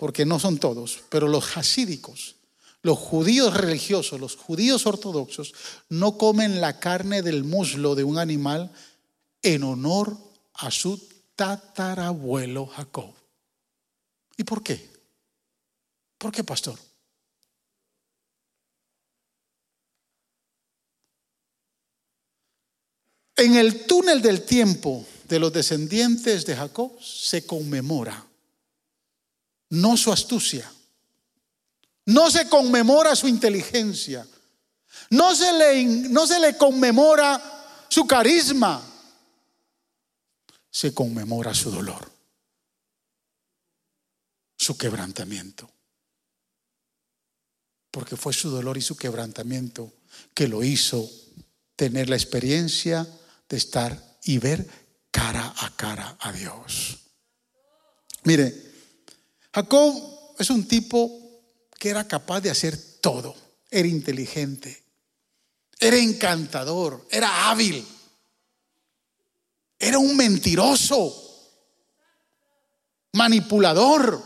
porque 0.01 0.25
no 0.25 0.41
son 0.41 0.57
todos, 0.57 1.03
pero 1.11 1.29
los 1.29 1.59
hasídicos, 1.59 2.37
los 2.81 2.97
judíos 2.97 3.53
religiosos, 3.53 4.19
los 4.19 4.35
judíos 4.35 4.87
ortodoxos, 4.87 5.53
no 5.91 6.17
comen 6.17 6.63
la 6.63 6.81
carne 6.81 7.21
del 7.21 7.45
muslo 7.45 7.95
de 7.95 8.05
un 8.05 8.17
animal 8.17 8.73
en 9.43 9.63
honor 9.63 10.17
a 10.55 10.71
su 10.71 11.07
tatarabuelo 11.37 12.65
Jacob. 12.65 13.13
¿Y 14.39 14.45
por 14.45 14.63
qué? 14.63 14.91
¿Por 16.17 16.33
qué, 16.33 16.45
pastor? 16.45 16.79
En 23.37 23.55
el 23.55 23.85
túnel 23.85 24.23
del 24.23 24.47
tiempo 24.47 25.05
de 25.29 25.39
los 25.39 25.53
descendientes 25.53 26.47
de 26.47 26.57
Jacob 26.57 26.91
se 27.03 27.45
conmemora 27.45 28.30
no 29.71 29.97
su 29.97 30.13
astucia. 30.13 30.71
No 32.07 32.31
se 32.31 32.49
conmemora 32.49 33.15
su 33.15 33.29
inteligencia. 33.29 34.27
No 35.11 35.35
se 35.35 35.53
le, 35.53 35.85
no 35.85 36.27
se 36.27 36.39
le 36.39 36.57
conmemora 36.57 37.87
su 37.89 38.07
carisma. 38.07 38.83
Se 40.71 40.95
conmemora 40.95 41.53
su 41.53 41.71
dolor, 41.71 42.11
su 44.57 44.77
quebrantamiento. 44.77 45.69
Porque 47.91 48.17
fue 48.17 48.33
su 48.33 48.51
dolor 48.51 48.79
y 48.79 48.83
su 48.83 48.97
quebrantamiento 48.97 49.93
que 50.33 50.47
lo 50.47 50.63
hizo 50.63 51.11
tener 51.75 52.09
la 52.09 52.17
experiencia 52.17 53.07
de 53.49 53.57
estar 53.57 54.19
y 54.23 54.39
ver 54.39 54.69
cara 55.11 55.53
a 55.59 55.75
cara 55.75 56.17
a 56.21 56.31
Dios. 56.31 56.99
Mire, 58.23 58.70
Jacob 59.53 60.35
es 60.39 60.51
un 60.51 60.67
tipo 60.67 61.21
que 61.79 61.91
era 61.91 62.07
capaz 62.07 62.41
de 62.41 62.51
hacer 62.51 63.01
todo. 63.01 63.35
Era 63.71 63.89
inteligente, 63.89 64.85
era 65.79 65.97
encantador, 65.97 67.07
era 67.11 67.49
hábil, 67.49 67.87
era 69.79 69.99
un 69.99 70.17
mentiroso, 70.17 71.15
manipulador, 73.13 74.23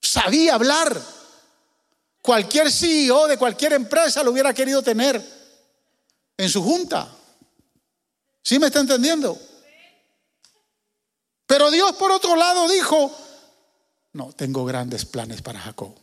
sabía 0.00 0.54
hablar. 0.54 1.00
Cualquier 2.20 2.70
CEO 2.70 3.26
de 3.26 3.36
cualquier 3.36 3.72
empresa 3.72 4.22
lo 4.22 4.30
hubiera 4.30 4.52
querido 4.52 4.82
tener 4.82 5.20
en 6.36 6.48
su 6.48 6.62
junta. 6.62 7.10
¿Sí 8.42 8.58
me 8.58 8.66
está 8.66 8.80
entendiendo? 8.80 9.40
Pero 11.46 11.70
Dios 11.70 11.92
por 11.96 12.12
otro 12.12 12.36
lado 12.36 12.68
dijo, 12.68 13.10
no, 14.12 14.32
tengo 14.32 14.64
grandes 14.64 15.04
planes 15.04 15.40
para 15.40 15.60
Jacob. 15.60 15.94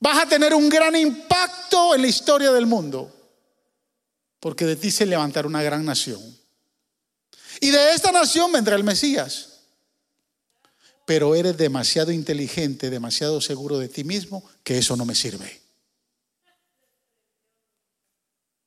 Vas 0.00 0.22
a 0.22 0.28
tener 0.28 0.52
un 0.54 0.68
gran 0.68 0.96
impacto 0.96 1.94
en 1.94 2.02
la 2.02 2.08
historia 2.08 2.52
del 2.52 2.66
mundo, 2.66 3.10
porque 4.40 4.66
de 4.66 4.76
ti 4.76 4.90
se 4.90 5.06
levantará 5.06 5.48
una 5.48 5.62
gran 5.62 5.84
nación. 5.84 6.20
Y 7.60 7.70
de 7.70 7.92
esta 7.92 8.10
nación 8.10 8.52
vendrá 8.52 8.76
el 8.76 8.84
Mesías. 8.84 9.50
Pero 11.06 11.34
eres 11.34 11.56
demasiado 11.56 12.10
inteligente, 12.10 12.90
demasiado 12.90 13.40
seguro 13.40 13.78
de 13.78 13.88
ti 13.88 14.04
mismo, 14.04 14.42
que 14.62 14.78
eso 14.78 14.96
no 14.96 15.04
me 15.04 15.14
sirve. 15.14 15.62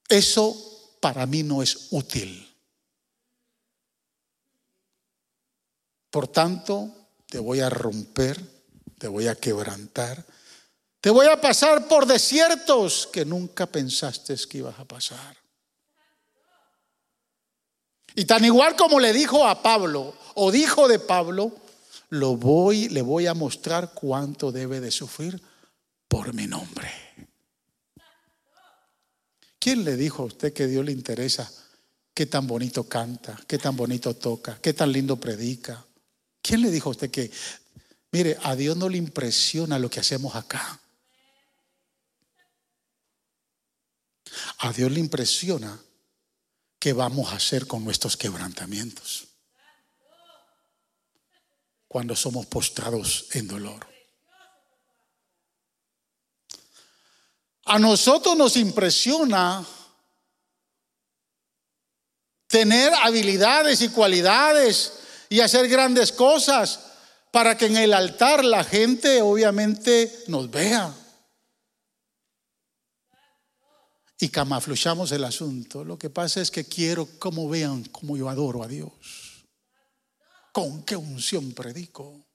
Eso 0.08 0.96
para 1.02 1.26
mí 1.26 1.44
no 1.44 1.62
es 1.62 1.88
útil. 1.92 2.48
Por 6.10 6.28
tanto, 6.28 6.97
te 7.28 7.40
voy 7.40 7.60
a 7.60 7.70
romper, 7.70 8.42
te 8.98 9.08
voy 9.08 9.28
a 9.28 9.36
quebrantar, 9.36 10.26
te 11.02 11.10
voy 11.10 11.28
a 11.28 11.40
pasar 11.40 11.88
por 11.88 12.06
desiertos 12.06 13.08
que 13.12 13.26
nunca 13.26 13.66
pensaste 13.66 14.36
que 14.50 14.58
ibas 14.60 14.80
a 14.80 14.86
pasar. 14.86 15.38
Y 18.16 18.26
tan 18.26 18.44
igual 18.44 18.76
como 18.76 19.00
le 19.00 19.14
dijo 19.14 19.48
a 19.48 19.62
Pablo, 19.62 20.14
o 20.34 20.52
dijo 20.52 20.88
de 20.88 21.00
Pablo, 21.00 21.56
lo 22.10 22.36
voy, 22.36 22.90
le 22.90 23.02
voy 23.02 23.28
a 23.28 23.34
mostrar 23.34 23.94
cuánto 23.94 24.52
debe 24.52 24.80
de 24.80 24.92
sufrir 24.92 25.42
por 26.08 26.34
mi 26.34 26.48
nombre. 26.48 26.90
¿Quién 29.60 29.84
le 29.84 29.98
dijo 29.98 30.24
a 30.24 30.28
usted 30.28 30.54
que 30.54 30.68
Dios 30.68 30.86
le 30.86 30.92
interesa 30.92 31.52
qué 32.14 32.26
tan 32.26 32.48
bonito 32.48 32.86
canta, 32.86 33.38
qué 33.48 33.58
tan 33.58 33.76
bonito 33.76 34.16
toca, 34.16 34.58
qué 34.62 34.74
tan 34.74 34.92
lindo 34.92 35.18
predica? 35.18 35.87
¿Quién 36.48 36.62
le 36.62 36.72
dijo 36.72 36.88
a 36.88 36.92
usted 36.92 37.12
que, 37.12 37.30
mire, 38.12 38.38
a 38.42 38.56
Dios 38.56 38.78
no 38.78 38.88
le 38.88 38.98
impresiona 38.98 39.78
lo 39.78 39.90
que 39.90 40.00
hacemos 40.00 40.34
acá? 40.34 40.80
A 44.60 44.72
Dios 44.72 44.90
le 44.90 45.02
impresiona 45.02 45.78
qué 46.80 46.94
vamos 46.94 47.34
a 47.34 47.36
hacer 47.36 47.68
con 47.68 47.84
nuestros 47.84 48.16
quebrantamientos 48.16 49.28
cuando 51.90 52.16
somos 52.16 52.46
postrados 52.46 53.26
en 53.32 53.50
dolor. 53.50 53.86
A 57.66 57.78
nosotros 57.78 58.38
nos 58.38 58.56
impresiona 58.56 59.68
tener 62.48 62.94
habilidades 62.94 63.82
y 63.82 63.90
cualidades 63.90 65.07
y 65.30 65.40
hacer 65.40 65.68
grandes 65.68 66.12
cosas 66.12 66.80
para 67.32 67.58
que 67.58 67.68
en 67.68 67.78
el 67.78 67.94
altar 67.94 68.44
la 68.44 68.64
gente 68.64 69.22
obviamente 69.22 70.24
nos 70.28 70.50
vea. 70.50 70.94
Y 74.20 74.30
camafluchamos 74.30 75.12
el 75.12 75.24
asunto. 75.24 75.84
Lo 75.84 75.98
que 76.00 76.10
pasa 76.10 76.42
es 76.42 76.50
que 76.50 76.66
quiero 76.66 77.08
como 77.20 77.48
vean 77.48 77.84
cómo 77.86 78.18
yo 78.18 78.30
adoro 78.30 78.64
a 78.64 78.68
Dios. 78.68 78.92
Con 80.52 80.84
qué 80.84 80.96
unción 80.96 81.52
predico. 81.54 82.26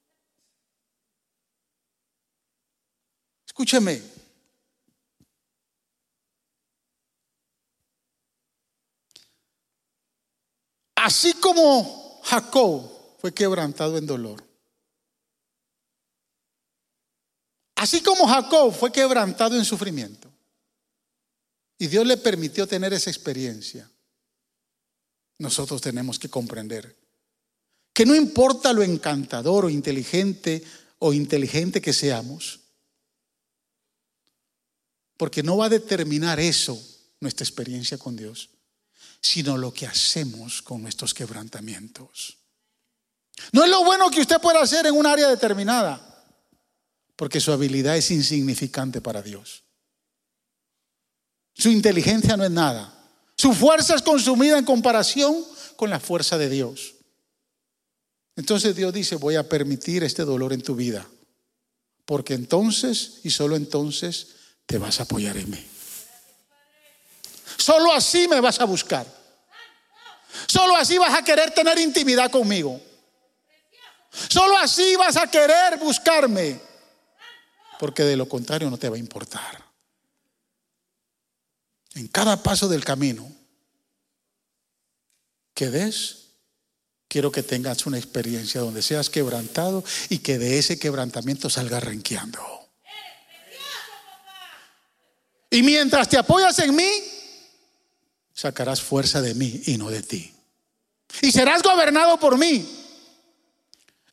Escúcheme. 3.45 4.01
Así 10.95 11.33
como 11.33 12.02
Jacob 12.23 12.89
fue 13.19 13.33
quebrantado 13.33 13.97
en 13.97 14.05
dolor. 14.05 14.43
Así 17.75 18.01
como 18.01 18.27
Jacob 18.27 18.73
fue 18.73 18.91
quebrantado 18.91 19.57
en 19.57 19.65
sufrimiento. 19.65 20.31
Y 21.77 21.87
Dios 21.87 22.07
le 22.07 22.17
permitió 22.17 22.65
tener 22.65 22.93
esa 22.93 23.09
experiencia. 23.09 23.89
Nosotros 25.39 25.81
tenemos 25.81 26.17
que 26.17 26.29
comprender 26.29 26.95
que 27.93 28.05
no 28.05 28.15
importa 28.15 28.71
lo 28.71 28.83
encantador 28.83 29.65
o 29.65 29.69
inteligente 29.69 30.63
o 30.99 31.11
inteligente 31.11 31.81
que 31.81 31.91
seamos, 31.91 32.61
porque 35.17 35.43
no 35.43 35.57
va 35.57 35.65
a 35.65 35.69
determinar 35.69 36.39
eso 36.39 36.81
nuestra 37.19 37.43
experiencia 37.43 37.97
con 37.97 38.15
Dios 38.15 38.49
sino 39.23 39.57
lo 39.57 39.73
que 39.73 39.87
hacemos 39.87 40.61
con 40.61 40.81
nuestros 40.81 41.13
quebrantamientos. 41.13 42.37
No 43.53 43.63
es 43.63 43.69
lo 43.69 43.83
bueno 43.85 44.11
que 44.11 44.19
usted 44.19 44.39
pueda 44.41 44.61
hacer 44.61 44.85
en 44.85 44.95
un 44.95 45.07
área 45.07 45.29
determinada, 45.29 46.25
porque 47.15 47.39
su 47.39 47.53
habilidad 47.53 47.95
es 47.95 48.11
insignificante 48.11 48.99
para 48.99 49.21
Dios. 49.21 49.63
Su 51.55 51.69
inteligencia 51.69 52.35
no 52.35 52.43
es 52.43 52.51
nada. 52.51 52.93
Su 53.37 53.53
fuerza 53.53 53.95
es 53.95 54.01
consumida 54.01 54.57
en 54.57 54.65
comparación 54.65 55.43
con 55.77 55.89
la 55.89 56.01
fuerza 56.01 56.37
de 56.37 56.49
Dios. 56.49 56.95
Entonces 58.35 58.75
Dios 58.75 58.93
dice, 58.93 59.15
voy 59.15 59.35
a 59.35 59.47
permitir 59.47 60.03
este 60.03 60.25
dolor 60.25 60.51
en 60.51 60.61
tu 60.61 60.75
vida, 60.75 61.07
porque 62.05 62.33
entonces 62.33 63.21
y 63.23 63.29
solo 63.29 63.55
entonces 63.55 64.35
te 64.65 64.77
vas 64.77 64.99
a 64.99 65.03
apoyar 65.03 65.37
en 65.37 65.49
mí. 65.49 65.65
Solo 67.57 67.93
así 67.93 68.27
me 68.27 68.39
vas 68.39 68.59
a 68.59 68.65
buscar. 68.65 69.05
Solo 70.47 70.75
así 70.75 70.97
vas 70.97 71.13
a 71.13 71.23
querer 71.23 71.51
tener 71.51 71.77
intimidad 71.79 72.31
conmigo. 72.31 72.81
Solo 74.29 74.57
así 74.57 74.95
vas 74.95 75.17
a 75.17 75.29
querer 75.29 75.77
buscarme. 75.79 76.59
Porque 77.79 78.03
de 78.03 78.15
lo 78.15 78.27
contrario 78.27 78.69
no 78.69 78.77
te 78.77 78.89
va 78.89 78.95
a 78.95 78.99
importar. 78.99 79.63
En 81.95 82.07
cada 82.07 82.41
paso 82.41 82.67
del 82.67 82.83
camino 82.83 83.31
que 85.53 85.69
des, 85.69 86.29
quiero 87.07 87.31
que 87.31 87.43
tengas 87.43 87.85
una 87.85 87.97
experiencia 87.97 88.61
donde 88.61 88.81
seas 88.81 89.09
quebrantado 89.09 89.83
y 90.09 90.19
que 90.19 90.39
de 90.39 90.57
ese 90.57 90.79
quebrantamiento 90.79 91.49
salgas 91.49 91.83
renqueando. 91.83 92.39
Y 95.51 95.61
mientras 95.61 96.09
te 96.09 96.17
apoyas 96.17 96.57
en 96.59 96.75
mí, 96.75 96.89
sacarás 98.33 98.81
fuerza 98.81 99.21
de 99.21 99.33
mí 99.35 99.61
y 99.67 99.77
no 99.77 99.89
de 99.89 100.03
ti. 100.03 100.33
Y 101.21 101.31
serás 101.31 101.61
gobernado 101.61 102.19
por 102.19 102.37
mí. 102.37 102.67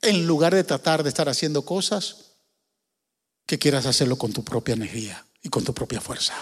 En 0.03 0.27
lugar 0.27 0.55
de 0.55 0.64
tratar 0.64 1.03
de 1.03 1.09
estar 1.09 1.29
haciendo 1.29 1.64
cosas 1.64 2.33
que 3.47 3.59
quieras 3.59 3.87
hacerlo 3.87 4.16
con 4.16 4.33
tu 4.33 4.45
propia 4.45 4.75
energía 4.75 5.27
y 5.43 5.49
con 5.49 5.64
tu 5.64 5.75
propia 5.75 6.01
fuerza. 6.01 6.35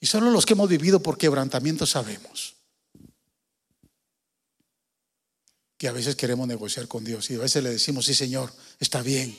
Y 0.00 0.06
solo 0.06 0.30
los 0.30 0.44
que 0.44 0.52
hemos 0.54 0.68
vivido 0.68 1.00
por 1.00 1.16
quebrantamiento 1.16 1.86
sabemos 1.86 2.54
que 5.76 5.88
a 5.88 5.92
veces 5.92 6.16
queremos 6.16 6.46
negociar 6.46 6.88
con 6.88 7.04
Dios 7.04 7.30
y 7.30 7.34
a 7.34 7.40
veces 7.40 7.62
le 7.62 7.70
decimos, 7.70 8.06
sí 8.06 8.14
Señor, 8.14 8.52
está 8.80 9.02
bien, 9.02 9.36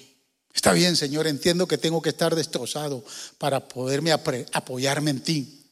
está 0.54 0.74
bien 0.74 0.96
Señor, 0.96 1.28
entiendo 1.28 1.68
que 1.68 1.78
tengo 1.78 2.02
que 2.02 2.10
estar 2.10 2.36
destrozado 2.36 3.04
para 3.38 3.68
poderme 3.68 4.12
apoyarme 4.12 5.12
en 5.12 5.22
ti. 5.22 5.65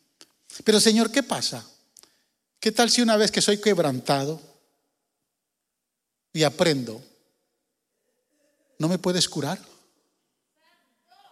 Pero 0.63 0.79
Señor, 0.79 1.11
¿qué 1.11 1.23
pasa? 1.23 1.65
¿Qué 2.59 2.71
tal 2.71 2.89
si 2.89 3.01
una 3.01 3.17
vez 3.17 3.31
que 3.31 3.41
soy 3.41 3.59
quebrantado 3.59 4.39
y 6.31 6.43
aprendo, 6.43 7.03
no 8.79 8.87
me 8.87 8.97
puedes 8.97 9.27
curar? 9.27 9.59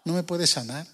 ¿No 0.03 0.13
me 0.13 0.24
puedes 0.24 0.49
sanar? 0.49 0.88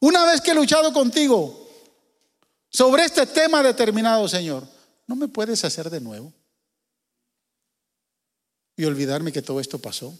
Una 0.00 0.24
vez 0.24 0.40
que 0.40 0.50
he 0.50 0.54
luchado 0.54 0.92
contigo 0.92 1.68
sobre 2.70 3.04
este 3.04 3.26
tema 3.26 3.62
determinado, 3.62 4.28
Señor, 4.28 4.66
¿no 5.06 5.14
me 5.14 5.28
puedes 5.28 5.64
hacer 5.64 5.90
de 5.90 6.00
nuevo? 6.00 6.32
Y 8.76 8.84
olvidarme 8.84 9.32
que 9.32 9.42
todo 9.42 9.60
esto 9.60 9.78
pasó. 9.78 10.18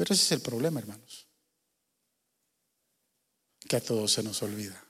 Pero 0.00 0.14
ese 0.14 0.24
es 0.24 0.32
el 0.32 0.40
problema, 0.40 0.80
hermanos. 0.80 1.26
Que 3.68 3.76
a 3.76 3.82
todos 3.82 4.10
se 4.10 4.22
nos 4.22 4.42
olvida 4.42 4.82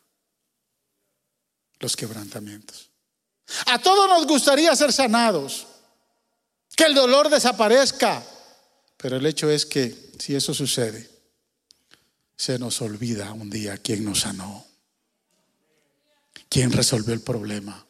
los 1.81 1.97
quebrantamientos. 1.97 2.91
A 3.67 3.81
todos 3.81 4.09
nos 4.09 4.25
gustaría 4.25 4.77
ser 4.77 4.93
sanados, 4.93 5.67
que 6.77 6.85
el 6.85 6.95
dolor 6.95 7.29
desaparezca. 7.29 8.25
Pero 8.99 9.17
el 9.17 9.27
hecho 9.27 9.51
es 9.51 9.67
que 9.67 10.13
si 10.21 10.37
eso 10.37 10.55
sucede, 10.55 11.11
se 12.37 12.61
nos 12.61 12.81
olvida 12.81 13.33
un 13.33 13.51
día 13.51 13.79
quién 13.79 14.05
nos 14.05 14.21
sanó, 14.21 14.65
quién 16.49 16.71
resolvió 16.71 17.15
el 17.15 17.23
problema, 17.23 17.85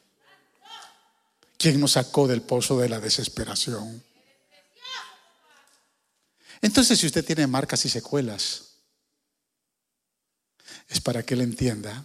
quién 1.58 1.80
nos 1.80 1.92
sacó 1.92 2.26
del 2.26 2.40
pozo 2.40 2.78
de 2.78 2.88
la 2.88 2.98
desesperación. 2.98 4.08
Entonces, 6.60 6.98
si 6.98 7.06
usted 7.06 7.24
tiene 7.24 7.46
marcas 7.46 7.84
y 7.84 7.88
secuelas, 7.88 8.76
es 10.88 11.00
para 11.00 11.22
que 11.22 11.34
él 11.34 11.40
entienda, 11.40 12.04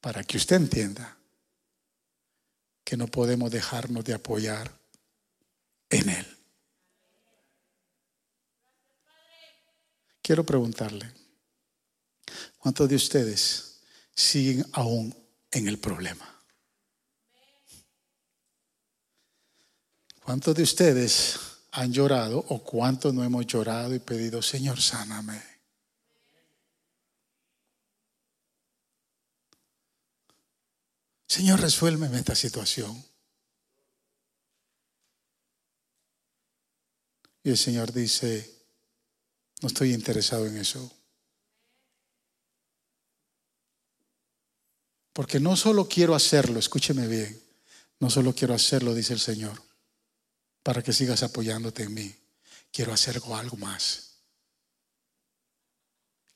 para 0.00 0.24
que 0.24 0.36
usted 0.36 0.56
entienda 0.56 1.16
que 2.84 2.96
no 2.96 3.06
podemos 3.06 3.50
dejarnos 3.50 4.04
de 4.04 4.14
apoyar 4.14 4.78
en 5.90 6.08
él. 6.08 6.38
Quiero 10.22 10.46
preguntarle, 10.46 11.12
¿cuántos 12.58 12.88
de 12.88 12.96
ustedes 12.96 13.80
siguen 14.14 14.64
aún 14.72 15.14
en 15.50 15.68
el 15.68 15.78
problema? 15.78 16.28
¿Cuántos 20.22 20.54
de 20.54 20.62
ustedes 20.62 21.51
han 21.72 21.90
llorado 21.90 22.44
o 22.48 22.62
cuántos 22.62 23.14
no 23.14 23.24
hemos 23.24 23.46
llorado 23.46 23.94
y 23.94 23.98
pedido, 23.98 24.42
Señor, 24.42 24.80
sáname. 24.80 25.42
Señor, 31.26 31.60
resuélveme 31.60 32.18
esta 32.18 32.34
situación. 32.34 33.02
Y 37.42 37.50
el 37.50 37.56
Señor 37.56 37.90
dice, 37.90 38.54
no 39.62 39.68
estoy 39.68 39.94
interesado 39.94 40.46
en 40.46 40.58
eso. 40.58 40.92
Porque 45.14 45.40
no 45.40 45.56
solo 45.56 45.88
quiero 45.88 46.14
hacerlo, 46.14 46.58
escúcheme 46.58 47.06
bien, 47.06 47.42
no 47.98 48.10
solo 48.10 48.34
quiero 48.34 48.52
hacerlo, 48.52 48.94
dice 48.94 49.14
el 49.14 49.20
Señor 49.20 49.71
para 50.62 50.82
que 50.82 50.92
sigas 50.92 51.22
apoyándote 51.22 51.84
en 51.84 51.94
mí. 51.94 52.14
Quiero 52.70 52.92
hacer 52.92 53.20
algo 53.34 53.56
más. 53.56 54.12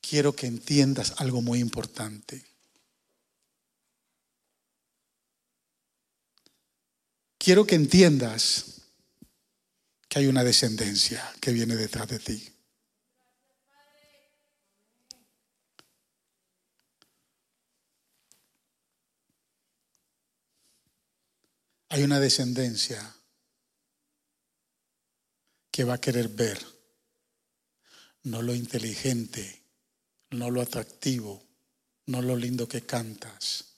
Quiero 0.00 0.34
que 0.34 0.46
entiendas 0.46 1.14
algo 1.18 1.42
muy 1.42 1.60
importante. 1.60 2.44
Quiero 7.38 7.66
que 7.66 7.76
entiendas 7.76 8.82
que 10.08 10.18
hay 10.18 10.26
una 10.26 10.44
descendencia 10.44 11.32
que 11.40 11.52
viene 11.52 11.76
detrás 11.76 12.08
de 12.08 12.18
ti. 12.18 12.52
Hay 21.88 22.02
una 22.02 22.20
descendencia 22.20 23.15
que 25.76 25.84
va 25.84 25.92
a 25.92 26.00
querer 26.00 26.28
ver 26.28 26.58
no 28.22 28.40
lo 28.40 28.54
inteligente, 28.54 29.62
no 30.30 30.50
lo 30.50 30.62
atractivo, 30.62 31.44
no 32.06 32.22
lo 32.22 32.34
lindo 32.34 32.66
que 32.66 32.80
cantas, 32.80 33.74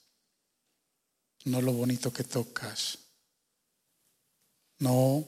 no 1.43 1.61
lo 1.61 1.73
bonito 1.73 2.13
que 2.13 2.23
tocas, 2.23 2.99
no 4.77 5.27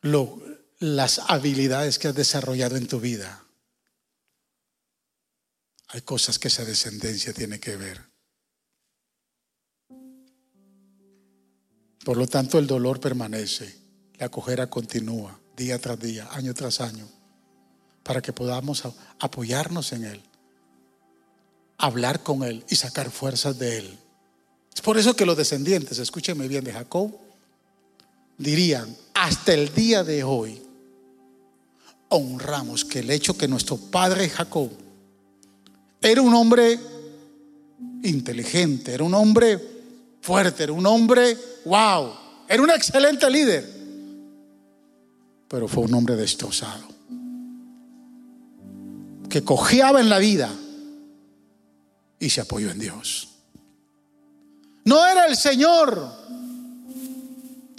lo, 0.00 0.42
las 0.80 1.20
habilidades 1.20 2.00
que 2.00 2.08
has 2.08 2.16
desarrollado 2.16 2.76
en 2.76 2.88
tu 2.88 2.98
vida. 2.98 3.46
Hay 5.90 6.02
cosas 6.02 6.40
que 6.40 6.48
esa 6.48 6.64
descendencia 6.64 7.32
tiene 7.32 7.60
que 7.60 7.76
ver. 7.76 8.04
Por 12.04 12.16
lo 12.16 12.26
tanto, 12.26 12.58
el 12.58 12.66
dolor 12.66 12.98
permanece, 12.98 13.72
la 14.18 14.28
cojera 14.28 14.68
continúa 14.68 15.42
día 15.56 15.78
tras 15.78 15.98
día, 15.98 16.28
año 16.32 16.54
tras 16.54 16.80
año, 16.80 17.06
para 18.02 18.20
que 18.20 18.32
podamos 18.32 18.82
apoyarnos 19.18 19.92
en 19.92 20.04
Él, 20.04 20.22
hablar 21.78 22.22
con 22.22 22.42
Él 22.42 22.64
y 22.68 22.76
sacar 22.76 23.10
fuerzas 23.10 23.58
de 23.58 23.78
Él. 23.78 23.98
Es 24.74 24.80
por 24.80 24.98
eso 24.98 25.14
que 25.14 25.26
los 25.26 25.36
descendientes, 25.36 25.98
escúchenme 25.98 26.48
bien, 26.48 26.64
de 26.64 26.72
Jacob, 26.72 27.16
dirían, 28.36 28.94
hasta 29.14 29.54
el 29.54 29.72
día 29.72 30.02
de 30.02 30.24
hoy, 30.24 30.60
honramos 32.08 32.84
que 32.84 33.00
el 33.00 33.10
hecho 33.10 33.36
que 33.36 33.48
nuestro 33.48 33.76
padre 33.76 34.28
Jacob 34.28 34.70
era 36.00 36.20
un 36.20 36.34
hombre 36.34 36.78
inteligente, 38.02 38.92
era 38.92 39.04
un 39.04 39.14
hombre 39.14 39.58
fuerte, 40.20 40.64
era 40.64 40.72
un 40.72 40.86
hombre, 40.86 41.36
wow, 41.64 42.12
era 42.48 42.62
un 42.62 42.70
excelente 42.70 43.28
líder, 43.30 43.73
pero 45.54 45.68
fue 45.68 45.84
un 45.84 45.94
hombre 45.94 46.16
destrozado, 46.16 46.82
que 49.30 49.44
cojeaba 49.44 50.00
en 50.00 50.08
la 50.08 50.18
vida 50.18 50.50
y 52.18 52.28
se 52.28 52.40
apoyó 52.40 52.72
en 52.72 52.80
Dios. 52.80 53.28
No 54.84 55.06
era 55.06 55.26
el 55.26 55.36
Señor 55.36 56.10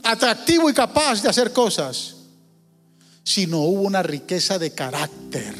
atractivo 0.03 0.69
y 0.69 0.73
capaz 0.73 1.21
de 1.21 1.27
hacer 1.27 1.51
cosas, 1.51 2.15
sino 3.25 3.59
hubo 3.59 3.81
una 3.81 4.01
riqueza 4.01 4.57
de 4.57 4.71
carácter 4.71 5.53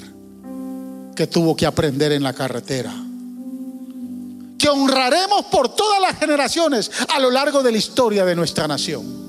que 1.18 1.28
tuvo 1.28 1.53
que 1.53 1.66
aprender 1.66 2.13
en 2.13 2.24
la 2.24 2.32
carretera. 2.32 2.95
Que 4.57 4.70
honraremos 4.70 5.47
por 5.51 5.76
todas 5.76 5.99
las 5.99 6.18
generaciones 6.18 6.89
a 7.13 7.20
lo 7.20 7.30
largo 7.30 7.61
de 7.61 7.74
la 7.74 7.78
historia 7.78 8.24
de 8.24 8.38
nuestra 8.38 8.70
nación. 8.70 9.24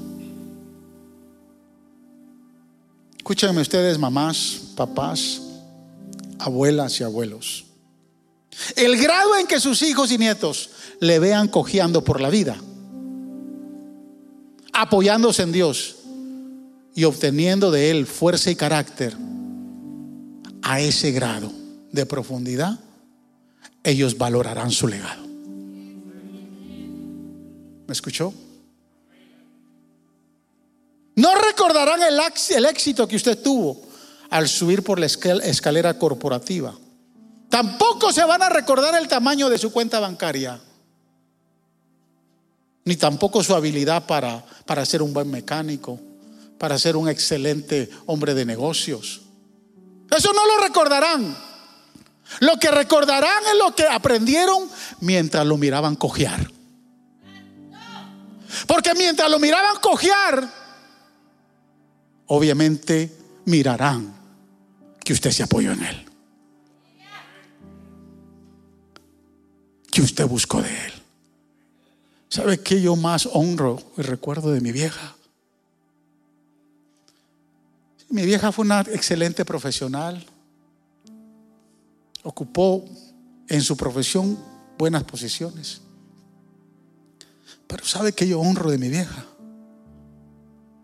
Escúchenme 3.26 3.60
ustedes, 3.60 3.98
mamás, 3.98 4.60
papás, 4.76 5.42
abuelas 6.38 7.00
y 7.00 7.02
abuelos. 7.02 7.64
El 8.76 8.96
grado 8.96 9.34
en 9.34 9.48
que 9.48 9.58
sus 9.58 9.82
hijos 9.82 10.12
y 10.12 10.16
nietos 10.18 10.70
le 11.00 11.18
vean 11.18 11.48
cojeando 11.48 12.04
por 12.04 12.20
la 12.20 12.30
vida, 12.30 12.56
apoyándose 14.72 15.42
en 15.42 15.50
Dios 15.50 15.96
y 16.94 17.02
obteniendo 17.02 17.72
de 17.72 17.90
Él 17.90 18.06
fuerza 18.06 18.48
y 18.52 18.54
carácter 18.54 19.16
a 20.62 20.78
ese 20.78 21.10
grado 21.10 21.50
de 21.90 22.06
profundidad, 22.06 22.78
ellos 23.82 24.16
valorarán 24.16 24.70
su 24.70 24.86
legado. 24.86 25.26
¿Me 27.88 27.92
escuchó? 27.92 28.32
Recordarán 31.56 32.02
el, 32.02 32.66
éxito 32.66 33.08
que 33.08 33.16
usted 33.16 33.42
tuvo 33.42 33.80
al 34.28 34.46
subir 34.46 34.82
por 34.82 34.98
la 34.98 35.06
escalera 35.06 35.98
corporativa. 35.98 36.74
Tampoco 37.48 38.12
se 38.12 38.24
van 38.24 38.42
a 38.42 38.50
recordar 38.50 38.94
el 38.94 39.08
tamaño 39.08 39.48
de 39.48 39.56
su 39.56 39.72
cuenta 39.72 39.98
bancaria 39.98 40.60
ni 42.84 42.94
tampoco 42.94 43.42
su 43.42 43.54
habilidad 43.54 44.06
para, 44.06 44.44
para 44.64 44.84
ser 44.84 45.02
un 45.02 45.12
buen 45.12 45.28
mecánico, 45.28 45.98
para 46.56 46.78
ser 46.78 46.94
un 46.96 47.08
excelente 47.08 47.90
hombre 48.04 48.32
de 48.34 48.44
negocios. 48.44 49.22
Eso 50.10 50.32
no 50.32 50.46
lo 50.46 50.62
recordarán. 50.62 51.36
Lo 52.40 52.58
que 52.58 52.70
recordarán 52.70 53.42
es 53.50 53.58
lo 53.58 53.74
que 53.74 53.88
aprendieron 53.88 54.68
mientras 55.00 55.44
lo 55.46 55.56
miraban 55.56 55.96
cojear. 55.96 56.48
Porque 58.68 58.94
mientras 58.94 59.28
lo 59.30 59.40
miraban 59.40 59.78
cojear, 59.80 60.65
obviamente 62.26 63.10
mirarán 63.44 64.14
que 65.04 65.12
usted 65.12 65.30
se 65.30 65.42
apoyó 65.42 65.72
en 65.72 65.82
él. 65.84 66.06
Que 69.90 70.02
usted 70.02 70.26
buscó 70.26 70.60
de 70.60 70.68
él. 70.68 70.92
¿Sabe 72.28 72.58
qué 72.58 72.80
yo 72.80 72.96
más 72.96 73.28
honro 73.32 73.80
y 73.96 74.02
recuerdo 74.02 74.52
de 74.52 74.60
mi 74.60 74.72
vieja? 74.72 75.14
Mi 78.08 78.24
vieja 78.24 78.52
fue 78.52 78.64
una 78.64 78.80
excelente 78.80 79.44
profesional. 79.44 80.24
Ocupó 82.22 82.84
en 83.48 83.62
su 83.62 83.76
profesión 83.76 84.38
buenas 84.76 85.04
posiciones. 85.04 85.80
Pero 87.66 87.84
¿sabe 87.84 88.12
qué 88.12 88.26
yo 88.26 88.40
honro 88.40 88.70
de 88.70 88.78
mi 88.78 88.88
vieja? 88.88 89.24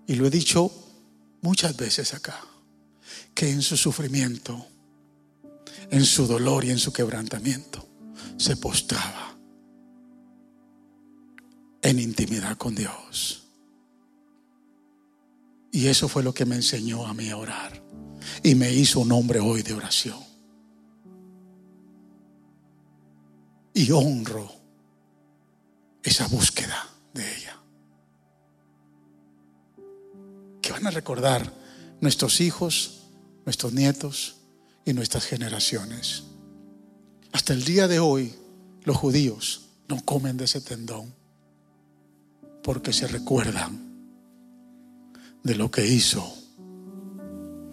Y 0.06 0.14
lo 0.14 0.26
he 0.26 0.30
dicho 0.30 0.81
muchas 1.42 1.76
veces 1.76 2.14
acá. 2.14 2.40
Que 3.34 3.50
en 3.50 3.60
su 3.60 3.76
sufrimiento, 3.76 4.66
en 5.90 6.04
su 6.04 6.26
dolor 6.26 6.64
y 6.64 6.70
en 6.70 6.78
su 6.78 6.92
quebrantamiento, 6.92 7.86
se 8.38 8.56
postraba 8.56 9.36
en 11.82 11.98
intimidad 11.98 12.56
con 12.56 12.74
Dios. 12.74 13.42
Y 15.72 15.86
eso 15.88 16.08
fue 16.08 16.22
lo 16.22 16.32
que 16.32 16.44
me 16.44 16.56
enseñó 16.56 17.06
a 17.06 17.14
mí 17.14 17.30
a 17.30 17.36
orar. 17.36 17.82
Y 18.42 18.54
me 18.54 18.72
hizo 18.72 19.00
un 19.00 19.12
hombre 19.12 19.40
hoy 19.40 19.62
de 19.62 19.72
oración. 19.72 20.20
Y 23.74 23.90
honro 23.90 24.52
esa 26.02 26.26
búsqueda 26.28 26.88
de 27.14 27.36
ella. 27.36 27.51
Van 30.72 30.86
a 30.86 30.90
recordar 30.90 31.52
nuestros 32.00 32.40
hijos, 32.40 33.02
nuestros 33.44 33.74
nietos 33.74 34.36
y 34.86 34.94
nuestras 34.94 35.26
generaciones. 35.26 36.22
Hasta 37.30 37.52
el 37.52 37.62
día 37.62 37.88
de 37.88 38.00
hoy, 38.00 38.34
los 38.84 38.96
judíos 38.96 39.66
no 39.88 40.02
comen 40.02 40.38
de 40.38 40.46
ese 40.46 40.62
tendón 40.62 41.14
porque 42.62 42.94
se 42.94 43.06
recuerdan 43.06 43.80
de 45.42 45.54
lo 45.56 45.70
que 45.70 45.86
hizo. 45.86 46.34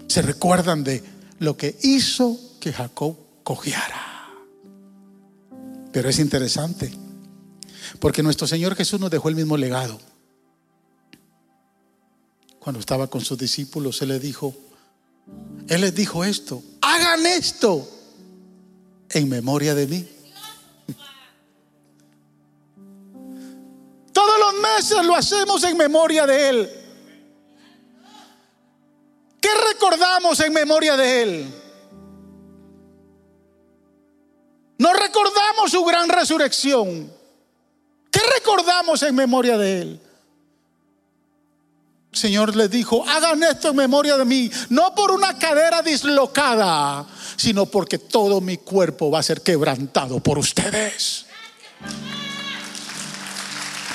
Se 0.07 0.21
recuerdan 0.21 0.83
de 0.83 1.01
lo 1.39 1.55
que 1.55 1.77
hizo 1.81 2.37
que 2.59 2.73
Jacob 2.73 3.15
cogiera. 3.43 4.33
Pero 5.93 6.09
es 6.09 6.19
interesante, 6.19 6.91
porque 7.99 8.23
nuestro 8.23 8.45
Señor 8.45 8.75
Jesús 8.75 8.99
nos 8.99 9.09
dejó 9.09 9.29
el 9.29 9.35
mismo 9.35 9.55
legado. 9.55 10.01
Cuando 12.59 12.79
estaba 12.79 13.07
con 13.07 13.21
sus 13.21 13.37
discípulos, 13.37 14.01
Él 14.01 14.09
les 14.09 14.21
dijo, 14.21 14.55
Él 15.67 15.81
les 15.81 15.95
dijo 15.95 16.23
esto, 16.23 16.61
hagan 16.81 17.25
esto 17.25 17.89
en 19.09 19.29
memoria 19.29 19.73
de 19.73 19.87
mí. 19.87 20.07
meses 24.59 25.05
lo 25.05 25.15
hacemos 25.15 25.63
en 25.63 25.77
memoria 25.77 26.25
de 26.25 26.49
Él. 26.49 26.69
¿Qué 29.41 29.49
recordamos 29.73 30.39
en 30.39 30.53
memoria 30.53 30.97
de 30.97 31.21
Él? 31.21 31.53
No 34.77 34.93
recordamos 34.93 35.71
su 35.71 35.83
gran 35.83 36.09
resurrección. 36.09 37.11
¿Qué 38.11 38.19
recordamos 38.35 39.03
en 39.03 39.15
memoria 39.15 39.57
de 39.57 39.81
Él? 39.81 40.01
Señor 42.11 42.55
les 42.55 42.71
dijo, 42.71 43.07
hagan 43.07 43.43
esto 43.43 43.69
en 43.69 43.75
memoria 43.75 44.17
de 44.17 44.25
mí, 44.25 44.49
no 44.69 44.95
por 44.95 45.11
una 45.11 45.37
cadera 45.37 45.81
dislocada, 45.81 47.05
sino 47.35 47.67
porque 47.67 47.99
todo 47.99 48.41
mi 48.41 48.57
cuerpo 48.57 49.11
va 49.11 49.19
a 49.19 49.23
ser 49.23 49.41
quebrantado 49.41 50.19
por 50.19 50.37
ustedes 50.39 51.25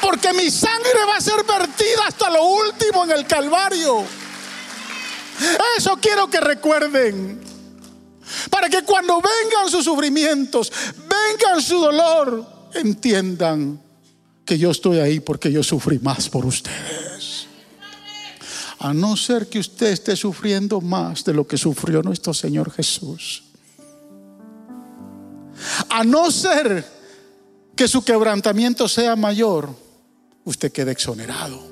porque 0.05 0.35
mi 0.35 0.51
sangre 0.51 1.05
va 1.09 1.17
a 1.17 1.21
ser 1.21 1.43
vertida 1.45 2.07
hasta 2.07 2.29
lo 2.29 2.45
último 2.45 3.05
en 3.05 3.13
el 3.13 3.27
Calvario. 3.27 4.05
Eso 5.79 5.97
quiero 6.01 6.29
que 6.29 6.41
recuerden. 6.41 7.41
Para 8.51 8.69
que 8.69 8.83
cuando 8.83 9.15
vengan 9.15 9.71
sus 9.71 9.85
sufrimientos, 9.85 10.71
vengan 10.99 11.63
su 11.63 11.79
dolor, 11.79 12.47
entiendan 12.75 13.81
que 14.45 14.59
yo 14.59 14.71
estoy 14.71 14.99
ahí 14.99 15.21
porque 15.21 15.51
yo 15.51 15.63
sufrí 15.63 15.99
más 15.99 16.29
por 16.29 16.45
ustedes. 16.45 17.34
A 18.85 18.93
no 18.93 19.17
ser 19.17 19.49
que 19.49 19.59
usted 19.59 19.87
esté 19.87 20.15
sufriendo 20.15 20.79
más 20.83 21.25
de 21.25 21.33
lo 21.33 21.47
que 21.47 21.57
sufrió 21.57 22.03
nuestro 22.03 22.35
Señor 22.35 22.71
Jesús. 22.71 23.45
A 25.89 26.05
no 26.05 26.31
ser 26.31 26.85
que 27.75 27.89
su 27.89 28.05
quebrantamiento 28.05 28.87
sea 28.87 29.17
mayor, 29.17 29.75
usted 30.45 30.71
quede 30.71 30.93
exonerado. 30.93 31.63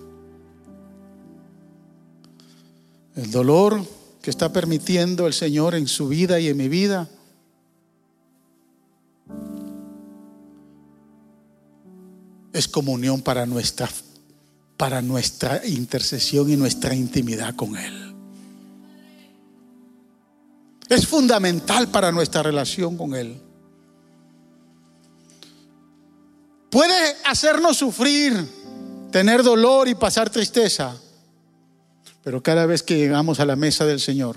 El 3.15 3.31
dolor 3.31 3.85
que 4.23 4.31
está 4.31 4.51
permitiendo 4.51 5.27
el 5.27 5.35
Señor 5.35 5.75
en 5.75 5.89
su 5.89 6.09
vida 6.09 6.41
y 6.41 6.49
en 6.49 6.57
mi 6.57 6.71
vida 6.71 7.11
es 12.55 12.67
comunión 12.69 13.21
para 13.21 13.45
nuestra, 13.45 13.91
para 14.83 15.01
nuestra 15.01 15.65
intercesión 15.65 16.51
y 16.51 16.57
nuestra 16.57 16.93
intimidad 16.93 17.55
con 17.55 17.77
Él. 17.77 18.17
Es 20.89 21.07
fundamental 21.07 21.87
para 21.87 22.11
nuestra 22.11 22.43
relación 22.43 22.97
con 22.97 23.15
Él. 23.15 23.41
Puede 26.69 27.15
hacernos 27.27 27.77
sufrir, 27.77 28.35
tener 29.13 29.45
dolor 29.45 29.87
y 29.87 29.95
pasar 29.95 30.31
tristeza, 30.31 30.97
pero 32.25 32.43
cada 32.43 32.67
vez 32.67 32.83
que 32.83 32.97
llegamos 32.97 33.39
a 33.39 33.47
la 33.47 33.55
mesa 33.55 33.87
del 33.87 34.01
Señor 34.01 34.37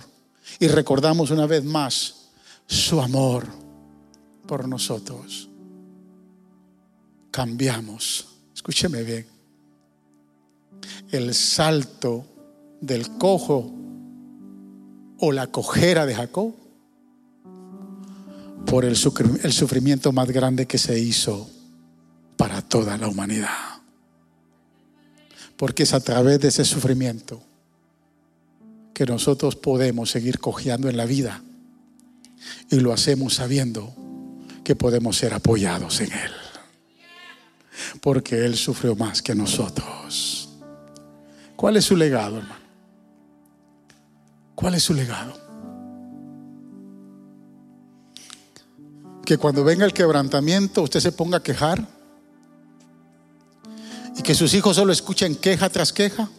y 0.60 0.68
recordamos 0.68 1.32
una 1.32 1.48
vez 1.48 1.64
más 1.64 2.28
su 2.68 3.02
amor 3.02 3.48
por 4.46 4.68
nosotros, 4.68 5.50
cambiamos. 7.32 8.28
Escúcheme 8.54 9.02
bien. 9.02 9.35
El 11.12 11.34
salto 11.34 12.26
del 12.82 13.18
cojo 13.18 13.74
o 15.20 15.32
la 15.32 15.48
cojera 15.48 16.06
de 16.06 16.16
Jacob 16.16 16.54
por 18.66 18.84
el 18.84 18.96
sufrimiento 18.96 20.12
más 20.12 20.30
grande 20.30 20.66
que 20.66 20.78
se 20.78 21.00
hizo 21.00 21.50
para 22.38 22.62
toda 22.62 22.98
la 22.98 23.08
humanidad. 23.08 23.50
Porque 25.56 25.84
es 25.84 25.94
a 25.94 26.00
través 26.00 26.40
de 26.42 26.50
ese 26.50 26.66
sufrimiento 26.66 27.42
que 28.94 29.06
nosotros 29.06 29.56
podemos 29.56 30.10
seguir 30.12 30.40
cojeando 30.40 30.90
en 30.90 30.98
la 30.98 31.06
vida 31.06 31.42
y 32.70 32.80
lo 32.80 32.92
hacemos 32.92 33.36
sabiendo 33.36 33.94
que 34.64 34.76
podemos 34.76 35.18
ser 35.18 35.34
apoyados 35.34 36.02
en 36.02 36.12
Él 36.12 36.32
porque 38.02 38.46
Él 38.46 38.56
sufrió 38.56 38.96
más 38.96 39.22
que 39.22 39.36
nosotros. 39.36 40.45
¿Cuál 41.66 41.78
es 41.78 41.86
su 41.86 41.96
legado, 41.96 42.38
hermano? 42.38 42.62
¿Cuál 44.54 44.76
es 44.76 44.84
su 44.84 44.94
legado? 44.94 45.34
Que 49.26 49.40
cuando 49.40 49.64
venga 49.64 49.84
el 49.84 49.92
quebrantamiento 49.92 50.84
usted 50.84 51.00
se 51.00 51.12
ponga 51.12 51.38
a 51.38 51.42
quejar 51.42 51.84
y 54.16 54.22
que 54.22 54.36
sus 54.36 54.54
hijos 54.54 54.76
solo 54.76 54.94
escuchen 54.94 55.36
queja 55.36 55.68
tras 55.72 55.92
queja. 55.92 56.30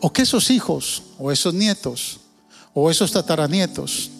O 0.00 0.12
que 0.12 0.22
esos 0.22 0.50
hijos 0.50 1.04
o 1.16 1.30
esos 1.30 1.54
nietos 1.54 2.22
o 2.74 2.90
esos 2.90 3.12
tataranietos 3.12 4.10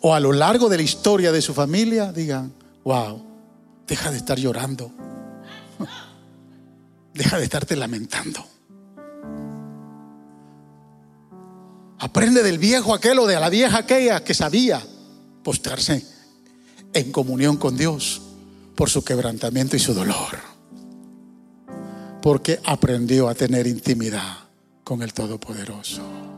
o 0.00 0.14
a 0.14 0.20
lo 0.20 0.32
largo 0.32 0.70
de 0.70 0.78
la 0.78 0.82
historia 0.84 1.32
de 1.32 1.42
su 1.42 1.52
familia 1.52 2.14
digan, 2.14 2.50
wow, 2.82 3.22
deja 3.86 4.10
de 4.10 4.16
estar 4.16 4.38
llorando, 4.38 4.90
deja 7.16 7.38
de 7.38 7.44
estarte 7.44 7.76
lamentando. 7.76 8.46
Aprende 11.98 12.42
del 12.42 12.58
viejo 12.58 12.94
aquel 12.94 13.18
o 13.18 13.26
de 13.26 13.40
la 13.40 13.48
vieja 13.48 13.78
aquella 13.78 14.22
que 14.22 14.34
sabía 14.34 14.82
postrarse 15.42 16.04
en 16.92 17.12
comunión 17.12 17.56
con 17.56 17.76
Dios 17.76 18.22
por 18.74 18.90
su 18.90 19.02
quebrantamiento 19.02 19.76
y 19.76 19.78
su 19.78 19.94
dolor. 19.94 20.38
Porque 22.22 22.60
aprendió 22.64 23.28
a 23.28 23.34
tener 23.34 23.66
intimidad 23.66 24.38
con 24.84 25.02
el 25.02 25.14
Todopoderoso. 25.14 26.35